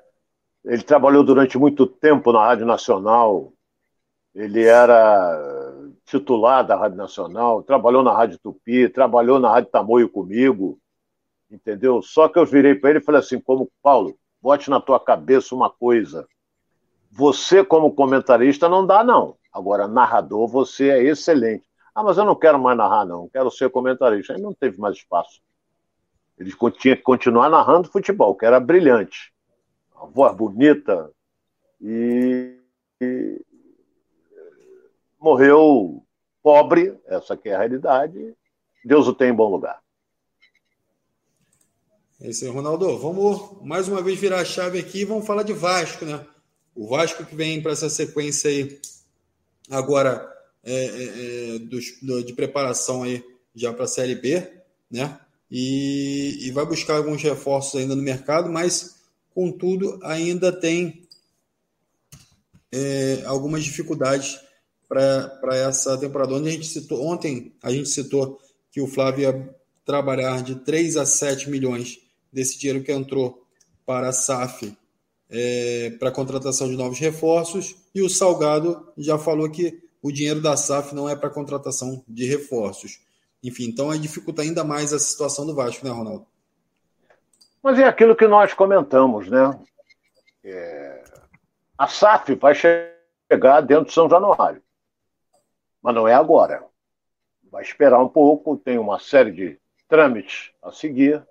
ele 0.64 0.82
trabalhou 0.82 1.24
durante 1.24 1.58
muito 1.58 1.86
tempo 1.86 2.32
na 2.32 2.44
Rádio 2.44 2.66
Nacional, 2.66 3.52
ele 4.34 4.64
era 4.64 5.72
titular 6.04 6.66
da 6.66 6.76
Rádio 6.76 6.96
Nacional, 6.96 7.62
trabalhou 7.62 8.02
na 8.02 8.14
Rádio 8.14 8.38
Tupi, 8.38 8.88
trabalhou 8.88 9.38
na 9.38 9.50
Rádio 9.50 9.70
Tamoio 9.70 10.08
comigo, 10.08 10.78
entendeu? 11.50 12.00
Só 12.00 12.28
que 12.28 12.38
eu 12.38 12.46
virei 12.46 12.74
para 12.74 12.90
ele 12.90 12.98
e 13.00 13.02
falei 13.02 13.20
assim, 13.20 13.40
como 13.40 13.70
Paulo, 13.82 14.16
bote 14.40 14.70
na 14.70 14.80
tua 14.80 14.98
cabeça 14.98 15.54
uma 15.54 15.68
coisa, 15.68 16.26
você, 17.14 17.62
como 17.62 17.92
comentarista, 17.92 18.70
não 18.70 18.86
dá, 18.86 19.04
não. 19.04 19.36
Agora, 19.52 19.86
narrador, 19.86 20.48
você 20.48 20.88
é 20.88 21.02
excelente. 21.02 21.64
Ah, 21.94 22.02
mas 22.02 22.16
eu 22.16 22.24
não 22.24 22.34
quero 22.34 22.58
mais 22.58 22.76
narrar, 22.76 23.04
não. 23.04 23.28
Quero 23.28 23.50
ser 23.50 23.68
comentarista. 23.68 24.32
Aí 24.32 24.40
não 24.40 24.54
teve 24.54 24.80
mais 24.80 24.96
espaço. 24.96 25.42
Ele 26.38 26.50
tinha 26.78 26.96
que 26.96 27.02
continuar 27.02 27.50
narrando 27.50 27.90
futebol, 27.90 28.34
que 28.34 28.46
era 28.46 28.58
brilhante. 28.58 29.30
A 29.94 30.06
voz 30.06 30.34
bonita. 30.34 31.10
E, 31.78 32.58
e 32.98 33.44
morreu 35.20 36.02
pobre, 36.42 36.98
essa 37.06 37.36
que 37.36 37.50
é 37.50 37.54
a 37.54 37.58
realidade. 37.58 38.34
Deus 38.82 39.06
o 39.06 39.12
tem 39.12 39.28
em 39.28 39.34
bom 39.34 39.50
lugar. 39.50 39.80
É 42.22 42.30
isso 42.30 42.46
aí, 42.46 42.50
Ronaldo. 42.50 42.98
Vamos 42.98 43.62
mais 43.62 43.86
uma 43.86 44.00
vez 44.00 44.18
virar 44.18 44.40
a 44.40 44.44
chave 44.46 44.78
aqui 44.78 45.02
e 45.02 45.04
vamos 45.04 45.26
falar 45.26 45.42
de 45.42 45.52
Vasco, 45.52 46.06
né? 46.06 46.26
O 46.74 46.88
Vasco 46.88 47.24
que 47.24 47.34
vem 47.34 47.60
para 47.60 47.72
essa 47.72 47.88
sequência 47.90 48.50
aí 48.50 48.80
agora 49.70 50.28
é, 50.64 50.74
é, 50.74 51.56
é 51.56 51.58
dos, 51.58 51.98
do, 52.00 52.24
de 52.24 52.32
preparação 52.32 53.02
aí 53.02 53.22
já 53.54 53.72
para 53.72 53.84
a 53.84 53.88
Série 53.88 54.14
B, 54.14 54.48
né? 54.90 55.18
E, 55.50 56.46
e, 56.46 56.50
vai 56.50 56.64
buscar 56.64 56.96
alguns 56.96 57.22
reforços 57.22 57.78
ainda 57.78 57.94
no 57.94 58.00
mercado, 58.02 58.50
mas 58.50 59.02
contudo 59.34 60.00
ainda 60.02 60.50
tem 60.50 61.06
é, 62.72 63.22
algumas 63.26 63.62
dificuldades 63.62 64.40
para 64.88 65.56
essa 65.56 65.98
temporada. 65.98 66.34
Onde 66.34 66.48
a 66.48 66.52
gente 66.52 66.66
citou, 66.66 67.06
ontem 67.06 67.54
a 67.62 67.70
gente 67.70 67.90
citou 67.90 68.40
que 68.70 68.80
o 68.80 68.86
Flávio 68.86 69.22
ia 69.22 69.54
trabalhar 69.84 70.42
de 70.42 70.54
3 70.54 70.96
a 70.96 71.04
7 71.04 71.50
milhões 71.50 71.98
desse 72.32 72.58
dinheiro 72.58 72.82
que 72.82 72.90
entrou 72.90 73.46
para 73.84 74.08
a 74.08 74.12
SAF 74.12 74.74
é, 75.32 75.90
para 75.98 76.10
a 76.10 76.12
contratação 76.12 76.68
de 76.68 76.76
novos 76.76 76.98
reforços, 76.98 77.74
e 77.94 78.02
o 78.02 78.10
Salgado 78.10 78.92
já 78.98 79.18
falou 79.18 79.50
que 79.50 79.82
o 80.02 80.12
dinheiro 80.12 80.42
da 80.42 80.56
SAF 80.56 80.94
não 80.94 81.08
é 81.08 81.16
para 81.16 81.30
contratação 81.30 82.04
de 82.06 82.26
reforços. 82.26 83.00
Enfim, 83.42 83.64
então 83.64 83.90
dificulta 83.98 84.42
ainda 84.42 84.62
mais 84.62 84.92
a 84.92 84.98
situação 84.98 85.46
do 85.46 85.54
Vasco, 85.54 85.86
né, 85.86 85.90
Ronaldo? 85.90 86.26
Mas 87.62 87.78
é 87.78 87.84
aquilo 87.84 88.14
que 88.14 88.26
nós 88.26 88.52
comentamos, 88.52 89.28
né? 89.28 89.58
É... 90.44 91.04
A 91.78 91.88
SAF 91.88 92.34
vai 92.34 92.54
chegar 92.54 93.62
dentro 93.62 93.86
de 93.86 93.92
São 93.92 94.10
Januário, 94.10 94.62
mas 95.80 95.94
não 95.94 96.06
é 96.06 96.14
agora. 96.14 96.64
Vai 97.50 97.62
esperar 97.62 98.02
um 98.02 98.08
pouco, 98.08 98.56
tem 98.56 98.78
uma 98.78 98.98
série 98.98 99.32
de 99.32 99.58
trâmites 99.88 100.50
a 100.62 100.70
seguir, 100.70 101.24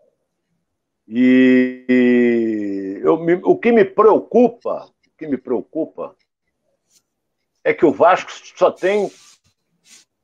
e 1.14 3.02
eu, 3.04 3.16
o 3.44 3.58
que 3.58 3.70
me 3.70 3.84
preocupa, 3.84 4.86
o 4.86 5.18
que 5.18 5.28
me 5.28 5.38
preocupa 5.38 6.16
é 7.66 7.74
que 7.74 7.86
o 7.86 7.92
Vasco 7.92 8.32
só 8.32 8.72
tem 8.72 9.12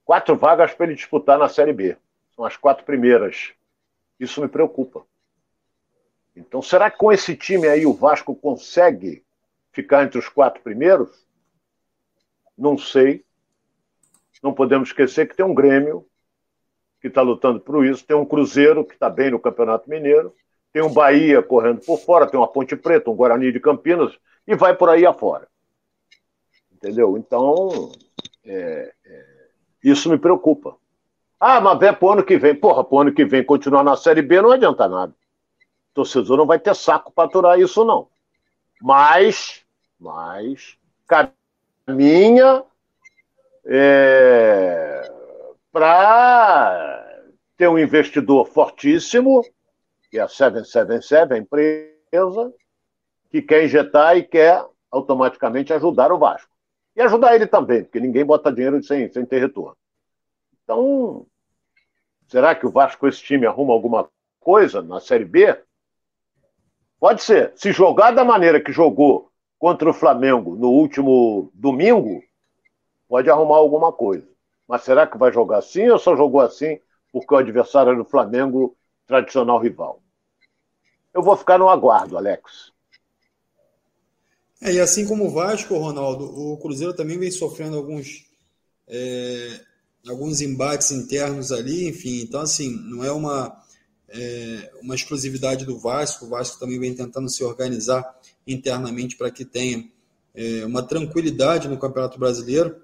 quatro 0.05 0.38
vagas 0.38 0.73
para 0.73 0.85
ele 0.85 0.95
disputar 0.95 1.38
na 1.38 1.49
Série 1.49 1.73
B. 1.73 1.97
São 2.33 2.45
as 2.45 2.55
quatro 2.55 2.85
primeiras. 2.85 3.51
Isso 4.17 4.39
me 4.39 4.47
preocupa. 4.47 5.05
Então, 6.33 6.61
será 6.61 6.89
que 6.89 6.97
com 6.97 7.11
esse 7.11 7.35
time 7.35 7.67
aí 7.67 7.85
o 7.85 7.93
Vasco 7.93 8.33
consegue 8.33 9.25
ficar 9.73 10.05
entre 10.05 10.17
os 10.17 10.29
quatro 10.29 10.63
primeiros? 10.63 11.27
Não 12.57 12.77
sei. 12.77 13.25
Não 14.41 14.53
podemos 14.53 14.88
esquecer 14.88 15.27
que 15.27 15.35
tem 15.35 15.45
um 15.45 15.53
Grêmio 15.53 16.07
que 17.01 17.09
está 17.09 17.21
lutando 17.21 17.59
por 17.59 17.85
isso, 17.85 18.05
tem 18.05 18.15
um 18.15 18.25
Cruzeiro 18.25 18.85
que 18.85 18.93
está 18.93 19.09
bem 19.09 19.31
no 19.31 19.39
Campeonato 19.39 19.89
Mineiro 19.89 20.33
tem 20.78 20.86
um 20.86 20.93
Bahia 20.93 21.41
correndo 21.41 21.82
por 21.84 21.97
fora, 21.97 22.28
tem 22.28 22.39
uma 22.39 22.47
Ponte 22.47 22.75
Preta, 22.75 23.09
um 23.09 23.15
Guarani 23.15 23.51
de 23.51 23.59
Campinas, 23.59 24.15
e 24.45 24.55
vai 24.55 24.75
por 24.75 24.89
aí 24.89 25.07
afora. 25.07 25.47
Entendeu? 26.71 27.17
Então, 27.17 27.91
é, 28.45 28.93
é, 29.03 29.25
isso 29.84 30.07
me 30.07 30.19
preocupa. 30.19 30.78
Ah, 31.39 31.59
mas 31.59 31.82
é 31.82 31.91
pro 31.91 32.11
ano 32.11 32.23
que 32.23 32.38
vem. 32.38 32.53
Porra, 32.53 32.84
pro 32.84 32.99
ano 32.99 33.11
que 33.11 33.25
vem 33.25 33.43
continuar 33.43 33.84
na 33.84 33.97
Série 33.97 34.21
B 34.21 34.39
não 34.39 34.51
adianta 34.51 34.88
nada. 34.88 35.11
O 35.11 35.95
torcedor 35.95 36.38
não 36.38 36.45
vai 36.45 36.59
ter 36.59 36.75
saco 36.75 37.11
para 37.11 37.28
aturar 37.28 37.59
isso, 37.59 37.84
não. 37.84 38.07
Mas, 38.80 39.65
mas, 39.99 40.78
caminha 41.88 42.63
é, 43.65 45.11
para 45.71 47.23
ter 47.57 47.67
um 47.67 47.80
investidor 47.80 48.45
fortíssimo 48.45 49.43
que 50.10 50.18
é 50.18 50.22
a 50.22 50.28
777, 50.28 51.34
a 51.34 51.38
empresa, 51.38 52.53
que 53.30 53.41
quer 53.41 53.66
injetar 53.66 54.18
e 54.18 54.24
quer 54.24 54.66
automaticamente 54.91 55.74
ajudar 55.74 56.12
o 56.12 56.18
Vasco. 56.18 56.49
E 56.95 57.01
ajudar 57.01 57.36
ele 57.36 57.45
também, 57.45 57.84
porque 57.84 57.99
ninguém 57.99 58.26
bota 58.26 58.51
dinheiro 58.51 58.82
sem, 58.84 59.12
sem 59.12 59.26
ter 59.26 59.39
retorno. 59.39 59.78
Então, 60.64 61.26
será 62.28 62.55
que 62.55 62.66
o 62.66 62.72
Vasco 62.72 63.01
com 63.01 63.08
esse 63.08 63.22
time 63.22 63.45
arruma 63.45 63.74
alguma 63.74 64.10
coisa 64.39 64.82
na 64.82 64.99
Série 64.99 65.26
B? 65.26 65.62
Pode 66.99 67.22
ser. 67.22 67.53
Se 67.55 67.72
jogar 67.72 68.12
da 68.12 68.26
maneira 68.26 68.60
que 68.60 68.72
jogou 68.72 69.32
contra 69.60 69.89
o 69.89 69.93
Flamengo 69.93 70.55
no 70.55 70.70
último 70.70 71.51
domingo, 71.53 72.24
pode 73.08 73.30
arrumar 73.30 73.58
alguma 73.58 73.93
coisa. 73.93 74.28
Mas 74.68 74.84
será 74.84 75.05
que 75.05 75.18
vai 75.18 75.32
jogar 75.32 75.60
assim 75.60 75.88
ou 75.89 75.99
só 75.99 76.16
jogou 76.16 76.41
assim 76.41 76.80
porque 77.12 77.34
o 77.34 77.38
adversário 77.38 77.95
do 77.95 78.05
Flamengo 78.05 78.76
tradicional 79.08 79.60
rival. 79.60 80.01
Eu 81.14 81.24
vou 81.24 81.36
ficar 81.36 81.58
no 81.58 81.70
aguardo, 81.70 82.18
Alex. 82.18 82.72
É, 84.62 84.74
e 84.74 84.80
assim 84.80 85.05
como 85.08 85.26
o 85.26 85.32
Vasco, 85.32 85.78
Ronaldo, 85.78 86.26
o 86.26 86.58
Cruzeiro 86.58 86.93
também 86.93 87.18
vem 87.18 87.32
sofrendo 87.32 87.78
alguns, 87.78 88.26
é, 88.88 89.62
alguns 90.08 90.41
embates 90.41 90.91
internos 90.91 91.51
ali, 91.51 91.88
enfim. 91.88 92.22
Então, 92.22 92.41
assim, 92.41 92.70
não 92.89 93.03
é 93.03 93.12
uma, 93.12 93.64
é, 94.10 94.72
uma 94.82 94.95
exclusividade 94.95 95.66
do 95.66 95.80
Vasco. 95.80 96.26
O 96.26 96.30
Vasco 96.30 96.60
também 96.60 96.80
vem 96.80 96.93
tentando 96.93 97.30
se 97.30 97.43
organizar 97.43 98.20
internamente 98.45 99.16
para 99.16 99.32
que 99.32 99.45
tenha 99.45 99.89
é, 100.36 100.66
uma 100.66 100.84
tranquilidade 100.84 101.68
no 101.68 101.80
Campeonato 101.80 102.20
Brasileiro. 102.20 102.76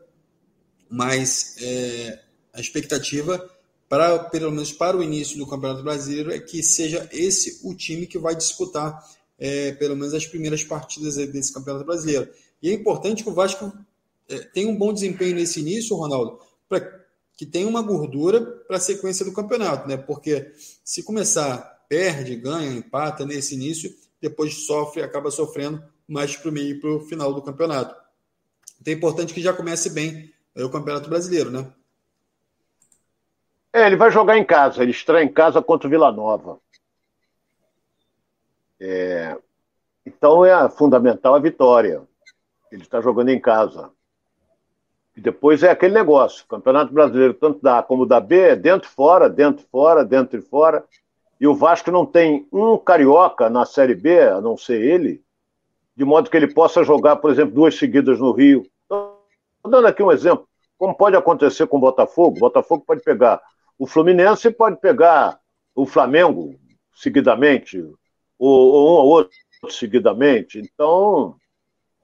mas 0.89 1.55
é, 1.59 2.19
a 2.53 2.61
expectativa 2.61 3.49
para 3.93 4.17
pelo 4.17 4.49
menos 4.49 4.71
para 4.71 4.97
o 4.97 5.03
início 5.03 5.37
do 5.37 5.45
Campeonato 5.45 5.83
Brasileiro 5.83 6.31
é 6.31 6.39
que 6.39 6.63
seja 6.63 7.07
esse 7.11 7.59
o 7.63 7.75
time 7.75 8.07
que 8.07 8.17
vai 8.17 8.35
disputar 8.35 9.07
é, 9.37 9.71
pelo 9.73 9.95
menos 9.95 10.15
as 10.15 10.25
primeiras 10.25 10.63
partidas 10.63 11.15
desse 11.15 11.53
Campeonato 11.53 11.85
Brasileiro. 11.85 12.27
E 12.59 12.71
é 12.71 12.73
importante 12.73 13.23
que 13.23 13.29
o 13.29 13.33
Vasco 13.35 13.71
é, 14.27 14.39
tenha 14.39 14.67
um 14.67 14.75
bom 14.75 14.91
desempenho 14.91 15.35
nesse 15.35 15.59
início, 15.59 15.95
Ronaldo, 15.95 16.39
para 16.67 17.03
que 17.37 17.45
tenha 17.45 17.67
uma 17.67 17.83
gordura 17.83 18.41
para 18.67 18.77
a 18.77 18.79
sequência 18.79 19.23
do 19.23 19.31
campeonato, 19.31 19.87
né? 19.87 19.95
Porque 19.95 20.51
se 20.83 21.03
começar 21.03 21.57
perde, 21.87 22.35
ganha, 22.35 22.73
empata 22.73 23.27
nesse 23.27 23.53
início, 23.53 23.95
depois 24.19 24.65
sofre, 24.65 25.03
acaba 25.03 25.29
sofrendo 25.29 25.83
mais 26.07 26.35
para 26.35 26.49
o 26.49 26.51
meio 26.51 26.77
e 26.77 26.79
para 26.79 26.89
o 26.89 27.01
final 27.01 27.31
do 27.31 27.43
campeonato. 27.43 27.93
Então 28.81 28.91
é 28.91 28.97
importante 28.97 29.35
que 29.35 29.41
já 29.41 29.53
comece 29.53 29.91
bem 29.91 30.33
é, 30.55 30.65
o 30.65 30.71
Campeonato 30.71 31.11
Brasileiro, 31.11 31.51
né? 31.51 31.71
É, 33.73 33.87
ele 33.87 33.95
vai 33.95 34.11
jogar 34.11 34.37
em 34.37 34.45
casa, 34.45 34.83
ele 34.83 34.91
estreia 34.91 35.23
em 35.23 35.33
casa 35.33 35.59
contra 35.59 35.87
o 35.87 35.89
Vila 35.89 36.11
Nova. 36.11 36.59
É, 38.79 39.35
então 40.05 40.45
é 40.45 40.69
fundamental 40.69 41.33
a 41.33 41.39
vitória. 41.39 42.03
Ele 42.71 42.83
está 42.83 43.01
jogando 43.01 43.29
em 43.29 43.41
casa. 43.41 43.89
E 45.15 45.21
depois 45.21 45.63
é 45.63 45.71
aquele 45.71 45.93
negócio: 45.93 46.45
Campeonato 46.47 46.93
Brasileiro, 46.93 47.33
tanto 47.33 47.61
da 47.61 47.79
A 47.79 47.83
como 47.83 48.05
da 48.05 48.19
B, 48.19 48.39
é 48.39 48.55
dentro 48.55 48.87
e 48.87 48.91
fora, 48.91 49.27
dentro 49.27 49.65
e 49.65 49.67
fora, 49.67 50.05
dentro 50.05 50.37
e 50.37 50.41
fora. 50.41 50.83
E 51.39 51.47
o 51.47 51.55
Vasco 51.55 51.91
não 51.91 52.05
tem 52.05 52.47
um 52.51 52.77
carioca 52.77 53.49
na 53.49 53.65
Série 53.65 53.95
B, 53.95 54.21
a 54.21 54.39
não 54.39 54.55
ser 54.55 54.81
ele, 54.81 55.23
de 55.95 56.05
modo 56.05 56.29
que 56.29 56.37
ele 56.37 56.53
possa 56.53 56.83
jogar, 56.83 57.15
por 57.17 57.31
exemplo, 57.31 57.55
duas 57.55 57.75
seguidas 57.75 58.19
no 58.19 58.31
Rio. 58.31 58.65
Estou 58.83 59.17
dando 59.65 59.87
aqui 59.87 60.03
um 60.03 60.11
exemplo. 60.11 60.47
Como 60.77 60.95
pode 60.95 61.15
acontecer 61.15 61.65
com 61.67 61.77
o 61.77 61.81
Botafogo? 61.81 62.37
O 62.37 62.39
Botafogo 62.39 62.83
pode 62.85 63.01
pegar 63.01 63.41
o 63.77 63.87
Fluminense 63.87 64.51
pode 64.51 64.77
pegar 64.79 65.39
o 65.75 65.85
Flamengo 65.85 66.59
seguidamente, 66.95 67.79
ou, 68.37 68.49
ou 68.49 68.89
um 68.89 68.93
ou 69.01 69.07
outro 69.07 69.37
seguidamente. 69.69 70.59
Então, 70.59 71.35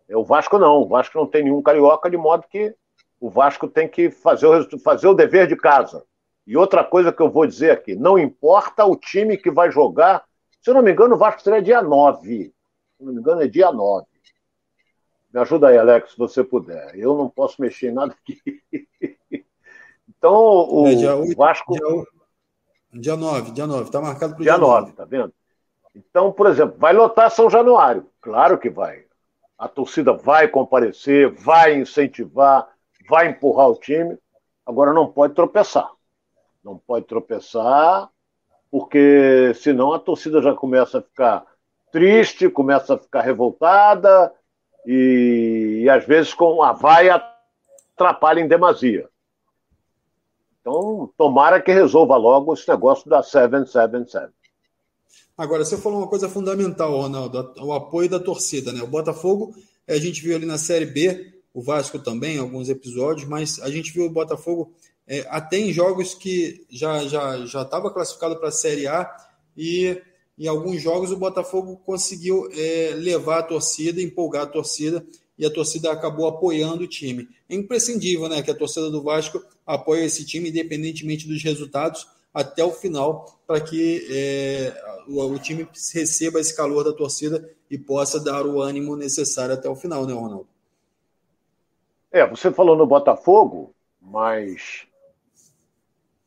é 0.07 0.17
o 0.17 0.23
Vasco 0.23 0.57
não. 0.57 0.81
O 0.81 0.87
Vasco 0.87 1.17
não 1.17 1.27
tem 1.27 1.43
nenhum 1.43 1.61
carioca, 1.61 2.09
de 2.09 2.17
modo 2.17 2.45
que 2.49 2.75
o 3.19 3.29
Vasco 3.29 3.67
tem 3.67 3.87
que 3.87 4.09
fazer 4.09 4.47
o, 4.47 4.79
fazer 4.79 5.07
o 5.07 5.13
dever 5.13 5.47
de 5.47 5.55
casa. 5.55 6.03
E 6.47 6.57
outra 6.57 6.83
coisa 6.83 7.11
que 7.13 7.21
eu 7.21 7.29
vou 7.29 7.45
dizer 7.45 7.71
aqui: 7.71 7.95
não 7.95 8.17
importa 8.17 8.85
o 8.85 8.95
time 8.95 9.37
que 9.37 9.51
vai 9.51 9.71
jogar. 9.71 10.23
Se 10.61 10.69
eu 10.69 10.73
não 10.73 10.81
me 10.81 10.91
engano, 10.91 11.15
o 11.15 11.17
Vasco 11.17 11.41
será 11.41 11.59
dia 11.59 11.81
9. 11.81 12.53
Se 12.97 13.03
não 13.03 13.13
me 13.13 13.19
engano, 13.19 13.41
é 13.41 13.47
dia 13.47 13.71
9. 13.71 14.05
Me 15.31 15.39
ajuda 15.39 15.67
aí, 15.67 15.77
Alex, 15.77 16.11
se 16.11 16.17
você 16.17 16.43
puder. 16.43 16.97
Eu 16.97 17.15
não 17.15 17.29
posso 17.29 17.61
mexer 17.61 17.89
em 17.89 17.93
nada 17.93 18.13
aqui. 18.13 18.41
Então, 20.19 20.69
o 20.69 20.87
é, 20.87 20.95
dia 20.95 21.15
8, 21.15 21.37
Vasco. 21.37 21.73
Dia, 21.73 23.01
dia 23.01 23.15
9, 23.15 23.51
dia 23.51 23.65
9, 23.65 23.83
está 23.83 24.01
marcado 24.01 24.33
para 24.33 24.41
o 24.41 24.43
dia, 24.43 24.51
dia 24.51 24.61
9. 24.61 24.81
9, 24.81 24.93
tá 24.93 25.05
vendo? 25.05 25.33
Então, 25.95 26.31
por 26.31 26.47
exemplo, 26.47 26.75
vai 26.77 26.93
lotar 26.93 27.31
São 27.31 27.49
Januário. 27.49 28.05
Claro 28.21 28.57
que 28.57 28.69
vai. 28.69 29.05
A 29.57 29.67
torcida 29.67 30.13
vai 30.13 30.47
comparecer, 30.47 31.31
vai 31.31 31.75
incentivar, 31.75 32.67
vai 33.09 33.29
empurrar 33.29 33.69
o 33.69 33.79
time. 33.79 34.17
Agora 34.65 34.93
não 34.93 35.07
pode 35.07 35.33
tropeçar. 35.33 35.89
Não 36.63 36.77
pode 36.77 37.05
tropeçar, 37.05 38.09
porque 38.69 39.53
senão 39.55 39.93
a 39.93 39.99
torcida 39.99 40.41
já 40.41 40.53
começa 40.53 40.99
a 40.99 41.01
ficar 41.01 41.45
triste, 41.91 42.49
começa 42.49 42.95
a 42.95 42.97
ficar 42.97 43.21
revoltada 43.21 44.33
e, 44.85 45.81
e 45.83 45.89
às 45.89 46.05
vezes 46.05 46.33
com 46.33 46.61
a 46.61 46.73
vai 46.73 47.09
atrapalha 47.09 48.41
em 48.41 48.47
demasia. 48.47 49.08
Então, 50.69 51.11
tomara 51.17 51.59
que 51.59 51.71
resolva 51.73 52.15
logo 52.15 52.53
esse 52.53 52.69
negócio 52.69 53.09
da 53.09 53.23
777. 53.23 54.31
Agora, 55.35 55.65
você 55.65 55.75
falou 55.77 55.99
uma 55.99 56.07
coisa 56.07 56.29
fundamental, 56.29 57.01
Ronaldo, 57.01 57.53
o 57.59 57.73
apoio 57.73 58.07
da 58.07 58.19
torcida, 58.19 58.71
né? 58.71 58.83
O 58.83 58.87
Botafogo, 58.87 59.55
a 59.87 59.97
gente 59.97 60.21
viu 60.21 60.35
ali 60.35 60.45
na 60.45 60.59
Série 60.59 60.85
B, 60.85 61.41
o 61.53 61.61
Vasco 61.61 61.97
também, 61.97 62.37
alguns 62.37 62.69
episódios, 62.69 63.27
mas 63.27 63.59
a 63.59 63.71
gente 63.71 63.91
viu 63.91 64.05
o 64.05 64.09
Botafogo 64.11 64.71
é, 65.07 65.25
até 65.29 65.57
em 65.57 65.73
jogos 65.73 66.13
que 66.13 66.63
já 66.69 66.99
já 67.07 67.43
já 67.47 67.63
estava 67.63 67.91
classificado 67.91 68.35
para 68.35 68.49
a 68.49 68.51
Série 68.51 68.85
A 68.85 69.09
e 69.57 69.99
em 70.37 70.47
alguns 70.47 70.81
jogos 70.81 71.11
o 71.11 71.17
Botafogo 71.17 71.81
conseguiu 71.83 72.47
é, 72.53 72.91
levar 72.95 73.39
a 73.39 73.43
torcida, 73.43 74.01
empolgar 74.01 74.43
a 74.43 74.47
torcida 74.47 75.03
e 75.39 75.45
a 75.45 75.49
torcida 75.49 75.89
acabou 75.89 76.27
apoiando 76.27 76.83
o 76.83 76.87
time. 76.87 77.29
É 77.49 77.55
imprescindível 77.55 78.27
né, 78.27 78.43
que 78.43 78.51
a 78.51 78.55
torcida 78.55 78.91
do 78.91 79.01
Vasco 79.01 79.41
apoie 79.65 80.03
esse 80.03 80.25
time, 80.25 80.49
independentemente 80.49 81.25
dos 81.25 81.41
resultados, 81.41 82.05
até 82.33 82.61
o 82.63 82.71
final, 82.71 83.39
para 83.47 83.61
que 83.61 84.05
é, 84.11 84.73
o, 85.07 85.23
o, 85.23 85.39
time 85.39 85.65
receba 85.93 86.41
esse 86.41 86.55
calor 86.55 86.83
da 86.83 86.91
torcida 86.91 87.49
e 87.71 87.77
possa 87.77 88.21
dar 88.21 88.45
o 88.45 88.61
ânimo 88.61 88.97
necessário 88.97 89.53
até 89.55 89.69
o 89.69 89.75
final, 89.75 90.05
né, 90.05 90.13
Ronaldo? 90.13 90.47
É, 92.11 92.27
você 92.27 92.51
falou 92.51 92.75
no 92.75 92.85
Botafogo, 92.85 93.73
mas 94.01 94.85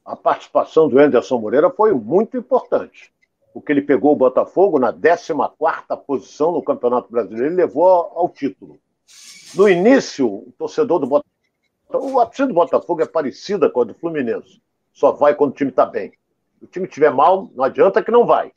a 0.04 0.16
participação 0.16 0.88
do 0.88 0.98
Anderson 0.98 1.38
Moreira 1.38 1.70
foi 1.70 1.92
muito 1.92 2.36
importante. 2.36 3.12
Porque 3.52 3.70
ele 3.70 3.82
pegou 3.82 4.12
o 4.12 4.16
Botafogo 4.16 4.78
na 4.78 4.90
14 4.90 5.34
posição 6.06 6.52
no 6.52 6.62
Campeonato 6.62 7.12
Brasileiro 7.12 7.52
e 7.52 7.56
levou 7.56 7.86
ao 7.86 8.28
título. 8.30 8.80
No 9.55 9.68
início, 9.68 10.26
o 10.26 10.53
torcedor 10.57 10.98
do 10.98 11.07
Botafogo. 11.07 12.20
A 12.20 12.26
torcida 12.26 12.48
do 12.48 12.55
Botafogo 12.55 13.03
é 13.03 13.07
parecida 13.07 13.68
com 13.68 13.82
a 13.82 13.84
do 13.84 13.94
Fluminense. 13.94 14.62
Só 14.92 15.12
vai 15.12 15.34
quando 15.34 15.50
o 15.50 15.55
time 15.55 15.70
está 15.70 15.84
bem. 15.84 16.12
Se 16.59 16.64
o 16.64 16.66
time 16.66 16.86
estiver 16.86 17.12
mal, 17.12 17.50
não 17.55 17.64
adianta 17.64 18.03
que 18.03 18.11
não 18.11 18.24
vai. 18.24 18.53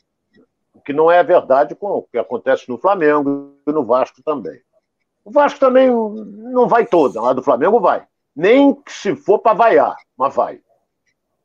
O 0.73 0.79
que 0.79 0.93
não 0.93 1.11
é 1.11 1.23
verdade 1.23 1.75
com 1.75 1.87
o 1.87 2.03
que 2.03 2.17
acontece 2.17 2.69
no 2.69 2.77
Flamengo 2.77 3.57
e 3.67 3.71
no 3.71 3.85
Vasco 3.85 4.21
também. 4.23 4.61
O 5.23 5.31
Vasco 5.31 5.59
também 5.59 5.89
não 5.89 6.67
vai 6.67 6.85
toda, 6.85 7.19
lá 7.21 7.33
do 7.33 7.43
Flamengo 7.43 7.79
vai. 7.79 8.05
Nem 8.35 8.77
se 8.87 9.15
for 9.15 9.39
para 9.39 9.53
vaiar, 9.53 9.95
mas 10.17 10.35
vai. 10.35 10.61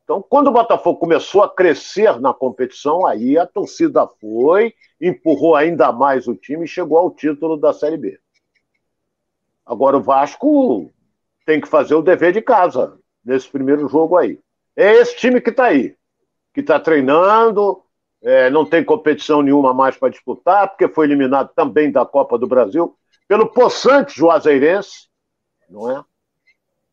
Então, 0.04 0.22
quando 0.28 0.48
o 0.48 0.52
Botafogo 0.52 0.98
começou 0.98 1.42
a 1.42 1.48
crescer 1.48 2.20
na 2.20 2.34
competição, 2.34 3.06
aí 3.06 3.38
a 3.38 3.46
torcida 3.46 4.06
foi, 4.20 4.74
empurrou 5.00 5.54
ainda 5.54 5.92
mais 5.92 6.26
o 6.26 6.34
time 6.34 6.64
e 6.64 6.68
chegou 6.68 6.98
ao 6.98 7.12
título 7.12 7.56
da 7.56 7.72
Série 7.72 7.96
B. 7.96 8.18
Agora 9.70 9.96
o 9.96 10.02
Vasco 10.02 10.90
tem 11.46 11.60
que 11.60 11.68
fazer 11.68 11.94
o 11.94 12.02
dever 12.02 12.32
de 12.32 12.42
casa 12.42 12.98
nesse 13.24 13.48
primeiro 13.48 13.86
jogo 13.88 14.16
aí. 14.16 14.36
É 14.74 14.94
esse 14.94 15.16
time 15.16 15.40
que 15.40 15.50
está 15.50 15.66
aí, 15.66 15.94
que 16.52 16.58
está 16.58 16.80
treinando, 16.80 17.80
é, 18.20 18.50
não 18.50 18.66
tem 18.66 18.84
competição 18.84 19.42
nenhuma 19.42 19.72
mais 19.72 19.96
para 19.96 20.08
disputar, 20.08 20.68
porque 20.70 20.88
foi 20.88 21.06
eliminado 21.06 21.52
também 21.54 21.88
da 21.92 22.04
Copa 22.04 22.36
do 22.36 22.48
Brasil 22.48 22.98
pelo 23.28 23.46
possante 23.46 24.18
Juazeirense, 24.18 25.08
não 25.68 25.88
é? 25.88 26.04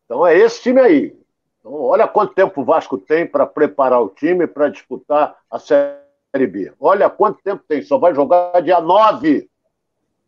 Então 0.04 0.24
é 0.24 0.38
esse 0.38 0.62
time 0.62 0.80
aí. 0.80 1.18
Então, 1.58 1.72
olha 1.72 2.06
quanto 2.06 2.32
tempo 2.32 2.60
o 2.60 2.64
Vasco 2.64 2.96
tem 2.96 3.26
para 3.26 3.44
preparar 3.44 4.00
o 4.00 4.08
time 4.08 4.46
para 4.46 4.68
disputar 4.68 5.36
a 5.50 5.58
Série 5.58 6.46
B. 6.46 6.72
Olha 6.78 7.10
quanto 7.10 7.42
tempo 7.42 7.64
tem, 7.66 7.82
só 7.82 7.98
vai 7.98 8.14
jogar 8.14 8.60
dia 8.60 8.80
9. 8.80 9.50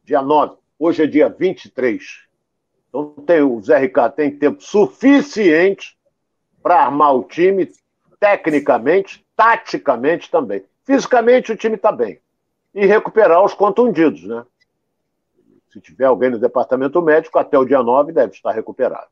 Dia 0.03 0.21
9. 0.21 0.57
Hoje 0.81 1.05
é 1.05 1.07
dia 1.07 1.29
23. 1.29 2.29
Então 2.91 3.15
tem, 3.25 3.41
o 3.41 3.63
Zé 3.63 3.79
Ricardo 3.79 4.15
tem 4.15 4.37
tempo 4.37 4.61
suficiente 4.61 5.97
para 6.61 6.83
armar 6.85 7.15
o 7.15 7.23
time, 7.23 7.71
tecnicamente, 8.19 9.25
taticamente 9.35 10.31
também. 10.31 10.63
Fisicamente 10.85 11.53
o 11.53 11.57
time 11.57 11.77
está 11.77 11.91
bem. 11.91 12.21
E 12.75 12.85
recuperar 12.85 13.43
os 13.45 13.55
contundidos, 13.55 14.25
né? 14.25 14.45
Se 15.73 15.81
tiver 15.81 16.07
alguém 16.07 16.31
no 16.31 16.39
departamento 16.39 17.01
médico, 17.01 17.39
até 17.39 17.57
o 17.57 17.65
dia 17.65 17.83
9 17.83 18.13
deve 18.13 18.35
estar 18.35 18.51
recuperado. 18.51 19.09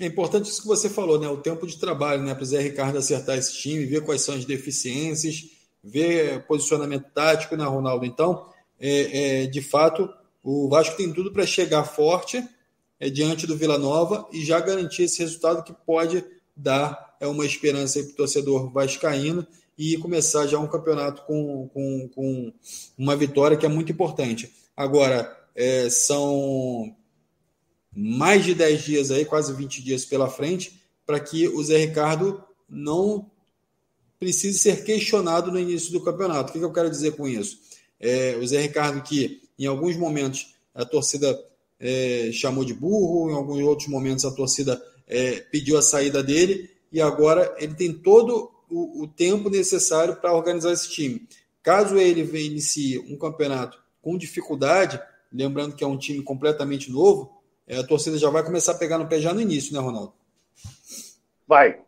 É 0.00 0.06
importante 0.06 0.50
isso 0.50 0.62
que 0.62 0.68
você 0.68 0.88
falou, 0.88 1.20
né? 1.20 1.28
O 1.28 1.36
tempo 1.36 1.66
de 1.66 1.78
trabalho, 1.78 2.22
né? 2.22 2.34
Para 2.34 2.42
o 2.42 2.46
Zé 2.46 2.60
Ricardo 2.60 2.98
acertar 2.98 3.38
esse 3.38 3.54
time, 3.54 3.86
ver 3.86 4.04
quais 4.04 4.22
são 4.22 4.34
as 4.34 4.44
deficiências, 4.44 5.44
ver 5.82 6.44
posicionamento 6.46 7.08
tático, 7.14 7.56
né, 7.56 7.64
Ronaldo? 7.64 8.04
Então, 8.04 8.48
é, 8.80 9.44
é 9.44 9.46
de 9.46 9.62
fato, 9.62 10.12
o 10.42 10.68
Vasco 10.68 10.96
tem 10.96 11.12
tudo 11.12 11.32
para 11.32 11.46
chegar 11.46 11.84
forte 11.84 12.44
é, 12.98 13.08
diante 13.08 13.46
do 13.46 13.56
Vila 13.56 13.78
Nova 13.78 14.28
e 14.32 14.44
já 14.44 14.58
garantir 14.60 15.04
esse 15.04 15.20
resultado 15.20 15.62
que 15.62 15.72
pode 15.72 16.24
dar 16.56 17.16
é, 17.20 17.26
uma 17.26 17.46
esperança 17.46 18.02
para 18.02 18.12
o 18.12 18.16
torcedor 18.16 18.70
vascaíno 18.70 19.46
e 19.78 19.96
começar 19.98 20.46
já 20.46 20.58
um 20.58 20.66
campeonato 20.66 21.22
com, 21.22 21.68
com, 21.68 22.08
com 22.14 22.52
uma 22.98 23.16
vitória 23.16 23.56
que 23.56 23.66
é 23.66 23.68
muito 23.68 23.92
importante. 23.92 24.52
Agora, 24.76 25.36
é, 25.54 25.88
são 25.88 26.94
mais 27.94 28.44
de 28.44 28.54
10 28.54 28.82
dias 28.82 29.10
aí, 29.10 29.24
quase 29.24 29.52
20 29.52 29.82
dias 29.82 30.04
pela 30.04 30.28
frente, 30.28 30.80
para 31.06 31.20
que 31.20 31.48
o 31.48 31.62
Zé 31.62 31.78
Ricardo 31.78 32.42
não 32.68 33.30
precise 34.18 34.58
ser 34.58 34.84
questionado 34.84 35.50
no 35.50 35.58
início 35.58 35.92
do 35.92 36.02
campeonato. 36.02 36.50
O 36.50 36.52
que, 36.52 36.58
que 36.58 36.64
eu 36.64 36.72
quero 36.72 36.88
dizer 36.88 37.16
com 37.16 37.26
isso? 37.26 37.58
É, 37.98 38.36
o 38.40 38.46
Zé 38.46 38.60
Ricardo 38.60 39.02
que 39.02 39.41
em 39.64 39.66
alguns 39.66 39.96
momentos 39.96 40.54
a 40.74 40.84
torcida 40.84 41.38
é, 41.78 42.30
chamou 42.32 42.64
de 42.64 42.72
burro, 42.72 43.30
em 43.30 43.34
alguns 43.34 43.60
outros 43.60 43.88
momentos 43.88 44.24
a 44.24 44.30
torcida 44.30 44.82
é, 45.06 45.40
pediu 45.40 45.76
a 45.76 45.82
saída 45.82 46.22
dele, 46.22 46.70
e 46.90 47.00
agora 47.00 47.54
ele 47.58 47.74
tem 47.74 47.92
todo 47.92 48.50
o, 48.70 49.02
o 49.02 49.06
tempo 49.06 49.50
necessário 49.50 50.16
para 50.16 50.32
organizar 50.32 50.72
esse 50.72 50.90
time. 50.90 51.26
Caso 51.62 51.96
ele 51.96 52.22
inicie 52.44 52.98
um 52.98 53.16
campeonato 53.16 53.78
com 54.00 54.16
dificuldade, 54.16 55.00
lembrando 55.32 55.74
que 55.74 55.84
é 55.84 55.86
um 55.86 55.98
time 55.98 56.22
completamente 56.22 56.90
novo, 56.90 57.42
é, 57.66 57.78
a 57.78 57.86
torcida 57.86 58.18
já 58.18 58.30
vai 58.30 58.42
começar 58.42 58.72
a 58.72 58.78
pegar 58.78 58.98
no 58.98 59.06
pé 59.06 59.20
já 59.20 59.32
no 59.32 59.40
início, 59.40 59.72
né, 59.72 59.80
Ronaldo? 59.80 60.12
Vai. 61.46 61.80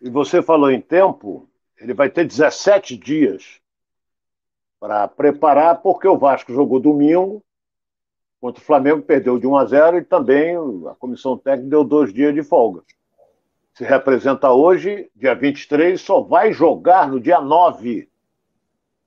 E 0.00 0.10
você 0.10 0.42
falou 0.42 0.70
em 0.70 0.80
tempo, 0.80 1.48
ele 1.78 1.94
vai 1.94 2.10
ter 2.10 2.26
17 2.26 2.96
dias 2.96 3.60
para 4.86 5.08
preparar, 5.08 5.82
porque 5.82 6.06
o 6.06 6.16
Vasco 6.16 6.52
jogou 6.52 6.78
domingo 6.78 7.42
contra 8.40 8.62
o 8.62 8.64
Flamengo, 8.64 9.02
perdeu 9.02 9.36
de 9.36 9.44
1 9.44 9.56
a 9.56 9.64
0 9.64 9.98
e 9.98 10.04
também 10.04 10.54
a 10.88 10.94
comissão 10.94 11.36
técnica 11.36 11.70
deu 11.70 11.82
dois 11.82 12.14
dias 12.14 12.32
de 12.32 12.44
folga. 12.44 12.84
Se 13.74 13.82
representa 13.82 14.52
hoje, 14.52 15.10
dia 15.16 15.34
23, 15.34 16.00
só 16.00 16.20
vai 16.20 16.52
jogar 16.52 17.08
no 17.08 17.18
dia 17.18 17.40
9. 17.40 18.08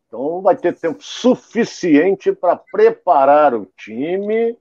Então 0.05 0.41
vai 0.41 0.57
ter 0.57 0.75
tempo 0.75 1.01
suficiente 1.01 2.33
para 2.33 2.57
preparar 2.57 3.55
o 3.55 3.65
time, 3.77 4.57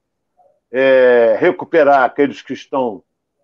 é, 0.71 1.37
recuperar 1.41 2.05
aqueles 2.05 2.43
que 2.43 2.53
estão 2.53 3.03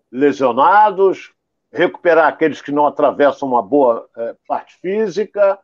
lesionados, 0.09 1.33
recuperar 1.73 2.27
aqueles 2.29 2.61
que 2.61 2.71
não 2.71 2.87
atravessam 2.87 3.49
uma 3.49 3.61
boa 3.61 4.07
é, 4.15 4.35
parte 4.47 4.77
física 4.77 5.59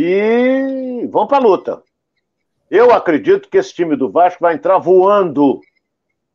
e 0.00 1.08
vão 1.08 1.26
para 1.26 1.38
a 1.38 1.40
luta. 1.40 1.82
Eu 2.70 2.92
acredito 2.92 3.48
que 3.48 3.58
esse 3.58 3.74
time 3.74 3.96
do 3.96 4.08
Vasco 4.08 4.40
vai 4.40 4.54
entrar 4.54 4.78
voando 4.78 5.60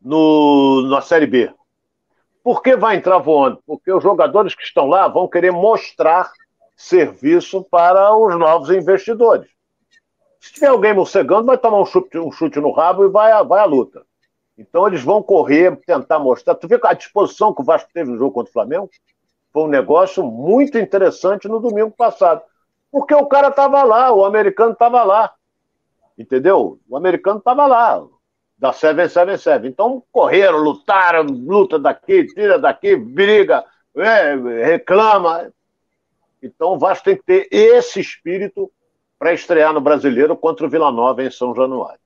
no, 0.01 0.82
na 0.89 0.99
Série 0.99 1.26
B. 1.26 1.49
Por 2.43 2.61
que 2.61 2.76
vai 2.76 2.97
entrar 2.97 3.20
voando? 3.20 3.64
Porque 3.66 3.89
os 3.89 4.03
jogadores 4.03 4.53
que 4.53 4.64
estão 4.64 4.86
lá 4.86 5.07
vão 5.07 5.30
querer 5.30 5.51
mostrar 5.51 6.30
serviço 6.76 7.64
para 7.64 8.14
os 8.14 8.38
novos 8.38 8.70
investidores. 8.70 9.49
Se 10.41 10.51
tiver 10.51 10.68
alguém 10.68 10.93
morcegando, 10.93 11.45
vai 11.45 11.57
tomar 11.57 11.80
um 11.80 11.86
chute, 11.86 12.20
um 12.20 12.34
chute 12.34 12.59
no 12.59 12.72
rabo 12.72 13.05
e 13.05 13.09
vai, 13.09 13.32
vai 13.45 13.61
à 13.61 13.66
luta. 13.66 14.03
Então 14.57 14.86
eles 14.86 15.01
vão 15.01 15.24
correr, 15.24 15.74
tentar 15.86 16.20
mostrar. 16.20 16.55
Tu 16.55 16.68
vê 16.68 16.78
a 16.84 16.93
disposição 16.93 17.53
que 17.53 17.61
o 17.61 17.66
Vasco 17.66 17.89
teve 17.93 18.11
no 18.11 18.18
jogo 18.18 18.34
contra 18.34 18.49
o 18.49 18.53
Flamengo? 18.53 18.89
Foi 19.53 19.64
um 19.64 19.68
negócio 19.68 20.22
muito 20.22 20.78
interessante 20.78 21.47
no 21.47 21.61
domingo 21.61 21.91
passado. 21.91 22.41
Porque 22.94 23.16
o 23.16 23.26
cara 23.26 23.48
estava 23.48 23.82
lá, 23.82 24.14
o 24.14 24.24
americano 24.24 24.74
estava 24.74 25.02
lá. 25.04 25.34
Entendeu? 26.16 26.80
O 26.88 26.96
americano 26.96 27.39
estava 27.39 27.66
lá, 27.66 28.06
da 28.56 28.72
777. 28.72 29.66
Então 29.66 30.04
correram, 30.12 30.60
lutaram, 30.60 31.24
luta 31.24 31.80
daqui, 31.80 32.28
tira 32.28 32.60
daqui, 32.60 32.96
briga, 32.96 33.66
é, 33.98 34.36
reclama. 34.64 35.52
Então 36.39 36.74
o 36.74 36.78
Vasco 36.78 37.06
tem 37.06 37.18
que 37.18 37.24
ter 37.24 37.48
esse 37.50 38.00
espírito 38.00 38.72
para 39.18 39.34
estrear 39.34 39.74
no 39.74 39.82
Brasileiro 39.82 40.38
contra 40.38 40.68
o 40.68 40.70
Vila 40.70 40.91
Nova 40.91 41.24
em 41.24 41.32
São 41.32 41.56
Januário. 41.56 42.00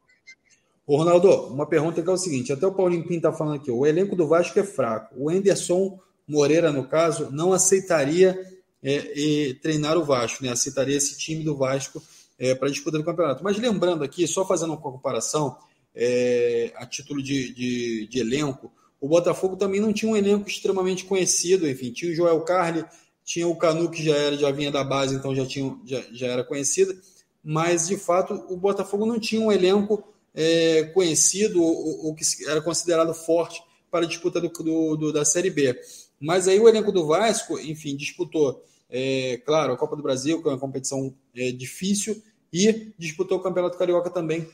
Ô, 0.85 0.95
Ronaldo, 0.95 1.29
uma 1.47 1.65
pergunta 1.65 2.01
que 2.01 2.09
é 2.09 2.13
o 2.13 2.17
seguinte: 2.17 2.53
até 2.53 2.65
o 2.65 2.73
Paulinho 2.73 3.03
Pinto 3.03 3.27
está 3.27 3.33
falando 3.33 3.57
aqui, 3.57 3.69
o 3.69 3.85
elenco 3.85 4.15
do 4.15 4.25
Vasco 4.25 4.57
é 4.57 4.63
fraco. 4.63 5.13
O 5.17 5.29
Enderson 5.29 5.99
Moreira, 6.25 6.71
no 6.71 6.87
caso, 6.87 7.29
não 7.29 7.51
aceitaria 7.51 8.39
é, 8.83 9.53
treinar 9.61 9.97
o 9.97 10.03
Vasco, 10.03 10.43
né? 10.43 10.51
aceitaria 10.51 10.95
esse 10.95 11.17
time 11.17 11.43
do 11.43 11.55
Vasco 11.55 12.01
é, 12.37 12.53
para 12.53 12.69
disputa 12.69 12.97
do 12.97 13.03
campeonato. 13.03 13.43
Mas 13.43 13.57
lembrando 13.57 14.03
aqui, 14.03 14.27
só 14.27 14.45
fazendo 14.45 14.69
uma 14.69 14.81
comparação, 14.81 15.57
é, 15.95 16.71
a 16.75 16.85
título 16.85 17.21
de, 17.21 17.53
de, 17.53 18.07
de, 18.07 18.19
elenco, 18.19 18.71
o 19.01 19.07
Botafogo 19.07 19.55
também 19.55 19.81
não 19.81 19.91
tinha 19.91 20.11
um 20.11 20.17
elenco 20.17 20.47
extremamente 20.47 21.05
conhecido, 21.05 21.67
enfim, 21.67 21.91
tinha 21.91 22.11
o 22.11 22.15
Joel 22.15 22.41
Carli, 22.41 22.85
tinha 23.23 23.47
o 23.47 23.55
Canu, 23.55 23.89
que 23.89 24.03
já, 24.03 24.15
era, 24.15 24.37
já 24.37 24.51
vinha 24.51 24.71
da 24.71 24.83
base, 24.83 25.15
então 25.15 25.35
já, 25.35 25.45
tinha, 25.45 25.75
já, 25.85 26.03
já 26.11 26.27
era 26.27 26.43
conhecido, 26.43 26.97
mas 27.43 27.87
de 27.87 27.97
fato 27.97 28.33
o 28.49 28.55
Botafogo 28.55 29.05
não 29.05 29.19
tinha 29.19 29.41
um 29.41 29.51
elenco 29.51 30.03
é, 30.33 30.83
conhecido 30.93 31.61
ou, 31.61 32.05
ou, 32.05 32.15
que 32.15 32.23
era 32.47 32.61
considerado 32.61 33.13
forte 33.13 33.61
para 33.89 34.05
a 34.05 34.07
disputa 34.07 34.39
do, 34.39 34.49
do, 34.49 34.95
do, 34.95 35.13
da 35.13 35.25
Série 35.25 35.49
B. 35.49 35.79
Mas 36.19 36.47
aí 36.47 36.59
o 36.59 36.67
elenco 36.67 36.91
do 36.91 37.05
Vasco, 37.05 37.59
enfim, 37.59 37.95
disputou, 37.95 38.63
é, 38.89 39.41
claro, 39.45 39.73
a 39.73 39.77
Copa 39.77 39.95
do 39.95 40.03
Brasil, 40.03 40.41
que 40.41 40.47
é 40.47 40.51
uma 40.51 40.59
competição 40.59 41.13
é, 41.35 41.51
difícil, 41.51 42.21
e 42.51 42.91
disputou 42.97 43.37
o 43.37 43.41
Campeonato 43.41 43.77
Carioca 43.77 44.09
também, 44.09 44.47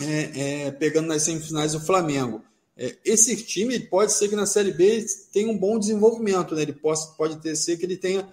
é, 0.00 0.66
é, 0.66 0.70
pegando 0.70 1.08
nas 1.08 1.22
semifinais 1.22 1.74
o 1.74 1.80
Flamengo. 1.80 2.42
É, 2.76 2.96
esse 3.04 3.44
time 3.44 3.80
pode 3.80 4.12
ser 4.12 4.28
que 4.28 4.36
na 4.36 4.46
Série 4.46 4.72
B 4.72 5.04
tenha 5.32 5.50
um 5.50 5.58
bom 5.58 5.78
desenvolvimento, 5.78 6.54
né? 6.54 6.62
ele 6.62 6.72
pode, 6.72 7.00
pode 7.16 7.38
ter 7.38 7.56
ser 7.56 7.76
que 7.76 7.84
ele 7.84 7.96
tenha, 7.96 8.28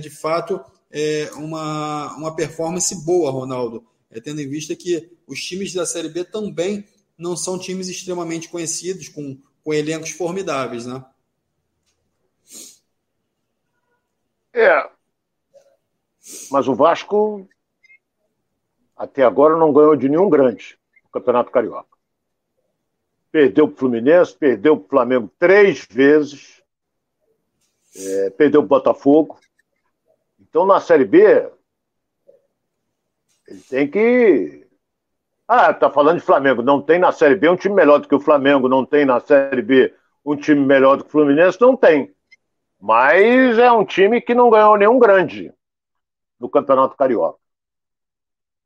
de 0.00 0.10
fato, 0.10 0.60
uma, 1.36 2.16
uma 2.16 2.34
performance 2.34 2.92
boa, 3.04 3.30
Ronaldo 3.30 3.84
é, 4.10 4.20
tendo 4.20 4.40
em 4.40 4.48
vista 4.48 4.74
que 4.74 5.10
os 5.26 5.40
times 5.40 5.72
da 5.72 5.86
Série 5.86 6.08
B 6.08 6.24
também 6.24 6.84
não 7.16 7.36
são 7.36 7.58
times 7.58 7.88
extremamente 7.88 8.48
conhecidos, 8.48 9.08
com, 9.08 9.38
com 9.62 9.72
elencos 9.72 10.10
formidáveis, 10.10 10.86
né? 10.86 11.04
É. 14.52 14.88
Mas 16.50 16.68
o 16.68 16.74
Vasco 16.74 17.48
até 18.96 19.22
agora 19.22 19.56
não 19.56 19.72
ganhou 19.72 19.96
de 19.96 20.08
nenhum 20.08 20.28
grande 20.28 20.78
no 21.04 21.10
Campeonato 21.10 21.50
Carioca. 21.50 21.88
Perdeu 23.32 23.66
para 23.66 23.74
o 23.74 23.78
Fluminense, 23.78 24.36
perdeu 24.36 24.76
para 24.76 24.84
o 24.84 24.88
Flamengo 24.88 25.32
três 25.38 25.86
vezes, 25.88 26.62
é, 27.96 28.30
perdeu 28.30 28.60
para 28.60 28.66
o 28.66 28.68
Botafogo. 28.68 29.38
Então, 30.38 30.66
na 30.66 30.80
Série 30.80 31.04
B, 31.04 31.50
ele 33.46 33.60
tem 33.68 33.88
que. 33.88 34.66
Ah, 35.46 35.72
tá 35.72 35.90
falando 35.90 36.18
de 36.18 36.24
Flamengo. 36.24 36.60
Não 36.62 36.82
tem 36.82 36.98
na 36.98 37.12
Série 37.12 37.36
B 37.36 37.48
um 37.48 37.56
time 37.56 37.74
melhor 37.74 37.98
do 37.98 38.08
que 38.08 38.14
o 38.14 38.20
Flamengo, 38.20 38.68
não 38.68 38.84
tem 38.84 39.04
na 39.04 39.18
Série 39.20 39.62
B 39.62 39.94
um 40.24 40.36
time 40.36 40.60
melhor 40.60 40.96
do 40.96 41.04
que 41.04 41.08
o 41.08 41.12
Fluminense, 41.12 41.60
não 41.60 41.76
tem. 41.76 42.14
Mas 42.80 43.58
é 43.58 43.70
um 43.70 43.84
time 43.84 44.20
que 44.20 44.34
não 44.34 44.48
ganhou 44.48 44.76
nenhum 44.76 44.98
grande 44.98 45.52
no 46.38 46.48
Campeonato 46.48 46.96
Carioca. 46.96 47.38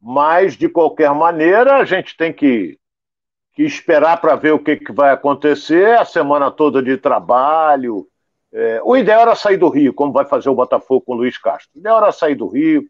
Mas, 0.01 0.57
de 0.57 0.69
qualquer 0.69 1.13
maneira, 1.13 1.77
a 1.77 1.85
gente 1.85 2.17
tem 2.17 2.33
que, 2.33 2.79
que 3.55 3.63
esperar 3.63 4.21
para 4.21 4.37
ver 4.37 4.53
o 4.53 4.59
que, 4.59 4.77
que 4.77 4.93
vai 4.93 5.11
acontecer 5.11 5.99
a 5.99 6.05
semana 6.05 6.51
toda 6.51 6.83
de 6.83 6.97
trabalho. 6.97 8.07
É, 8.53 8.81
o 8.85 8.97
ideal 8.97 9.23
era 9.23 9.35
sair 9.35 9.57
do 9.57 9.69
Rio, 9.69 9.93
como 9.93 10.13
vai 10.13 10.25
fazer 10.25 10.49
o 10.49 10.55
Botafogo 10.55 11.01
com 11.01 11.15
o 11.15 11.17
Luiz 11.17 11.37
Castro. 11.39 11.71
O 11.75 11.79
ideal 11.79 11.99
era 11.99 12.13
sair 12.13 12.37
do 12.37 12.47
Rio, 12.47 12.89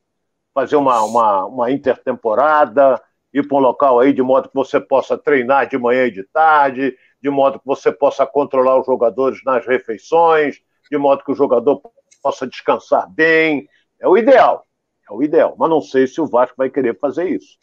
fazer 0.52 0.76
uma, 0.76 1.02
uma, 1.02 1.46
uma 1.46 1.70
intertemporada, 1.70 3.00
ir 3.32 3.46
para 3.48 3.56
um 3.56 3.60
local 3.60 3.98
aí 3.98 4.12
de 4.12 4.22
modo 4.22 4.48
que 4.48 4.54
você 4.54 4.78
possa 4.78 5.16
treinar 5.16 5.68
de 5.68 5.78
manhã 5.78 6.06
e 6.06 6.10
de 6.10 6.22
tarde, 6.24 6.96
de 7.22 7.30
modo 7.30 7.58
que 7.58 7.66
você 7.66 7.90
possa 7.90 8.26
controlar 8.26 8.78
os 8.78 8.86
jogadores 8.86 9.42
nas 9.44 9.66
refeições, 9.66 10.60
de 10.90 10.98
modo 10.98 11.24
que 11.24 11.32
o 11.32 11.34
jogador 11.34 11.80
possa 12.22 12.46
descansar 12.46 13.10
bem. 13.10 13.68
É 14.00 14.08
o 14.08 14.16
ideal. 14.16 14.66
É 15.08 15.12
o 15.12 15.22
ideal. 15.22 15.54
Mas 15.58 15.70
não 15.70 15.80
sei 15.80 16.06
se 16.06 16.20
o 16.20 16.26
Vasco 16.26 16.56
vai 16.56 16.70
querer 16.70 16.98
fazer 16.98 17.28
isso. 17.28 17.58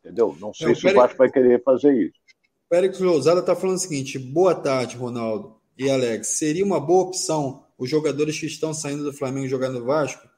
Entendeu? 0.00 0.36
Não 0.40 0.52
sei 0.52 0.68
não, 0.68 0.74
se 0.74 0.86
o 0.86 0.94
Vasco 0.94 1.18
vai 1.18 1.30
querer 1.30 1.62
fazer 1.62 1.92
isso. 1.94 2.18
O 2.66 2.68
Pérez 2.68 3.00
Lousada 3.00 3.40
está 3.40 3.56
falando 3.56 3.76
o 3.76 3.80
seguinte: 3.80 4.18
boa 4.18 4.54
tarde, 4.54 4.96
Ronaldo 4.96 5.60
e 5.78 5.90
Alex. 5.90 6.28
Seria 6.28 6.64
uma 6.64 6.80
boa 6.80 7.04
opção 7.04 7.64
os 7.76 7.90
jogadores 7.90 8.38
que 8.38 8.46
estão 8.46 8.72
saindo 8.72 9.02
do 9.02 9.12
Flamengo 9.12 9.48
jogando 9.48 9.80
no 9.80 9.84
Vasco? 9.84 10.28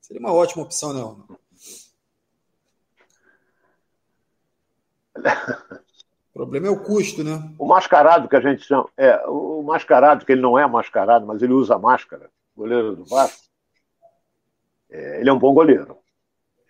Seria 0.00 0.20
uma 0.20 0.32
ótima 0.32 0.62
opção, 0.62 0.92
né, 0.92 1.00
Ronaldo? 1.00 1.38
O 6.34 6.38
problema 6.38 6.66
é 6.66 6.70
o 6.70 6.82
custo, 6.82 7.22
né? 7.22 7.48
O 7.56 7.64
mascarado 7.64 8.28
que 8.28 8.34
a 8.34 8.40
gente 8.40 8.64
chama. 8.64 8.88
É, 8.96 9.24
o 9.28 9.62
mascarado, 9.62 10.26
que 10.26 10.32
ele 10.32 10.40
não 10.40 10.58
é 10.58 10.66
mascarado, 10.66 11.24
mas 11.24 11.40
ele 11.40 11.52
usa 11.52 11.78
máscara, 11.78 12.28
goleiro 12.56 12.96
do 12.96 13.04
Vasco, 13.04 13.44
é, 14.90 15.20
ele 15.20 15.30
é 15.30 15.32
um 15.32 15.38
bom 15.38 15.54
goleiro. 15.54 15.96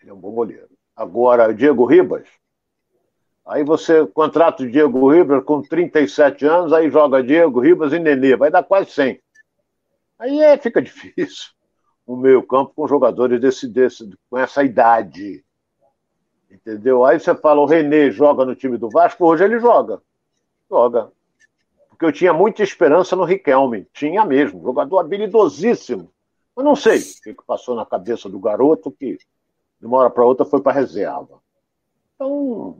Ele 0.02 0.10
é 0.10 0.14
um 0.14 0.18
bom 0.18 0.32
goleiro. 0.32 0.68
Agora, 0.94 1.52
Diego 1.52 1.86
Ribas, 1.86 2.28
aí 3.46 3.64
você 3.64 4.06
contrata 4.06 4.62
o 4.62 4.70
Diego 4.70 5.10
Ribas 5.10 5.42
com 5.44 5.62
37 5.62 6.44
anos, 6.46 6.72
aí 6.72 6.90
joga 6.90 7.22
Diego 7.22 7.60
Ribas 7.60 7.92
e 7.92 7.98
Nenê, 7.98 8.36
vai 8.36 8.50
dar 8.50 8.62
quase 8.62 8.90
100. 8.90 9.20
Aí 10.18 10.40
é, 10.40 10.56
fica 10.58 10.80
difícil 10.82 11.54
um 12.06 12.16
meio-campo 12.16 12.72
com 12.74 12.86
jogadores 12.86 13.40
desse, 13.40 13.66
desse, 13.66 14.08
com 14.28 14.38
essa 14.38 14.62
idade. 14.62 15.43
Entendeu? 16.50 17.04
Aí 17.04 17.18
você 17.18 17.34
fala, 17.34 17.60
o 17.60 17.66
René 17.66 18.10
joga 18.10 18.44
no 18.44 18.54
time 18.54 18.76
do 18.76 18.88
Vasco, 18.88 19.24
hoje 19.24 19.44
ele 19.44 19.58
joga. 19.58 20.00
Joga. 20.70 21.10
Porque 21.88 22.04
eu 22.04 22.12
tinha 22.12 22.32
muita 22.32 22.62
esperança 22.62 23.14
no 23.14 23.24
Riquelme. 23.24 23.86
Tinha 23.92 24.24
mesmo, 24.24 24.62
jogador 24.62 24.98
habilidosíssimo. 24.98 26.10
Mas 26.56 26.64
não 26.64 26.76
sei 26.76 27.00
o 27.00 27.34
que 27.34 27.44
passou 27.46 27.74
na 27.74 27.84
cabeça 27.84 28.28
do 28.28 28.38
garoto 28.38 28.90
que 28.90 29.18
de 29.80 29.86
uma 29.86 29.98
hora 29.98 30.10
para 30.10 30.24
outra 30.24 30.44
foi 30.44 30.60
para 30.60 30.72
reserva. 30.72 31.40
Então, 32.14 32.78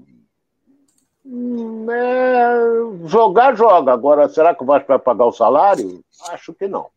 Hum, 1.25 1.91
é... 1.91 3.09
Jogar, 3.09 3.57
joga. 3.57 3.93
Agora, 3.93 4.29
será 4.29 4.55
que 4.55 4.63
o 4.63 4.67
Vasco 4.67 4.89
vai 4.89 4.99
pagar 4.99 5.25
o 5.25 5.33
salário? 5.33 6.05
Acho 6.29 6.53
que 6.53 6.69
não. 6.69 6.91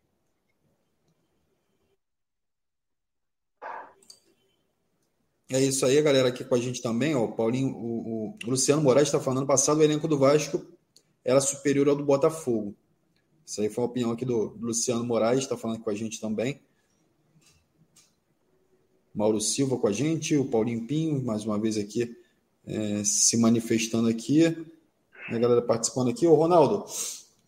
É 5.49 5.61
isso 5.61 5.85
aí, 5.85 6.01
galera, 6.01 6.27
aqui 6.27 6.43
com 6.43 6.55
a 6.55 6.59
gente 6.59 6.81
também. 6.81 7.15
Ó, 7.15 7.23
o 7.23 7.31
Paulinho, 7.31 7.69
o, 7.69 8.37
o 8.45 8.49
Luciano 8.49 8.81
Moraes 8.81 9.07
está 9.07 9.19
falando, 9.19 9.47
passado 9.47 9.79
o 9.79 9.83
elenco 9.83 10.07
do 10.07 10.17
Vasco 10.17 10.65
era 11.23 11.39
superior 11.39 11.87
ao 11.87 11.95
do 11.95 12.03
Botafogo. 12.03 12.75
Isso 13.45 13.61
aí 13.61 13.69
foi 13.69 13.83
a 13.83 13.87
opinião 13.87 14.11
aqui 14.11 14.25
do, 14.25 14.57
Luciano 14.59 15.05
Moraes, 15.05 15.39
está 15.39 15.55
falando 15.55 15.79
com 15.79 15.89
a 15.89 15.95
gente 15.95 16.19
também. 16.19 16.59
Mauro 19.15 19.39
Silva 19.39 19.77
com 19.77 19.87
a 19.87 19.91
gente, 19.91 20.35
o 20.35 20.45
Paulinho 20.45 20.85
Pinho, 20.85 21.23
mais 21.23 21.45
uma 21.45 21.57
vez 21.57 21.77
aqui, 21.77 22.15
é, 22.65 23.03
se 23.05 23.37
manifestando 23.37 24.09
aqui. 24.09 24.45
A 25.29 25.39
galera 25.39 25.61
participando 25.61 26.09
aqui. 26.09 26.27
Ô, 26.27 26.35
Ronaldo, 26.35 26.85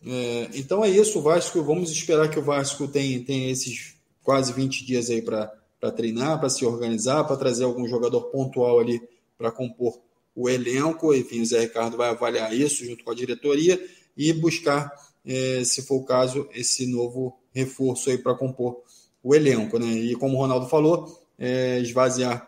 é, 0.04 0.48
então 0.54 0.82
é 0.82 0.88
isso, 0.88 1.18
o 1.18 1.22
Vasco, 1.22 1.62
vamos 1.62 1.90
esperar 1.90 2.30
que 2.30 2.38
o 2.38 2.42
Vasco 2.42 2.88
tenha, 2.88 3.22
tenha 3.22 3.50
esses 3.50 3.94
quase 4.22 4.54
20 4.54 4.86
dias 4.86 5.10
aí 5.10 5.20
para 5.20 5.52
para 5.80 5.90
treinar, 5.90 6.38
para 6.38 6.50
se 6.50 6.64
organizar, 6.64 7.24
para 7.24 7.36
trazer 7.36 7.64
algum 7.64 7.88
jogador 7.88 8.20
pontual 8.24 8.78
ali 8.78 9.00
para 9.38 9.50
compor 9.50 9.98
o 10.36 10.48
elenco. 10.48 11.14
Enfim, 11.14 11.40
o 11.40 11.46
Zé 11.46 11.60
Ricardo 11.60 11.96
vai 11.96 12.10
avaliar 12.10 12.54
isso 12.54 12.84
junto 12.84 13.02
com 13.02 13.10
a 13.10 13.14
diretoria 13.14 13.82
e 14.16 14.32
buscar, 14.32 14.92
é, 15.24 15.64
se 15.64 15.82
for 15.82 15.96
o 15.96 16.04
caso, 16.04 16.46
esse 16.52 16.86
novo 16.86 17.38
reforço 17.52 18.10
aí 18.10 18.18
para 18.18 18.34
compor 18.34 18.82
o 19.22 19.34
elenco. 19.34 19.78
Né? 19.78 19.86
E 19.86 20.14
como 20.14 20.36
o 20.36 20.40
Ronaldo 20.40 20.68
falou, 20.68 21.18
é, 21.38 21.80
esvaziar 21.80 22.46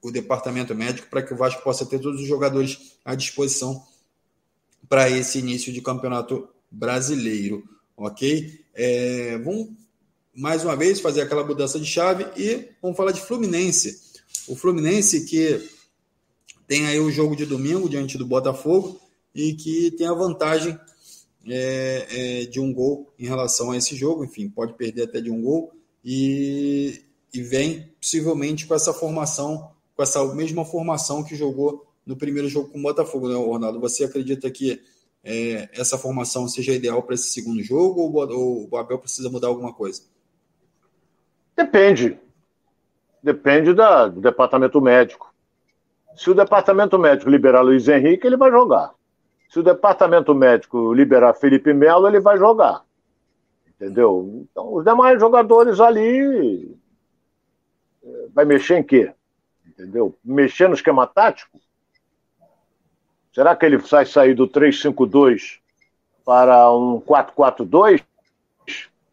o 0.00 0.10
departamento 0.10 0.74
médico 0.74 1.08
para 1.08 1.22
que 1.22 1.32
o 1.32 1.36
Vasco 1.36 1.62
possa 1.62 1.84
ter 1.84 1.98
todos 1.98 2.20
os 2.20 2.26
jogadores 2.26 2.96
à 3.04 3.14
disposição 3.14 3.82
para 4.88 5.08
esse 5.10 5.38
início 5.38 5.72
de 5.72 5.80
campeonato 5.80 6.48
brasileiro. 6.70 7.62
Ok? 7.96 8.64
É, 8.74 9.38
vamos 9.38 9.83
mais 10.36 10.64
uma 10.64 10.74
vez, 10.74 11.00
fazer 11.00 11.22
aquela 11.22 11.44
mudança 11.44 11.78
de 11.78 11.86
chave 11.86 12.26
e 12.36 12.68
vamos 12.82 12.96
falar 12.96 13.12
de 13.12 13.20
Fluminense. 13.20 14.00
O 14.48 14.56
Fluminense 14.56 15.24
que 15.26 15.68
tem 16.66 16.86
aí 16.86 16.98
o 16.98 17.10
jogo 17.10 17.36
de 17.36 17.46
domingo 17.46 17.88
diante 17.88 18.18
do 18.18 18.26
Botafogo 18.26 19.00
e 19.34 19.54
que 19.54 19.92
tem 19.92 20.06
a 20.06 20.14
vantagem 20.14 20.78
é, 21.46 22.06
é, 22.10 22.44
de 22.46 22.58
um 22.58 22.72
gol 22.72 23.12
em 23.18 23.26
relação 23.26 23.70
a 23.70 23.76
esse 23.76 23.94
jogo, 23.94 24.24
enfim, 24.24 24.48
pode 24.48 24.74
perder 24.74 25.04
até 25.04 25.20
de 25.20 25.30
um 25.30 25.42
gol 25.42 25.72
e, 26.04 27.02
e 27.32 27.40
vem 27.42 27.92
possivelmente 28.00 28.66
com 28.66 28.74
essa 28.74 28.92
formação, 28.92 29.70
com 29.94 30.02
essa 30.02 30.24
mesma 30.34 30.64
formação 30.64 31.22
que 31.22 31.36
jogou 31.36 31.86
no 32.04 32.16
primeiro 32.16 32.48
jogo 32.48 32.70
com 32.70 32.78
o 32.78 32.82
Botafogo, 32.82 33.28
né, 33.28 33.34
Ronaldo? 33.34 33.80
Você 33.80 34.04
acredita 34.04 34.50
que 34.50 34.80
é, 35.22 35.68
essa 35.72 35.96
formação 35.96 36.48
seja 36.48 36.72
ideal 36.72 37.02
para 37.02 37.14
esse 37.14 37.30
segundo 37.30 37.62
jogo 37.62 38.00
ou, 38.00 38.30
ou 38.30 38.68
o 38.70 38.76
Abel 38.76 38.98
precisa 38.98 39.30
mudar 39.30 39.48
alguma 39.48 39.72
coisa? 39.72 40.02
Depende. 41.56 42.18
Depende 43.22 43.72
da, 43.72 44.08
do 44.08 44.20
departamento 44.20 44.80
médico. 44.80 45.32
Se 46.16 46.30
o 46.30 46.34
departamento 46.34 46.98
médico 46.98 47.30
liberar 47.30 47.62
Luiz 47.62 47.88
Henrique, 47.88 48.26
ele 48.26 48.36
vai 48.36 48.50
jogar. 48.50 48.92
Se 49.48 49.58
o 49.58 49.62
departamento 49.62 50.34
médico 50.34 50.92
liberar 50.92 51.34
Felipe 51.34 51.72
Melo, 51.72 52.06
ele 52.06 52.20
vai 52.20 52.36
jogar. 52.38 52.84
Entendeu? 53.68 54.46
Então, 54.50 54.74
os 54.74 54.84
demais 54.84 55.18
jogadores 55.18 55.80
ali. 55.80 56.76
Eh, 58.02 58.28
vai 58.32 58.44
mexer 58.44 58.78
em 58.78 58.82
quê? 58.82 59.12
Entendeu? 59.66 60.16
Mexer 60.24 60.68
no 60.68 60.74
esquema 60.74 61.06
tático? 61.06 61.58
Será 63.32 63.56
que 63.56 63.66
ele 63.66 63.78
vai 63.78 64.06
sair 64.06 64.34
do 64.34 64.46
3-5-2 64.46 65.58
para 66.24 66.70
um 66.72 67.00
4-4-2? 67.00 68.04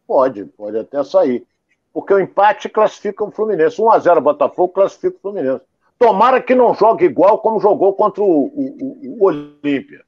Pode, 0.06 0.44
pode 0.44 0.78
até 0.78 1.02
sair 1.02 1.44
porque 1.92 2.14
o 2.14 2.20
empate 2.20 2.68
classifica 2.68 3.22
o 3.22 3.30
Fluminense. 3.30 3.76
1x0 3.76 4.20
Botafogo 4.20 4.72
classifica 4.72 5.16
o 5.16 5.20
Fluminense. 5.20 5.64
Tomara 5.98 6.40
que 6.40 6.54
não 6.54 6.74
jogue 6.74 7.04
igual 7.04 7.38
como 7.38 7.60
jogou 7.60 7.92
contra 7.94 8.22
o, 8.22 8.26
o, 8.26 9.18
o 9.20 9.24
Olímpia. 9.24 10.02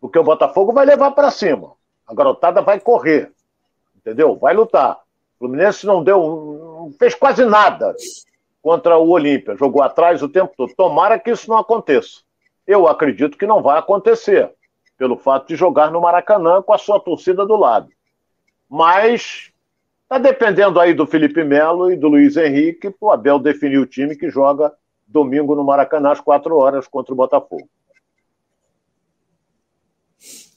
Porque 0.00 0.18
o 0.18 0.24
Botafogo 0.24 0.72
vai 0.72 0.84
levar 0.86 1.12
para 1.12 1.30
cima. 1.30 1.72
A 2.06 2.14
garotada 2.14 2.60
vai 2.62 2.78
correr. 2.78 3.32
Entendeu? 3.96 4.36
Vai 4.36 4.54
lutar. 4.54 5.00
O 5.36 5.38
Fluminense 5.38 5.86
não 5.86 6.04
deu. 6.04 6.20
não 6.80 6.92
fez 6.98 7.14
quase 7.14 7.44
nada 7.44 7.94
contra 8.62 8.98
o 8.98 9.08
Olímpia. 9.08 9.56
Jogou 9.56 9.82
atrás 9.82 10.22
o 10.22 10.28
tempo 10.28 10.52
todo. 10.56 10.74
Tomara 10.76 11.18
que 11.18 11.30
isso 11.30 11.48
não 11.48 11.58
aconteça. 11.58 12.20
Eu 12.66 12.86
acredito 12.86 13.38
que 13.38 13.46
não 13.46 13.62
vai 13.62 13.78
acontecer. 13.78 14.52
Pelo 14.98 15.16
fato 15.16 15.48
de 15.48 15.56
jogar 15.56 15.90
no 15.90 16.00
Maracanã 16.00 16.62
com 16.62 16.72
a 16.72 16.78
sua 16.78 17.00
torcida 17.00 17.44
do 17.44 17.56
lado. 17.56 17.88
Mas 18.68 19.52
Está 20.06 20.18
dependendo 20.18 20.78
aí 20.78 20.94
do 20.94 21.04
Felipe 21.04 21.42
Melo 21.42 21.90
e 21.90 21.96
do 21.96 22.06
Luiz 22.06 22.36
Henrique 22.36 22.90
para 22.90 23.08
o 23.08 23.10
Abel 23.10 23.40
definir 23.40 23.78
o 23.78 23.86
time 23.86 24.14
que 24.14 24.30
joga 24.30 24.72
domingo 25.04 25.56
no 25.56 25.64
Maracanã 25.64 26.12
às 26.12 26.20
quatro 26.20 26.56
horas 26.56 26.86
contra 26.86 27.12
o 27.12 27.16
Botafogo. 27.16 27.68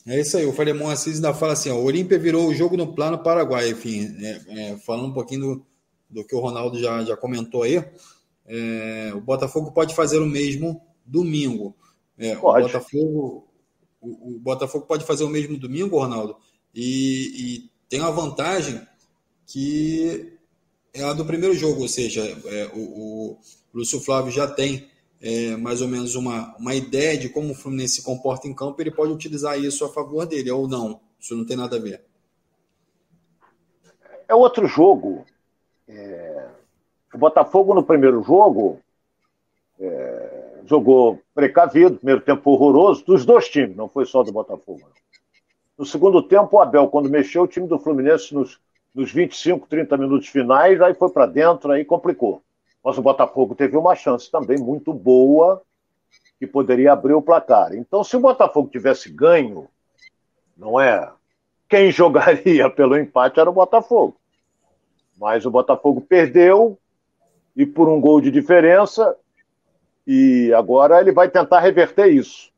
É 0.06 0.20
isso 0.20 0.38
aí, 0.38 0.46
o 0.46 0.54
Falemon 0.54 0.90
Assis 0.90 1.16
ainda 1.16 1.34
fala 1.34 1.54
assim: 1.54 1.72
ó, 1.72 1.76
o 1.76 1.84
Olímpia 1.84 2.20
virou 2.20 2.48
o 2.48 2.54
jogo 2.54 2.78
no 2.78 2.94
plano 2.94 3.24
Paraguai. 3.24 3.70
Enfim, 3.70 4.16
é, 4.24 4.72
é, 4.72 4.78
falando 4.78 5.08
um 5.08 5.14
pouquinho 5.14 5.42
do, 5.42 5.66
do, 6.22 6.28
que 6.28 6.36
o 6.36 6.40
Ronaldo 6.40 6.78
já, 6.80 7.04
já 7.04 7.18
comentou 7.18 7.64
aí, 7.64 7.84
é, 8.46 9.12
o 9.16 9.22
Botafogo 9.22 9.72
pode 9.72 9.96
fazer 9.96 10.20
o 10.20 10.28
mesmo 10.28 10.80
domingo. 11.04 11.76
É, 12.20 12.38
o, 12.38 12.42
Botafogo, 12.42 13.48
o, 14.00 14.36
o, 14.36 14.40
Botafogo 14.40 14.86
pode 14.86 15.06
fazer 15.06 15.24
o 15.24 15.30
mesmo 15.30 15.58
domingo, 15.58 15.98
Ronaldo, 15.98 16.38
e, 16.74 17.64
e 17.64 17.70
tem 17.90 18.00
uma 18.00 18.12
vantagem 18.12 18.80
que 19.52 20.38
é 20.94 21.04
a 21.04 21.14
do 21.14 21.26
primeiro 21.26 21.56
jogo, 21.56 21.82
ou 21.82 21.88
seja, 21.88 22.22
é, 22.22 22.70
o, 22.74 22.80
o, 22.80 23.38
Lúcio 23.74 24.00
Flávio 24.00 24.32
já 24.32 24.48
tem 24.48 24.88
é, 25.20 25.56
mais 25.56 25.82
ou 25.82 25.88
menos 25.88 26.16
uma, 26.16 26.56
uma 26.58 26.76
ideia 26.76 27.18
de 27.18 27.30
como 27.30 27.52
o 27.52 27.56
Fluminense 27.56 27.96
se 27.96 28.04
comporta 28.04 28.48
em 28.48 28.54
campo, 28.54 28.80
ele 28.80 28.92
pode 28.92 29.12
utilizar 29.12 29.60
isso 29.60 29.84
a 29.84 29.90
favor 29.90 30.26
dele, 30.28 30.52
ou 30.52 30.68
não. 30.68 31.02
Isso 31.20 31.36
não 31.36 31.46
tem 31.46 31.58
nada 31.58 31.78
a 31.78 31.80
ver. 31.80 32.04
É 34.28 34.36
outro 34.36 34.68
jogo. 34.68 35.26
É... 35.88 36.48
O 37.14 37.18
Botafogo 37.18 37.74
no 37.74 37.84
primeiro 37.84 38.22
jogo 38.22 38.80
é... 39.80 40.62
jogou 40.66 41.20
precavido, 41.34 41.98
primeiro 41.98 42.22
tempo 42.22 42.52
horroroso, 42.52 43.04
dos 43.04 43.26
dois 43.26 43.50
times, 43.50 43.76
não 43.76 43.90
foi 43.90 44.06
só 44.06 44.22
do 44.22 44.32
Botafogo. 44.32 44.88
No 45.78 45.86
segundo 45.86 46.22
tempo, 46.22 46.56
o 46.56 46.62
Abel, 46.62 46.88
quando 46.88 47.10
mexeu, 47.10 47.44
o 47.44 47.48
time 47.48 47.68
do 47.68 47.80
Fluminense 47.80 48.34
nos 48.34 48.60
nos 48.94 49.12
25, 49.12 49.68
30 49.68 49.98
minutos 49.98 50.28
finais, 50.28 50.82
aí 50.82 50.94
foi 50.94 51.10
para 51.10 51.26
dentro, 51.26 51.72
aí 51.72 51.86
complicou. 51.86 52.42
Mas 52.84 52.98
o 52.98 53.02
Botafogo 53.02 53.56
teve 53.56 53.78
uma 53.78 53.96
chance 53.96 54.32
também 54.32 54.58
muito 54.58 54.94
boa 54.94 55.62
que 56.40 56.48
poderia 56.48 56.94
abrir 56.94 57.14
o 57.14 57.22
placar. 57.22 57.74
Então, 57.74 58.04
se 58.04 58.16
o 58.16 58.20
Botafogo 58.20 58.70
tivesse 58.70 59.10
ganho, 59.10 59.68
não 60.58 60.80
é? 60.80 61.12
Quem 61.68 61.92
jogaria 61.92 62.70
pelo 62.70 62.98
empate 62.98 63.40
era 63.40 63.50
o 63.50 63.54
Botafogo. 63.54 64.16
Mas 65.18 65.46
o 65.46 65.52
Botafogo 65.52 66.02
perdeu 66.02 66.78
e 67.56 67.66
por 67.66 67.90
um 67.90 68.00
gol 68.00 68.22
de 68.22 68.32
diferença, 68.32 69.18
e 70.08 70.54
agora 70.54 71.02
ele 71.02 71.12
vai 71.12 71.30
tentar 71.30 71.60
reverter 71.60 72.08
isso. 72.08 72.50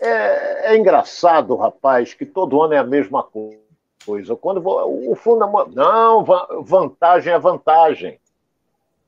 É, 0.00 0.74
é 0.74 0.76
engraçado, 0.76 1.56
rapaz, 1.56 2.12
que 2.12 2.26
todo 2.26 2.60
ano 2.60 2.74
é 2.74 2.78
a 2.78 2.84
mesma 2.84 3.22
coisa 3.22 3.61
coisa. 4.04 4.36
Quando 4.36 4.62
o 4.66 5.14
fundamental. 5.14 5.68
Não, 5.72 6.24
vantagem 6.62 7.32
é 7.32 7.38
vantagem. 7.38 8.18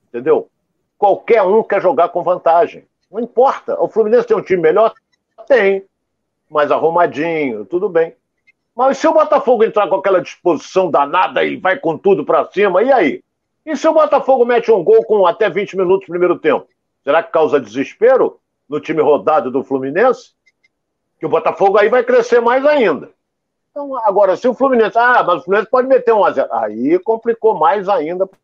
Entendeu? 0.08 0.48
Qualquer 0.98 1.42
um 1.42 1.62
quer 1.62 1.82
jogar 1.82 2.08
com 2.08 2.22
vantagem. 2.22 2.86
Não 3.10 3.20
importa. 3.20 3.80
O 3.80 3.88
Fluminense 3.88 4.26
tem 4.26 4.36
um 4.36 4.42
time 4.42 4.62
melhor? 4.62 4.92
Tem. 5.46 5.84
Mais 6.50 6.70
arrumadinho, 6.70 7.64
tudo 7.64 7.88
bem. 7.88 8.14
Mas 8.74 8.98
se 8.98 9.06
o 9.06 9.12
Botafogo 9.12 9.64
entrar 9.64 9.88
com 9.88 9.96
aquela 9.96 10.20
disposição 10.20 10.90
danada 10.90 11.44
e 11.44 11.56
vai 11.56 11.78
com 11.78 11.96
tudo 11.96 12.24
para 12.24 12.44
cima, 12.50 12.82
e 12.82 12.92
aí? 12.92 13.22
E 13.64 13.76
se 13.76 13.86
o 13.86 13.94
Botafogo 13.94 14.44
mete 14.44 14.70
um 14.70 14.82
gol 14.82 15.04
com 15.04 15.26
até 15.26 15.48
20 15.48 15.76
minutos 15.76 16.08
no 16.08 16.12
primeiro 16.12 16.38
tempo? 16.38 16.66
Será 17.02 17.22
que 17.22 17.32
causa 17.32 17.60
desespero 17.60 18.38
no 18.68 18.80
time 18.80 19.00
rodado 19.00 19.50
do 19.50 19.62
Fluminense? 19.62 20.32
Que 21.18 21.26
o 21.26 21.28
Botafogo 21.28 21.78
aí 21.78 21.88
vai 21.88 22.02
crescer 22.02 22.40
mais 22.40 22.64
ainda. 22.66 23.10
Então, 23.74 23.96
agora, 23.96 24.36
se 24.36 24.46
o 24.46 24.54
Fluminense. 24.54 24.96
Ah, 24.96 25.24
mas 25.24 25.40
o 25.40 25.44
Fluminense 25.44 25.68
pode 25.68 25.88
meter 25.88 26.14
um 26.14 26.24
a 26.24 26.30
zero. 26.30 26.48
Aí 26.54 26.96
complicou 27.00 27.58
mais 27.58 27.88
ainda 27.88 28.24
para 28.24 28.38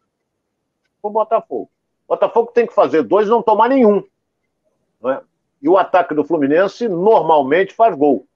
o 1.04 1.10
Botafogo. 1.10 1.70
O 2.08 2.08
Botafogo 2.08 2.50
tem 2.52 2.66
que 2.66 2.74
fazer 2.74 3.04
dois 3.04 3.28
e 3.28 3.30
não 3.30 3.40
tomar 3.40 3.68
nenhum. 3.68 4.02
Né? 5.00 5.20
E 5.62 5.68
o 5.68 5.78
ataque 5.78 6.14
do 6.14 6.24
Fluminense 6.24 6.88
normalmente 6.88 7.72
faz 7.72 7.96
gol. 7.96 8.26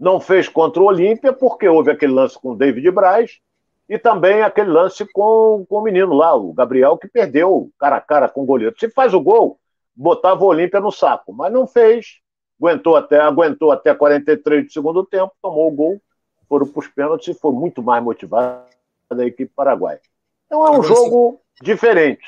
Não 0.00 0.18
fez 0.18 0.48
contra 0.48 0.82
o 0.82 0.86
Olímpia, 0.86 1.34
porque 1.34 1.68
houve 1.68 1.90
aquele 1.90 2.14
lance 2.14 2.38
com 2.40 2.52
o 2.52 2.56
David 2.56 2.90
Braz 2.92 3.40
e 3.86 3.98
também 3.98 4.40
aquele 4.40 4.70
lance 4.70 5.04
com, 5.12 5.66
com 5.68 5.76
o 5.76 5.82
menino 5.82 6.14
lá, 6.14 6.34
o 6.34 6.54
Gabriel, 6.54 6.96
que 6.96 7.08
perdeu 7.08 7.70
cara 7.78 7.96
a 7.96 8.00
cara 8.00 8.26
com 8.26 8.42
o 8.42 8.46
goleiro. 8.46 8.74
Se 8.78 8.88
faz 8.88 9.12
o 9.12 9.20
gol, 9.20 9.58
botava 9.94 10.42
o 10.42 10.48
Olímpia 10.48 10.80
no 10.80 10.90
saco, 10.90 11.30
mas 11.30 11.52
não 11.52 11.66
fez. 11.66 12.20
Aguentou 12.58 12.96
até, 12.96 13.20
aguentou 13.20 13.70
até 13.70 13.94
43 13.94 14.64
do 14.64 14.72
segundo 14.72 15.04
tempo, 15.04 15.32
tomou 15.42 15.68
o 15.68 15.74
gol, 15.74 16.00
foram 16.48 16.66
para 16.66 16.80
os 16.80 16.88
pênaltis 16.88 17.28
e 17.28 17.38
foi 17.38 17.52
muito 17.52 17.82
mais 17.82 18.02
motivado 18.02 18.64
da 19.10 19.26
equipe 19.26 19.52
paraguaia. 19.54 20.00
Então 20.46 20.66
é 20.66 20.70
um 20.70 20.74
Agora, 20.74 20.88
jogo 20.88 21.40
sim. 21.56 21.64
diferente. 21.64 22.26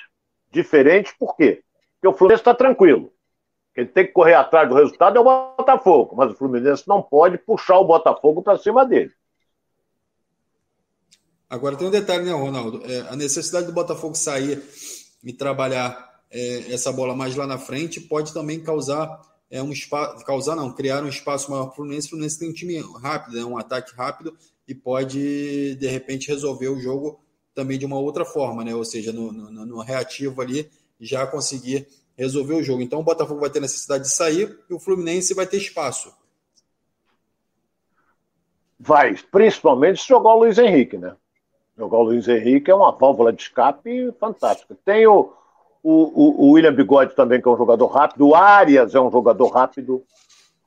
Diferente 0.50 1.14
por 1.18 1.36
quê? 1.36 1.62
Porque 1.94 2.08
o 2.08 2.16
Fluminense 2.16 2.40
está 2.40 2.54
tranquilo. 2.54 3.12
Quem 3.74 3.86
tem 3.86 4.06
que 4.06 4.12
correr 4.12 4.34
atrás 4.34 4.68
do 4.68 4.74
resultado 4.74 5.16
é 5.16 5.20
o 5.20 5.24
Botafogo, 5.56 6.16
mas 6.16 6.32
o 6.32 6.36
Fluminense 6.36 6.86
não 6.86 7.02
pode 7.02 7.38
puxar 7.38 7.78
o 7.78 7.84
Botafogo 7.84 8.42
para 8.42 8.58
cima 8.58 8.84
dele. 8.84 9.12
Agora 11.48 11.76
tem 11.76 11.88
um 11.88 11.90
detalhe, 11.90 12.24
né, 12.24 12.32
Ronaldo? 12.32 12.82
É, 12.84 13.00
a 13.08 13.16
necessidade 13.16 13.66
do 13.66 13.72
Botafogo 13.72 14.14
sair 14.14 14.62
e 15.22 15.32
trabalhar 15.32 16.22
é, 16.30 16.72
essa 16.72 16.92
bola 16.92 17.14
mais 17.14 17.34
lá 17.34 17.46
na 17.46 17.58
frente 17.58 18.00
pode 18.00 18.32
também 18.32 18.62
causar 18.62 19.20
é, 19.50 19.62
um 19.62 19.72
espaço, 19.72 20.24
causar 20.24 20.54
não, 20.54 20.72
criar 20.72 21.02
um 21.02 21.08
espaço 21.08 21.50
maior 21.50 21.64
para 21.64 21.72
o 21.72 21.76
Fluminense. 21.76 22.06
O 22.06 22.10
Fluminense 22.10 22.38
tem 22.38 22.48
um 22.48 22.52
time 22.52 22.80
rápido, 23.02 23.38
é 23.38 23.44
um 23.44 23.58
ataque 23.58 23.94
rápido 23.94 24.36
e 24.66 24.74
pode 24.74 25.74
de 25.74 25.88
repente 25.88 26.28
resolver 26.28 26.68
o 26.68 26.78
jogo 26.78 27.20
também 27.54 27.78
de 27.78 27.84
uma 27.84 27.98
outra 27.98 28.24
forma, 28.24 28.64
né? 28.64 28.74
Ou 28.74 28.84
seja, 28.84 29.12
no, 29.12 29.32
no, 29.32 29.66
no 29.66 29.80
reativo 29.80 30.40
ali 30.40 30.70
já 31.00 31.26
conseguir 31.26 31.88
resolver 32.16 32.54
o 32.54 32.62
jogo. 32.62 32.82
Então 32.82 33.00
o 33.00 33.04
Botafogo 33.04 33.40
vai 33.40 33.50
ter 33.50 33.60
necessidade 33.60 34.04
de 34.04 34.10
sair 34.10 34.58
e 34.68 34.74
o 34.74 34.78
Fluminense 34.78 35.34
vai 35.34 35.46
ter 35.46 35.56
espaço. 35.56 36.14
Vai, 38.78 39.14
principalmente 39.30 40.00
se 40.00 40.08
jogar 40.08 40.34
o 40.34 40.38
Luiz 40.38 40.58
Henrique, 40.58 40.96
né? 40.96 41.16
Jogar 41.76 41.98
o 41.98 42.02
Luiz 42.02 42.28
Henrique 42.28 42.70
é 42.70 42.74
uma 42.74 42.92
válvula 42.92 43.32
de 43.32 43.42
escape 43.42 44.12
fantástica. 44.18 44.76
Tem 44.84 45.06
o, 45.06 45.32
o, 45.82 46.46
o, 46.46 46.52
William 46.52 46.74
Bigode 46.74 47.14
também, 47.14 47.40
que 47.40 47.48
é 47.48 47.50
um 47.50 47.56
jogador 47.56 47.86
rápido. 47.86 48.28
O 48.28 48.34
Arias 48.34 48.94
é 48.94 49.00
um 49.00 49.10
jogador 49.10 49.48
rápido. 49.48 50.02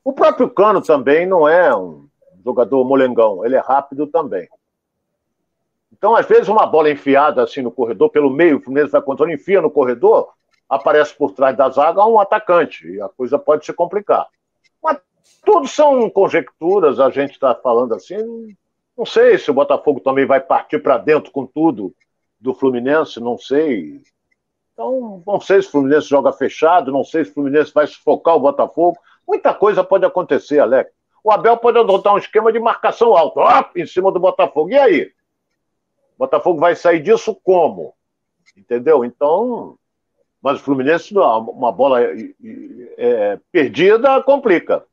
O 0.04 0.12
próprio 0.12 0.50
Cano 0.50 0.82
também 0.82 1.26
não 1.26 1.48
é 1.48 1.74
um 1.74 2.06
jogador 2.44 2.84
molengão. 2.84 3.44
Ele 3.44 3.54
é 3.54 3.60
rápido 3.60 4.06
também. 4.06 4.48
Então, 5.92 6.16
às 6.16 6.26
vezes, 6.26 6.48
uma 6.48 6.66
bola 6.66 6.90
enfiada 6.90 7.42
assim 7.42 7.62
no 7.62 7.70
corredor, 7.70 8.10
pelo 8.10 8.28
meio, 8.28 8.58
o 8.58 8.60
Fluminense 8.60 8.92
vai 8.92 9.00
controle, 9.00 9.34
enfia 9.34 9.62
no 9.62 9.70
corredor, 9.70 10.32
aparece 10.68 11.14
por 11.14 11.32
trás 11.32 11.56
da 11.56 11.70
zaga 11.70 12.04
um 12.04 12.18
atacante. 12.18 12.86
E 12.86 13.00
a 13.00 13.08
coisa 13.08 13.38
pode 13.38 13.64
se 13.64 13.72
complicar. 13.72 14.26
Mas 14.82 14.98
tudo 15.44 15.68
são 15.68 16.10
conjecturas, 16.10 16.98
a 16.98 17.08
gente 17.10 17.32
está 17.32 17.54
falando 17.54 17.94
assim. 17.94 18.54
Não 18.96 19.06
sei 19.06 19.38
se 19.38 19.50
o 19.50 19.54
Botafogo 19.54 20.00
também 20.00 20.26
vai 20.26 20.40
partir 20.40 20.80
para 20.80 20.98
dentro 20.98 21.30
com 21.32 21.46
tudo 21.46 21.94
do 22.38 22.52
Fluminense, 22.54 23.20
não 23.20 23.38
sei. 23.38 24.02
Então, 24.74 25.22
não 25.24 25.40
sei 25.40 25.62
se 25.62 25.68
o 25.68 25.70
Fluminense 25.70 26.08
joga 26.08 26.32
fechado, 26.32 26.90
não 26.90 27.04
sei 27.04 27.24
se 27.24 27.30
o 27.30 27.34
Fluminense 27.34 27.72
vai 27.72 27.86
sufocar 27.86 28.34
o 28.34 28.40
Botafogo. 28.40 28.98
Muita 29.26 29.54
coisa 29.54 29.84
pode 29.84 30.04
acontecer, 30.04 30.58
Alex. 30.58 30.90
O 31.22 31.30
Abel 31.30 31.56
pode 31.56 31.78
adotar 31.78 32.12
um 32.12 32.18
esquema 32.18 32.52
de 32.52 32.58
marcação 32.58 33.16
alta, 33.16 33.40
ó, 33.40 33.64
em 33.76 33.86
cima 33.86 34.10
do 34.10 34.18
Botafogo. 34.18 34.70
E 34.70 34.76
aí? 34.76 35.12
O 36.16 36.18
Botafogo 36.18 36.58
vai 36.58 36.74
sair 36.74 37.00
disso 37.00 37.34
como? 37.42 37.94
Entendeu? 38.56 39.04
Então, 39.04 39.78
mas 40.42 40.60
o 40.60 40.62
Fluminense, 40.62 41.16
uma 41.16 41.72
bola 41.72 42.00
é, 42.98 43.38
perdida, 43.50 44.22
complica. 44.24 44.84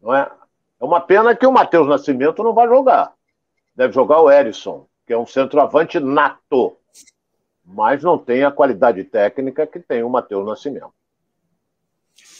Não 0.00 0.14
é? 0.14 0.30
É 0.78 0.84
uma 0.84 1.00
pena 1.00 1.34
que 1.34 1.46
o 1.46 1.52
Matheus 1.52 1.88
Nascimento 1.88 2.42
não 2.42 2.52
vai 2.52 2.68
jogar. 2.68 3.12
Deve 3.74 3.94
jogar 3.94 4.20
o 4.20 4.30
Erisson, 4.30 4.86
que 5.06 5.12
é 5.12 5.18
um 5.18 5.26
centroavante 5.26 5.98
nato, 5.98 6.76
mas 7.64 8.02
não 8.02 8.18
tem 8.18 8.44
a 8.44 8.50
qualidade 8.50 9.02
técnica 9.04 9.66
que 9.66 9.80
tem 9.80 10.02
o 10.02 10.10
Matheus 10.10 10.46
Nascimento. 10.46 10.92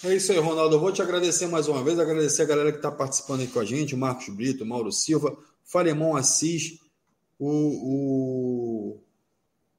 É 0.04 0.14
isso 0.14 0.32
aí, 0.32 0.38
Ronaldo. 0.38 0.76
Eu 0.76 0.80
vou 0.80 0.92
te 0.92 1.02
agradecer 1.02 1.46
mais 1.46 1.68
uma 1.68 1.84
vez, 1.84 1.98
agradecer 1.98 2.42
a 2.42 2.46
galera 2.46 2.72
que 2.72 2.78
está 2.78 2.90
participando 2.90 3.40
aí 3.40 3.46
com 3.48 3.60
a 3.60 3.64
gente, 3.64 3.94
o 3.94 3.98
Marcos 3.98 4.28
Brito, 4.28 4.64
o 4.64 4.66
Mauro 4.66 4.90
Silva, 4.90 5.36
Falemão 5.62 6.16
Assis, 6.16 6.80
o, 7.38 7.48
o, 7.48 9.00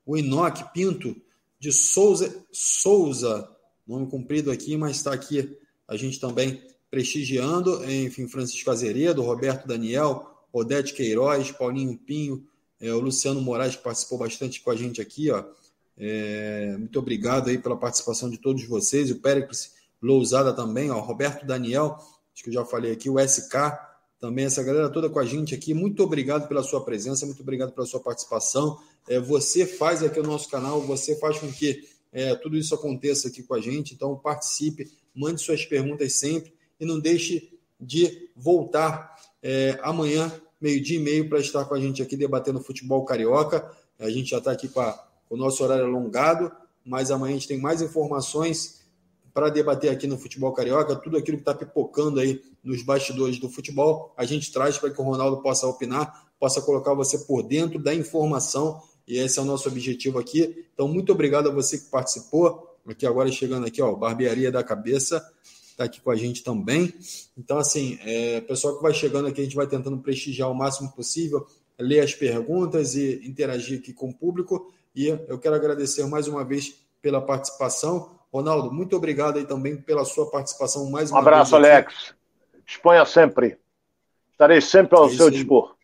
o 0.06 0.18
Inoque 0.18 0.64
Pinto 0.74 1.16
de 1.60 1.72
Souza, 1.72 2.44
Souza, 2.52 3.50
nome 3.88 4.08
comprido 4.10 4.52
aqui, 4.52 4.78
mas 4.78 4.98
está 4.98 5.14
aqui 5.14 5.58
a 5.88 5.98
gente 5.98 6.20
também 6.20 6.62
prestigiando, 6.89 7.84
enfim, 7.89 8.28
Francisco 8.28 8.70
Azeredo, 8.70 9.22
Roberto 9.22 9.68
Daniel, 9.68 10.28
Odete 10.52 10.94
Queiroz, 10.94 11.52
Paulinho 11.52 11.98
Pinho, 11.98 12.46
é, 12.82 12.92
o 12.92 13.00
Luciano 13.00 13.40
Moraes, 13.42 13.76
que 13.76 13.84
participou 13.84 14.18
bastante 14.18 14.60
com 14.60 14.72
a 14.72 14.76
gente 14.76 15.00
aqui, 15.00 15.32
ó. 15.32 15.44
É, 15.98 16.76
muito 16.78 16.98
obrigado 16.98 17.50
aí 17.50 17.58
pela 17.58 17.78
participação 17.78 18.30
de 18.30 18.38
todos 18.38 18.66
vocês, 18.66 19.12
o 19.12 19.20
Péricles 19.20 19.74
Lousada 20.02 20.52
também, 20.52 20.90
ó, 20.90 21.00
Roberto 21.00 21.46
Daniel, 21.46 21.98
acho 22.34 22.44
que 22.44 22.50
eu 22.50 22.54
já 22.54 22.66
falei 22.66 22.92
aqui, 22.92 23.08
o 23.08 23.20
SK, 23.20 23.54
também 24.20 24.46
essa 24.46 24.64
galera 24.64 24.90
toda 24.90 25.10
com 25.10 25.20
a 25.20 25.26
gente 25.26 25.56
aqui. 25.56 25.74
Muito 25.74 26.04
obrigado 26.04 26.48
pela 26.48 26.62
sua 26.62 26.86
presença, 26.86 27.26
muito 27.26 27.42
obrigado 27.42 27.72
pela 27.72 27.88
sua 27.88 28.00
participação. 28.00 28.80
É, 29.08 29.20
você 29.20 29.66
faz 29.66 30.04
aqui 30.04 30.20
o 30.20 30.24
nosso 30.24 30.48
canal, 30.48 30.80
você 30.82 31.16
faz 31.16 31.40
com 31.40 31.52
que 31.52 31.88
é, 32.12 32.36
tudo 32.36 32.56
isso 32.56 32.76
aconteça 32.76 33.28
aqui 33.28 33.42
com 33.42 33.56
a 33.56 33.60
gente. 33.60 33.96
Então, 33.96 34.16
participe, 34.16 34.92
mande 35.14 35.42
suas 35.42 35.66
perguntas 35.66 36.14
sempre 36.14 36.54
e 36.80 36.86
não 36.86 37.00
deixe 37.00 37.52
de 37.80 38.30
voltar 38.36 39.16
é, 39.42 39.80
amanhã, 39.82 40.32
meio-dia 40.62 40.99
e 40.99 41.01
meio, 41.01 41.28
para 41.28 41.39
estar 41.39 41.66
com 41.66 41.74
a 41.74 41.80
gente 41.80 42.01
aqui 42.01 42.16
debatendo 42.16 42.62
futebol 42.62 43.03
carioca. 43.03 43.70
A 43.99 44.09
gente 44.09 44.30
já 44.30 44.38
está 44.38 44.51
aqui 44.51 44.68
com, 44.68 44.80
a, 44.80 44.93
com 45.28 45.36
o 45.36 45.38
nosso 45.38 45.64
horário 45.64 45.86
alongado, 45.86 46.51
mas 46.86 47.09
amanhã 47.09 47.32
a 47.32 47.38
gente 47.38 47.47
tem 47.47 47.59
mais 47.59 47.82
informações 47.82 48.82
para 49.34 49.49
debater 49.49 49.91
aqui 49.91 50.07
no 50.07 50.18
futebol 50.18 50.53
carioca. 50.53 50.95
Tudo 50.95 51.18
aquilo 51.18 51.38
que 51.38 51.41
está 51.41 51.53
pipocando 51.53 52.20
aí 52.20 52.41
nos 52.64 52.84
bastidores 52.84 53.39
do 53.39 53.49
futebol, 53.49 54.14
a 54.16 54.26
gente 54.26 54.51
traz 54.51 54.78
para 54.78 54.91
que 54.91 55.01
o 55.01 55.03
Ronaldo 55.03 55.41
possa 55.41 55.66
opinar, 55.66 56.30
possa 56.39 56.62
colocar 56.62 56.93
você 56.93 57.18
por 57.20 57.41
dentro 57.41 57.80
da 57.80 57.93
informação. 57.93 58.82
E 59.07 59.18
esse 59.18 59.39
é 59.39 59.41
o 59.41 59.45
nosso 59.45 59.68
objetivo 59.68 60.20
aqui. 60.20 60.66
Então, 60.74 60.88
muito 60.88 61.12
obrigado 61.12 61.49
a 61.49 61.51
você 61.51 61.78
que 61.78 61.86
participou. 61.86 62.68
Aqui 62.86 63.05
agora 63.05 63.32
chegando 63.32 63.66
aqui, 63.66 63.82
ó, 63.82 63.93
Barbearia 63.95 64.51
da 64.51 64.64
Cabeça 64.64 65.24
está 65.82 65.86
aqui 65.86 66.02
com 66.02 66.12
a 66.12 66.16
gente 66.16 66.44
também. 66.44 66.94
Então, 67.38 67.58
assim, 67.58 67.98
é, 68.04 68.42
pessoal 68.42 68.78
que 68.78 68.84
vai 68.84 68.94
chegando 68.94 69.28
aqui, 69.28 69.42
a 69.42 69.44
gente 69.44 69.56
vai 69.56 69.68
tentando 69.68 69.98
prestigiar 69.98 70.50
o 70.50 70.56
máximo 70.56 70.92
possível, 70.92 71.46
ler 71.80 72.02
as 72.02 72.14
perguntas 72.14 72.96
e 72.96 73.22
interagir 73.28 73.80
aqui 73.80 73.94
com 73.94 74.10
o 74.10 74.14
público. 74.14 74.72
E 74.96 75.08
eu 75.08 75.40
quero 75.40 75.56
agradecer 75.56 76.06
mais 76.06 76.28
uma 76.28 76.44
vez 76.44 76.76
pela 77.02 77.22
participação. 77.22 78.12
Ronaldo, 78.32 78.72
muito 78.72 78.96
obrigado 78.96 79.38
aí 79.38 79.46
também 79.46 79.76
pela 79.76 80.06
sua 80.06 80.30
participação 80.30 80.90
mais 80.90 81.10
uma 81.10 81.18
um 81.18 81.22
abraço, 81.22 81.52
vez. 81.52 81.66
Alex. 81.66 82.14
Disponha 82.66 83.06
sempre. 83.06 83.58
Estarei 84.32 84.62
sempre 84.62 84.98
ao 84.98 85.08
é 85.08 85.10
seu 85.14 85.30
dispor. 85.30 85.76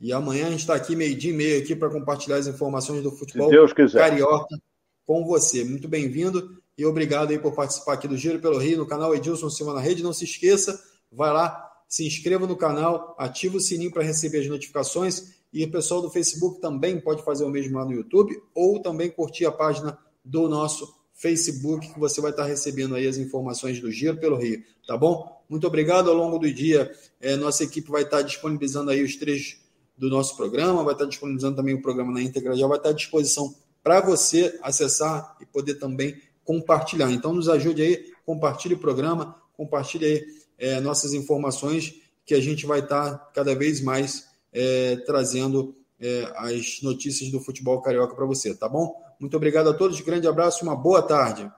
E 0.00 0.12
amanhã 0.12 0.48
a 0.48 0.50
gente 0.50 0.60
está 0.60 0.74
aqui 0.74 0.94
meio-dia 0.94 1.30
e 1.30 1.34
meio 1.34 1.62
aqui 1.62 1.74
para 1.74 1.88
compartilhar 1.88 2.36
as 2.36 2.46
informações 2.46 3.02
do 3.02 3.10
futebol 3.10 3.50
carioca 3.92 4.58
com 5.06 5.24
você. 5.24 5.64
Muito 5.64 5.88
bem-vindo 5.88 6.62
e 6.76 6.84
obrigado 6.84 7.30
aí 7.30 7.38
por 7.38 7.54
participar 7.54 7.94
aqui 7.94 8.08
do 8.08 8.16
Giro 8.16 8.40
pelo 8.40 8.58
Rio, 8.58 8.78
no 8.78 8.86
canal 8.86 9.14
Edilson 9.14 9.48
Silva 9.48 9.74
na 9.74 9.80
Rede. 9.80 10.02
Não 10.02 10.12
se 10.12 10.24
esqueça, 10.24 10.82
vai 11.10 11.32
lá, 11.32 11.70
se 11.88 12.06
inscreva 12.06 12.46
no 12.46 12.56
canal, 12.56 13.14
ativa 13.18 13.56
o 13.56 13.60
sininho 13.60 13.92
para 13.92 14.02
receber 14.02 14.40
as 14.40 14.48
notificações. 14.48 15.34
E 15.52 15.62
o 15.64 15.70
pessoal 15.70 16.02
do 16.02 16.10
Facebook 16.10 16.60
também 16.60 17.00
pode 17.00 17.22
fazer 17.22 17.44
o 17.44 17.48
mesmo 17.48 17.78
lá 17.78 17.84
no 17.84 17.92
YouTube 17.92 18.36
ou 18.52 18.82
também 18.82 19.08
curtir 19.08 19.46
a 19.46 19.52
página 19.52 19.96
do 20.24 20.48
nosso 20.48 20.92
Facebook, 21.14 21.92
que 21.92 22.00
você 22.00 22.20
vai 22.20 22.32
estar 22.32 22.44
recebendo 22.44 22.96
aí 22.96 23.06
as 23.06 23.16
informações 23.16 23.80
do 23.80 23.90
Giro 23.90 24.16
pelo 24.16 24.36
Rio, 24.36 24.64
tá 24.84 24.96
bom? 24.96 25.44
Muito 25.48 25.64
obrigado. 25.66 26.10
Ao 26.10 26.16
longo 26.16 26.38
do 26.38 26.52
dia, 26.52 26.90
é, 27.20 27.36
nossa 27.36 27.62
equipe 27.62 27.88
vai 27.88 28.02
estar 28.02 28.22
disponibilizando 28.22 28.90
aí 28.90 29.00
os 29.00 29.14
trechos 29.14 29.60
do 29.96 30.10
nosso 30.10 30.36
programa, 30.36 30.82
vai 30.82 30.94
estar 30.94 31.04
disponibilizando 31.04 31.54
também 31.54 31.74
o 31.74 31.82
programa 31.82 32.12
na 32.12 32.20
íntegra, 32.20 32.56
já 32.56 32.66
vai 32.66 32.78
estar 32.78 32.88
à 32.88 32.92
disposição 32.92 33.54
para 33.80 34.00
você 34.00 34.58
acessar 34.60 35.36
e 35.40 35.46
poder 35.46 35.74
também 35.74 36.20
compartilhar. 36.44 37.10
Então, 37.10 37.32
nos 37.32 37.48
ajude 37.48 37.82
aí, 37.82 38.12
compartilhe 38.24 38.74
o 38.74 38.78
programa, 38.78 39.36
compartilhe 39.56 40.04
aí 40.04 40.24
é, 40.58 40.80
nossas 40.80 41.12
informações, 41.12 41.94
que 42.24 42.34
a 42.34 42.40
gente 42.40 42.66
vai 42.66 42.80
estar 42.80 43.30
cada 43.34 43.54
vez 43.54 43.80
mais 43.80 44.28
é, 44.52 44.96
trazendo 45.04 45.74
é, 46.00 46.32
as 46.36 46.80
notícias 46.82 47.30
do 47.30 47.40
futebol 47.40 47.82
carioca 47.82 48.14
para 48.14 48.24
você, 48.24 48.54
tá 48.54 48.68
bom? 48.68 49.02
Muito 49.18 49.36
obrigado 49.36 49.68
a 49.68 49.74
todos, 49.74 50.00
grande 50.00 50.26
abraço, 50.26 50.64
uma 50.64 50.76
boa 50.76 51.02
tarde. 51.02 51.50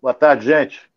Boa 0.00 0.14
tarde, 0.14 0.46
gente. 0.46 0.87